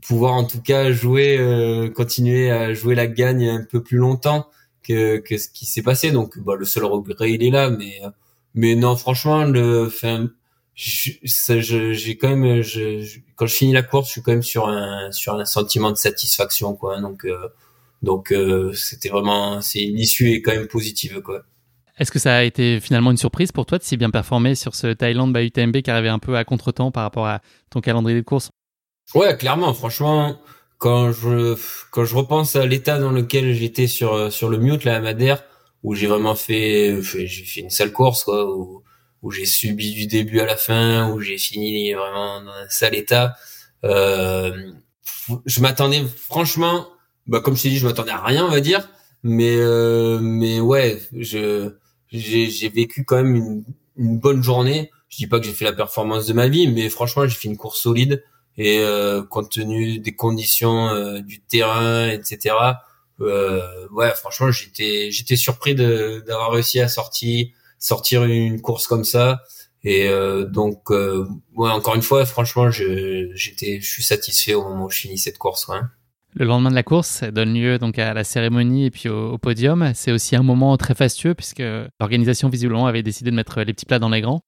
[0.06, 1.40] pouvoir en tout cas jouer,
[1.96, 4.48] continuer à jouer la gagne un peu plus longtemps
[4.84, 6.12] que, que ce qui s'est passé.
[6.12, 7.70] Donc, bah, le seul regret, il est là.
[7.70, 8.02] Mais,
[8.56, 10.30] mais non, franchement, le, fin,
[10.76, 15.12] j'ai quand même, je, quand je finis la course, je suis quand même sur un,
[15.14, 17.00] sur un sentiment de satisfaction, quoi.
[17.00, 17.26] Donc,
[18.02, 18.34] donc,
[18.74, 21.46] c'était vraiment, c'est l'issue est quand même positive, quoi.
[21.98, 24.76] Est-ce que ça a été finalement une surprise pour toi de si bien performer sur
[24.76, 28.18] ce Thaïlande by UTMB qui arrivait un peu à contretemps par rapport à ton calendrier
[28.18, 28.52] de course?
[29.14, 29.74] Ouais, clairement.
[29.74, 30.38] Franchement,
[30.78, 31.58] quand je
[31.92, 35.44] quand je repense à l'état dans lequel j'étais sur sur le mute là à Madère,
[35.84, 38.84] où j'ai vraiment fait j'ai fait une sale course quoi, où,
[39.22, 42.96] où j'ai subi du début à la fin, où j'ai fini vraiment dans un sale
[42.96, 43.36] état.
[43.86, 44.52] Euh,
[45.46, 46.88] je m'attendais franchement,
[47.28, 48.90] bah comme je t'ai dit, je m'attendais à rien on va dire,
[49.24, 51.72] mais euh, mais ouais, je
[52.20, 53.64] j'ai vécu quand même une,
[53.98, 54.92] une, bonne journée.
[55.10, 57.48] Je dis pas que j'ai fait la performance de ma vie, mais franchement, j'ai fait
[57.48, 58.24] une course solide
[58.58, 62.56] et euh, compte tenu des conditions euh, du terrain, etc.
[63.22, 67.48] Euh, ouais, franchement, j'étais j'étais surpris d'avoir réussi à sortir
[67.80, 69.42] sortir une course comme ça.
[69.84, 74.86] Et euh, donc, euh, ouais, encore une fois, franchement, j'étais je suis satisfait au moment
[74.86, 75.68] où je finis cette course.
[75.68, 75.80] Ouais.
[76.38, 79.92] Le lendemain de la course donne lieu donc à la cérémonie et puis au, podium.
[79.96, 81.64] C'est aussi un moment très fastueux puisque
[82.00, 84.42] l'organisation visiblement avait décidé de mettre les petits plats dans les grands.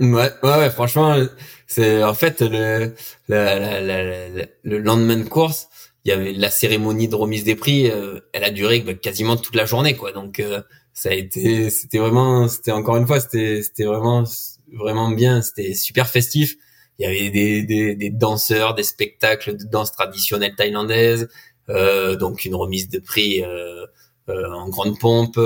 [0.00, 1.16] Ouais, ouais, franchement,
[1.68, 2.92] c'est en fait le,
[3.28, 5.68] le lendemain de course,
[6.04, 9.36] il y avait la cérémonie de remise des prix, euh, elle a duré bah, quasiment
[9.36, 10.12] toute la journée, quoi.
[10.12, 10.60] Donc euh,
[10.92, 14.24] ça a été, c'était vraiment, c'était encore une fois, c'était, c'était vraiment,
[14.72, 16.56] vraiment bien, c'était super festif
[16.98, 21.28] il y avait des, des, des, danseurs, des spectacles de danse traditionnelle thaïlandaise,
[21.68, 23.86] euh, donc une remise de prix euh,
[24.28, 25.38] euh, en grande pompe.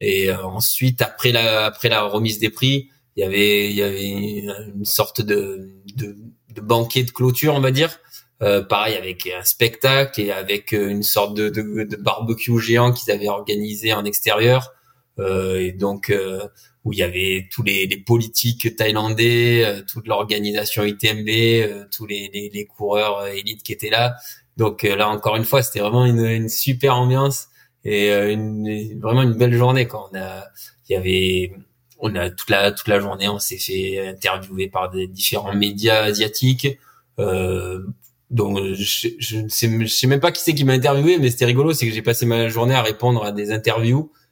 [0.00, 3.82] Et euh, ensuite, après la, après la remise des prix, il y avait il y
[3.82, 6.16] avait une sorte de, de,
[6.54, 7.98] de banquet de clôture, on va dire.
[8.42, 13.10] Euh, pareil avec un spectacle et avec une sorte de, de, de barbecue géant qu'ils
[13.10, 14.72] avaient organisé en extérieur.
[15.18, 16.12] Euh, et donc
[16.86, 22.48] où il y avait tous les, les politiques thaïlandais, toute l'organisation ITMB, tous les, les,
[22.54, 24.14] les, coureurs élites qui étaient là.
[24.56, 27.48] Donc là encore une fois, c'était vraiment une, une super ambiance
[27.84, 30.44] et une, vraiment une belle journée quand on a
[30.88, 31.52] il y avait
[31.98, 36.02] on a toute la toute la journée, on s'est fait interviewer par des différents médias
[36.04, 36.78] asiatiques.
[37.18, 37.82] Euh,
[38.30, 41.30] donc je, je ne sais, je sais même pas qui c'est qui m'a interviewé, mais
[41.30, 44.25] c'était rigolo, c'est que j'ai passé ma journée à répondre à des interviews euh,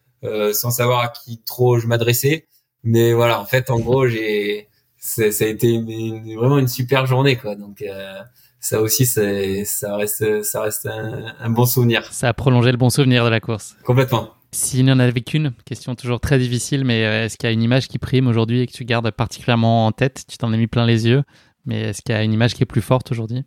[0.52, 2.46] sans savoir à qui trop je m'adressais.
[2.82, 4.68] Mais voilà, en fait, en gros, j'ai
[5.04, 7.56] ça, a été une, vraiment une super journée, quoi.
[7.56, 8.20] Donc euh,
[8.60, 12.10] ça aussi, ça reste ça reste un, un bon souvenir.
[12.12, 13.76] Ça a prolongé le bon souvenir de la course.
[13.84, 14.30] Complètement.
[14.52, 17.52] S'il n'y en avait qu'une, question toujours très difficile, mais euh, est-ce qu'il y a
[17.52, 20.24] une image qui prime aujourd'hui et que tu gardes particulièrement en tête?
[20.28, 21.24] Tu t'en as mis plein les yeux,
[21.66, 23.44] mais est-ce qu'il y a une image qui est plus forte aujourd'hui?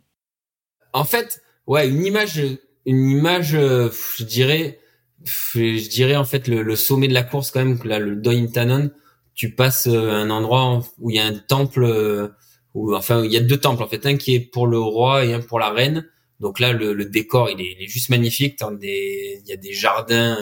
[0.92, 2.42] En fait, ouais, une image,
[2.84, 4.78] une image, euh, je dirais,
[5.24, 8.90] je dirais en fait le, sommet de la course quand même, là, le Doi Tanon,
[9.34, 12.30] tu passes euh, un endroit où il y a un temple,
[12.74, 15.24] où, enfin il y a deux temples en fait, un qui est pour le roi
[15.24, 16.06] et un pour la reine.
[16.40, 18.60] Donc là, le, décor, il est, il est juste magnifique.
[18.80, 20.38] Il y a des jardins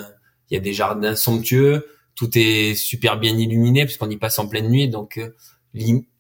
[0.51, 4.39] il y a des jardins somptueux, tout est super bien illuminé parce qu'on y passe
[4.39, 5.31] en pleine nuit, donc euh,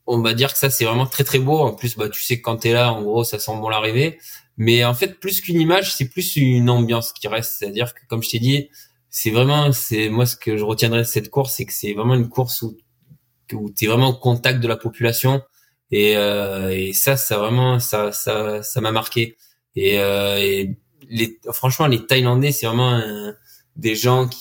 [0.06, 1.58] on va dire que ça c'est vraiment très très beau.
[1.58, 4.18] En plus, bah tu sais que quand t'es là, en gros, ça sent bon l'arrivée.
[4.56, 7.56] Mais en fait, plus qu'une image, c'est plus une ambiance qui reste.
[7.58, 8.68] C'est-à-dire que, comme je t'ai dit,
[9.10, 12.14] c'est vraiment, c'est moi ce que je retiendrai de cette course, c'est que c'est vraiment
[12.14, 12.76] une course où
[13.52, 15.42] où t'es vraiment au contact de la population.
[15.92, 19.36] Et, euh, et ça, ça vraiment, ça, ça, ça m'a marqué.
[19.76, 20.76] Et, euh, et
[21.08, 23.00] les, franchement, les Thaïlandais, c'est vraiment
[23.76, 24.40] des gens qui,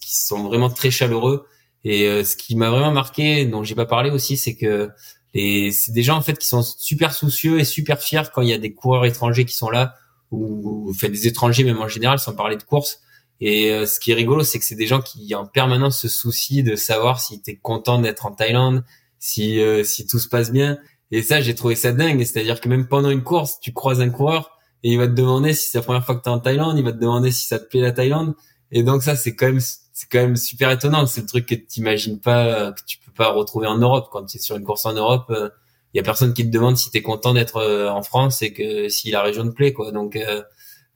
[0.00, 1.46] qui sont vraiment très chaleureux.
[1.84, 4.90] Et euh, ce qui m'a vraiment marqué, dont j'ai pas parlé aussi, c'est que
[5.34, 8.48] les, c'est des gens en fait qui sont super soucieux et super fiers quand il
[8.48, 9.94] y a des coureurs étrangers qui sont là
[10.30, 13.00] ou, fait des étrangers même en général sans parler de course.
[13.40, 16.08] Et euh, ce qui est rigolo, c'est que c'est des gens qui en permanence se
[16.08, 18.84] soucient de savoir si t'es content d'être en Thaïlande,
[19.18, 20.78] si euh, si tout se passe bien.
[21.10, 22.22] Et ça, j'ai trouvé ça dingue.
[22.24, 25.52] C'est-à-dire que même pendant une course, tu croises un coureur et il va te demander
[25.52, 27.58] si c'est la première fois que t'es en Thaïlande, il va te demander si ça
[27.58, 28.34] te plaît la Thaïlande.
[28.70, 31.06] Et donc ça, c'est quand même, c'est quand même super étonnant.
[31.06, 34.08] C'est le truc que t'imagines pas, que tu peux pas retrouver en Europe.
[34.10, 35.48] Quand tu es sur une course en Europe, il euh,
[35.94, 38.52] y a personne qui te demande si tu es content d'être euh, en France et
[38.52, 39.92] que si la région te plaît, quoi.
[39.92, 40.42] Donc, euh,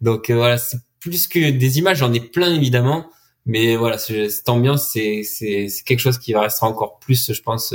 [0.00, 3.06] donc voilà, c'est plus que des images, j'en ai plein évidemment.
[3.46, 7.40] Mais voilà, cette ambiance, c'est, c'est, c'est quelque chose qui va rester encore plus, je
[7.40, 7.74] pense,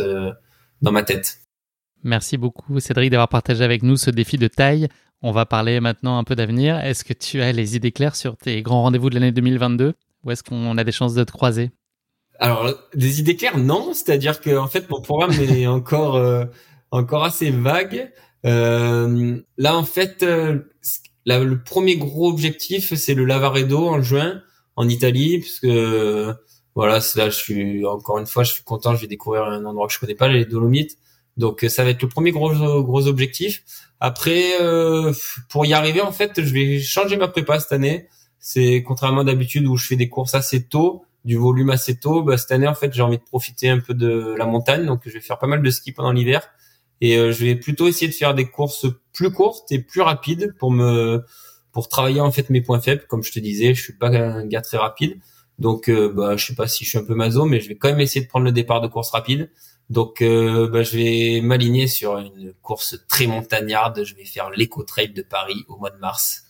[0.84, 1.40] dans ma tête.
[2.04, 4.88] Merci beaucoup, Cédric, d'avoir partagé avec nous ce défi de taille.
[5.24, 6.78] On va parler maintenant un peu d'avenir.
[6.80, 9.94] Est-ce que tu as les idées claires sur tes grands rendez-vous de l'année 2022
[10.24, 11.72] ou est-ce qu'on a des chances de te croiser?
[12.44, 13.94] Alors, des idées claires, non.
[13.94, 16.44] C'est-à-dire que en fait, mon programme est encore euh,
[16.92, 18.12] encore assez vague.
[18.46, 20.60] Euh, là, en fait, euh,
[21.26, 24.42] le premier gros objectif, c'est le Lavaredo en juin
[24.76, 25.70] en Italie, puisque
[26.76, 28.94] voilà, là, je suis encore une fois, je suis content.
[28.94, 30.98] Je vais découvrir un endroit que je connais pas, les Dolomites.
[31.38, 32.52] Donc, ça va être le premier gros
[32.84, 33.64] gros objectif.
[34.02, 35.14] Après, euh,
[35.48, 38.10] pour y arriver, en fait, je vais changer ma prépa cette année.
[38.38, 42.24] C'est contrairement d'habitude où je fais des courses assez tôt, du volume assez tôt.
[42.24, 45.02] Bah, cette année, en fait, j'ai envie de profiter un peu de la montagne, donc
[45.06, 46.48] je vais faire pas mal de ski pendant l'hiver.
[47.02, 50.54] Et euh, je vais plutôt essayer de faire des courses plus courtes et plus rapides
[50.58, 51.24] pour me
[51.72, 53.06] pour travailler en fait mes points faibles.
[53.08, 55.20] Comme je te disais, je suis pas un gars très rapide,
[55.60, 57.76] donc euh, bah, je sais pas si je suis un peu maso, mais je vais
[57.76, 59.50] quand même essayer de prendre le départ de course rapide.
[59.90, 64.04] Donc, euh, bah, je vais m'aligner sur une course très montagnarde.
[64.04, 66.43] Je vais faire l'éco trail de Paris au mois de mars.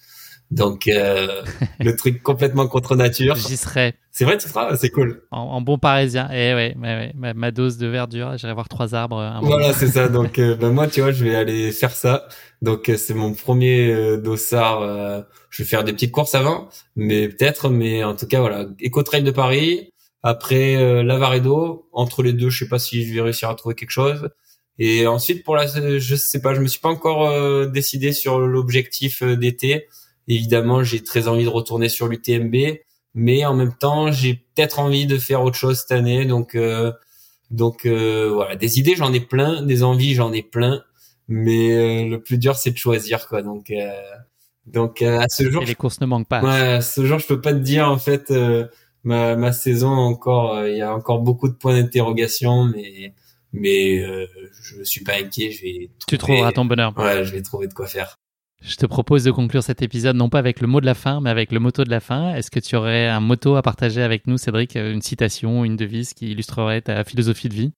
[0.56, 1.42] Donc, euh,
[1.80, 3.36] le truc complètement contre nature.
[3.36, 3.96] J'y serai.
[4.12, 5.24] C'est vrai, tu seras, c'est cool.
[5.32, 6.30] En, bon parisien.
[6.32, 9.20] Et eh ouais, ouais, ma, dose de verdure, j'irai voir trois arbres.
[9.20, 10.08] Un voilà, c'est ça.
[10.10, 12.28] Donc, euh, bah, moi, tu vois, je vais aller faire ça.
[12.62, 14.82] Donc, c'est mon premier dossard.
[15.50, 17.70] je vais faire des petites courses avant, mais peut-être.
[17.70, 19.90] Mais en tout cas, voilà, éco trail de Paris.
[20.24, 23.76] Après euh, Lavaredo, entre les deux, je sais pas si je vais réussir à trouver
[23.76, 24.30] quelque chose.
[24.80, 28.40] Et ensuite pour la, je sais pas, je me suis pas encore euh, décidé sur
[28.40, 29.88] l'objectif euh, d'été.
[30.28, 32.56] Évidemment, j'ai très envie de retourner sur l'UTMB,
[33.14, 36.26] mais en même temps, j'ai peut-être envie de faire autre chose cette année.
[36.26, 36.92] Donc, euh,
[37.52, 40.84] donc voilà, des idées, j'en ai plein, des envies, j'en ai plein,
[41.28, 43.42] mais le plus dur, c'est de choisir quoi.
[43.42, 43.72] Donc,
[44.66, 46.42] donc à ce jour, Et les courses ne manquent pas.
[46.42, 48.32] Ouais, à ce jour, je peux pas te dire en fait
[49.04, 53.14] ma, ma saison encore, euh, il y a encore beaucoup de points d'interrogation, mais
[53.52, 54.26] mais euh,
[54.62, 55.52] je suis pas inquiet.
[55.52, 55.92] Je vais.
[56.08, 56.98] tu trouveras ton bonheur.
[56.98, 58.18] Ouais, je vais trouver de quoi faire.
[58.66, 61.20] Je te propose de conclure cet épisode non pas avec le mot de la fin,
[61.20, 62.34] mais avec le motto de la fin.
[62.34, 66.14] Est-ce que tu aurais un motto à partager avec nous, Cédric, une citation, une devise
[66.14, 67.72] qui illustrerait ta philosophie de vie?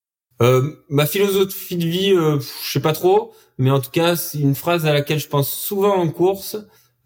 [0.44, 4.38] Euh, ma philosophie de vie, euh, je sais pas trop, mais en tout cas, c'est
[4.38, 6.56] une phrase à laquelle je pense souvent en course.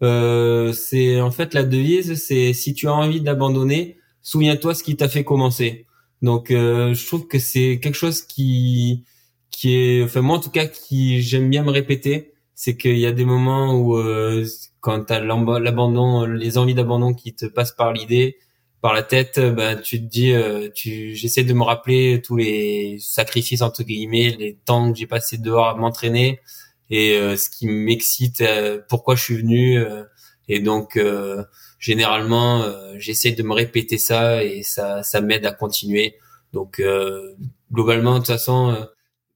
[0.02, 4.96] Euh, c'est en fait la devise, c'est si tu as envie d'abandonner, souviens-toi ce qui
[4.96, 5.86] t'a fait commencer.
[6.20, 9.04] Donc, euh, je trouve que c'est quelque chose qui
[9.50, 12.29] qui est, enfin moi en tout cas, qui j'aime bien me répéter,
[12.62, 14.44] c'est qu'il y a des moments où euh,
[14.80, 18.36] quand t'as l'abandon, les envies d'abandon qui te passent par l'idée,
[18.82, 22.98] par la tête, ben tu te dis, euh, tu, j'essaie de me rappeler tous les
[23.00, 26.40] sacrifices entre guillemets, les temps que j'ai passé dehors à m'entraîner
[26.90, 29.82] et euh, ce qui m'excite, euh, pourquoi je suis venu.
[30.46, 31.00] et donc
[31.78, 36.16] généralement, j'essaie de me répéter ça et ça, ça m'aide à continuer.
[36.52, 36.82] Donc
[37.72, 38.86] globalement, de toute façon,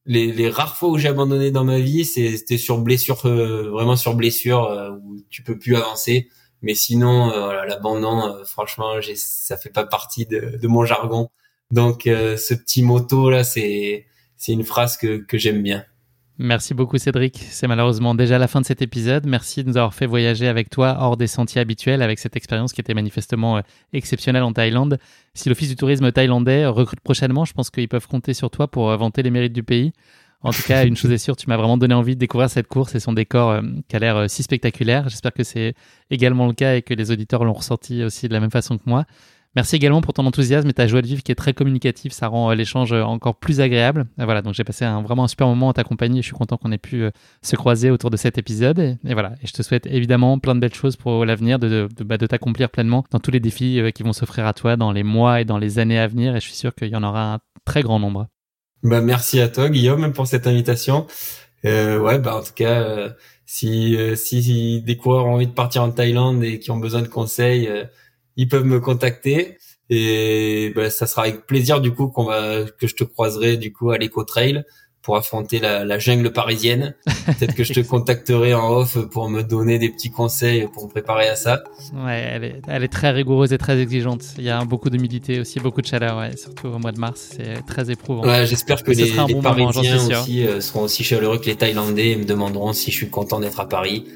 [0.07, 4.15] les, les rares fois où j'ai abandonné dans ma vie, c'était sur blessure, vraiment sur
[4.15, 6.29] blessure où tu peux plus avancer
[6.65, 11.29] mais sinon, euh, l'abandon, euh, franchement, ça fait pas partie de, de mon jargon.
[11.71, 14.07] Donc, euh, ce petit motto là, c'est
[14.39, 15.85] c'est une phrase que, que j'aime bien.
[16.39, 17.37] Merci beaucoup Cédric.
[17.51, 19.25] C'est malheureusement déjà la fin de cet épisode.
[19.27, 22.73] Merci de nous avoir fait voyager avec toi hors des sentiers habituels avec cette expérience
[22.73, 23.63] qui était manifestement
[23.93, 24.99] exceptionnelle en Thaïlande.
[25.35, 28.97] Si l'Office du tourisme thaïlandais recrute prochainement, je pense qu'ils peuvent compter sur toi pour
[28.97, 29.93] vanter les mérites du pays.
[30.45, 32.69] En tout cas, une chose est sûre, tu m'as vraiment donné envie de découvrir cette
[32.69, 35.09] course et son décor euh, qui a l'air euh, si spectaculaire.
[35.09, 35.75] J'espère que c'est
[36.11, 38.83] également le cas et que les auditeurs l'ont ressenti aussi de la même façon que
[38.85, 39.07] moi.
[39.57, 42.13] Merci également pour ton enthousiasme et ta joie de vivre qui est très communicative.
[42.13, 44.07] Ça rend euh, l'échange encore plus agréable.
[44.19, 46.57] voilà, donc j'ai passé un, vraiment un super moment en ta compagnie je suis content
[46.57, 47.05] qu'on ait pu
[47.43, 48.99] se croiser autour de cet épisode.
[49.07, 52.05] Et, voilà, et je te souhaite évidemment plein de belles choses pour l'avenir, de, de,
[52.05, 55.03] bah, de t'accomplir pleinement dans tous les défis qui vont s'offrir à toi dans les
[55.03, 56.35] mois et dans les années à venir.
[56.37, 58.29] Et je suis sûr qu'il y en aura un très grand nombre.
[58.83, 61.07] Bah merci à toi Guillaume pour cette invitation.
[61.65, 63.09] Euh, ouais bah en tout cas euh,
[63.47, 67.03] si, euh, si, des coureurs ont envie de partir en Thaïlande et qui ont besoin
[67.03, 67.85] de conseils, euh,
[68.37, 69.59] ils peuvent me contacter
[69.91, 73.73] et bah, ça sera avec plaisir du coup qu'on va que je te croiserai du
[73.73, 74.65] coup à l'Eco Trail
[75.05, 76.95] pour affronter la, la jungle parisienne.
[77.27, 80.89] Peut-être que je te contacterai en off pour me donner des petits conseils pour me
[80.89, 81.63] préparer à ça.
[81.95, 84.23] Ouais, elle est, elle est très rigoureuse et très exigeante.
[84.39, 87.35] Il y a beaucoup d'humidité aussi, beaucoup de chaleur, ouais, surtout au mois de mars.
[87.37, 88.23] C'est très éprouvant.
[88.23, 92.17] Ouais, j'espère que les, les Parisiens aussi euh, seront aussi chaleureux que les Thaïlandais et
[92.17, 94.07] me demanderont si je suis content d'être à Paris.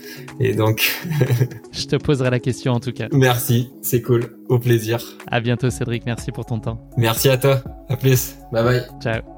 [0.40, 0.98] Et donc.
[1.72, 3.08] je te poserai la question en tout cas.
[3.12, 4.38] Merci, c'est cool.
[4.48, 5.02] Au plaisir.
[5.26, 6.80] À bientôt Cédric, merci pour ton temps.
[6.96, 7.62] Merci à toi.
[7.90, 8.36] À plus.
[8.52, 8.82] Bye bye.
[9.02, 9.37] Ciao.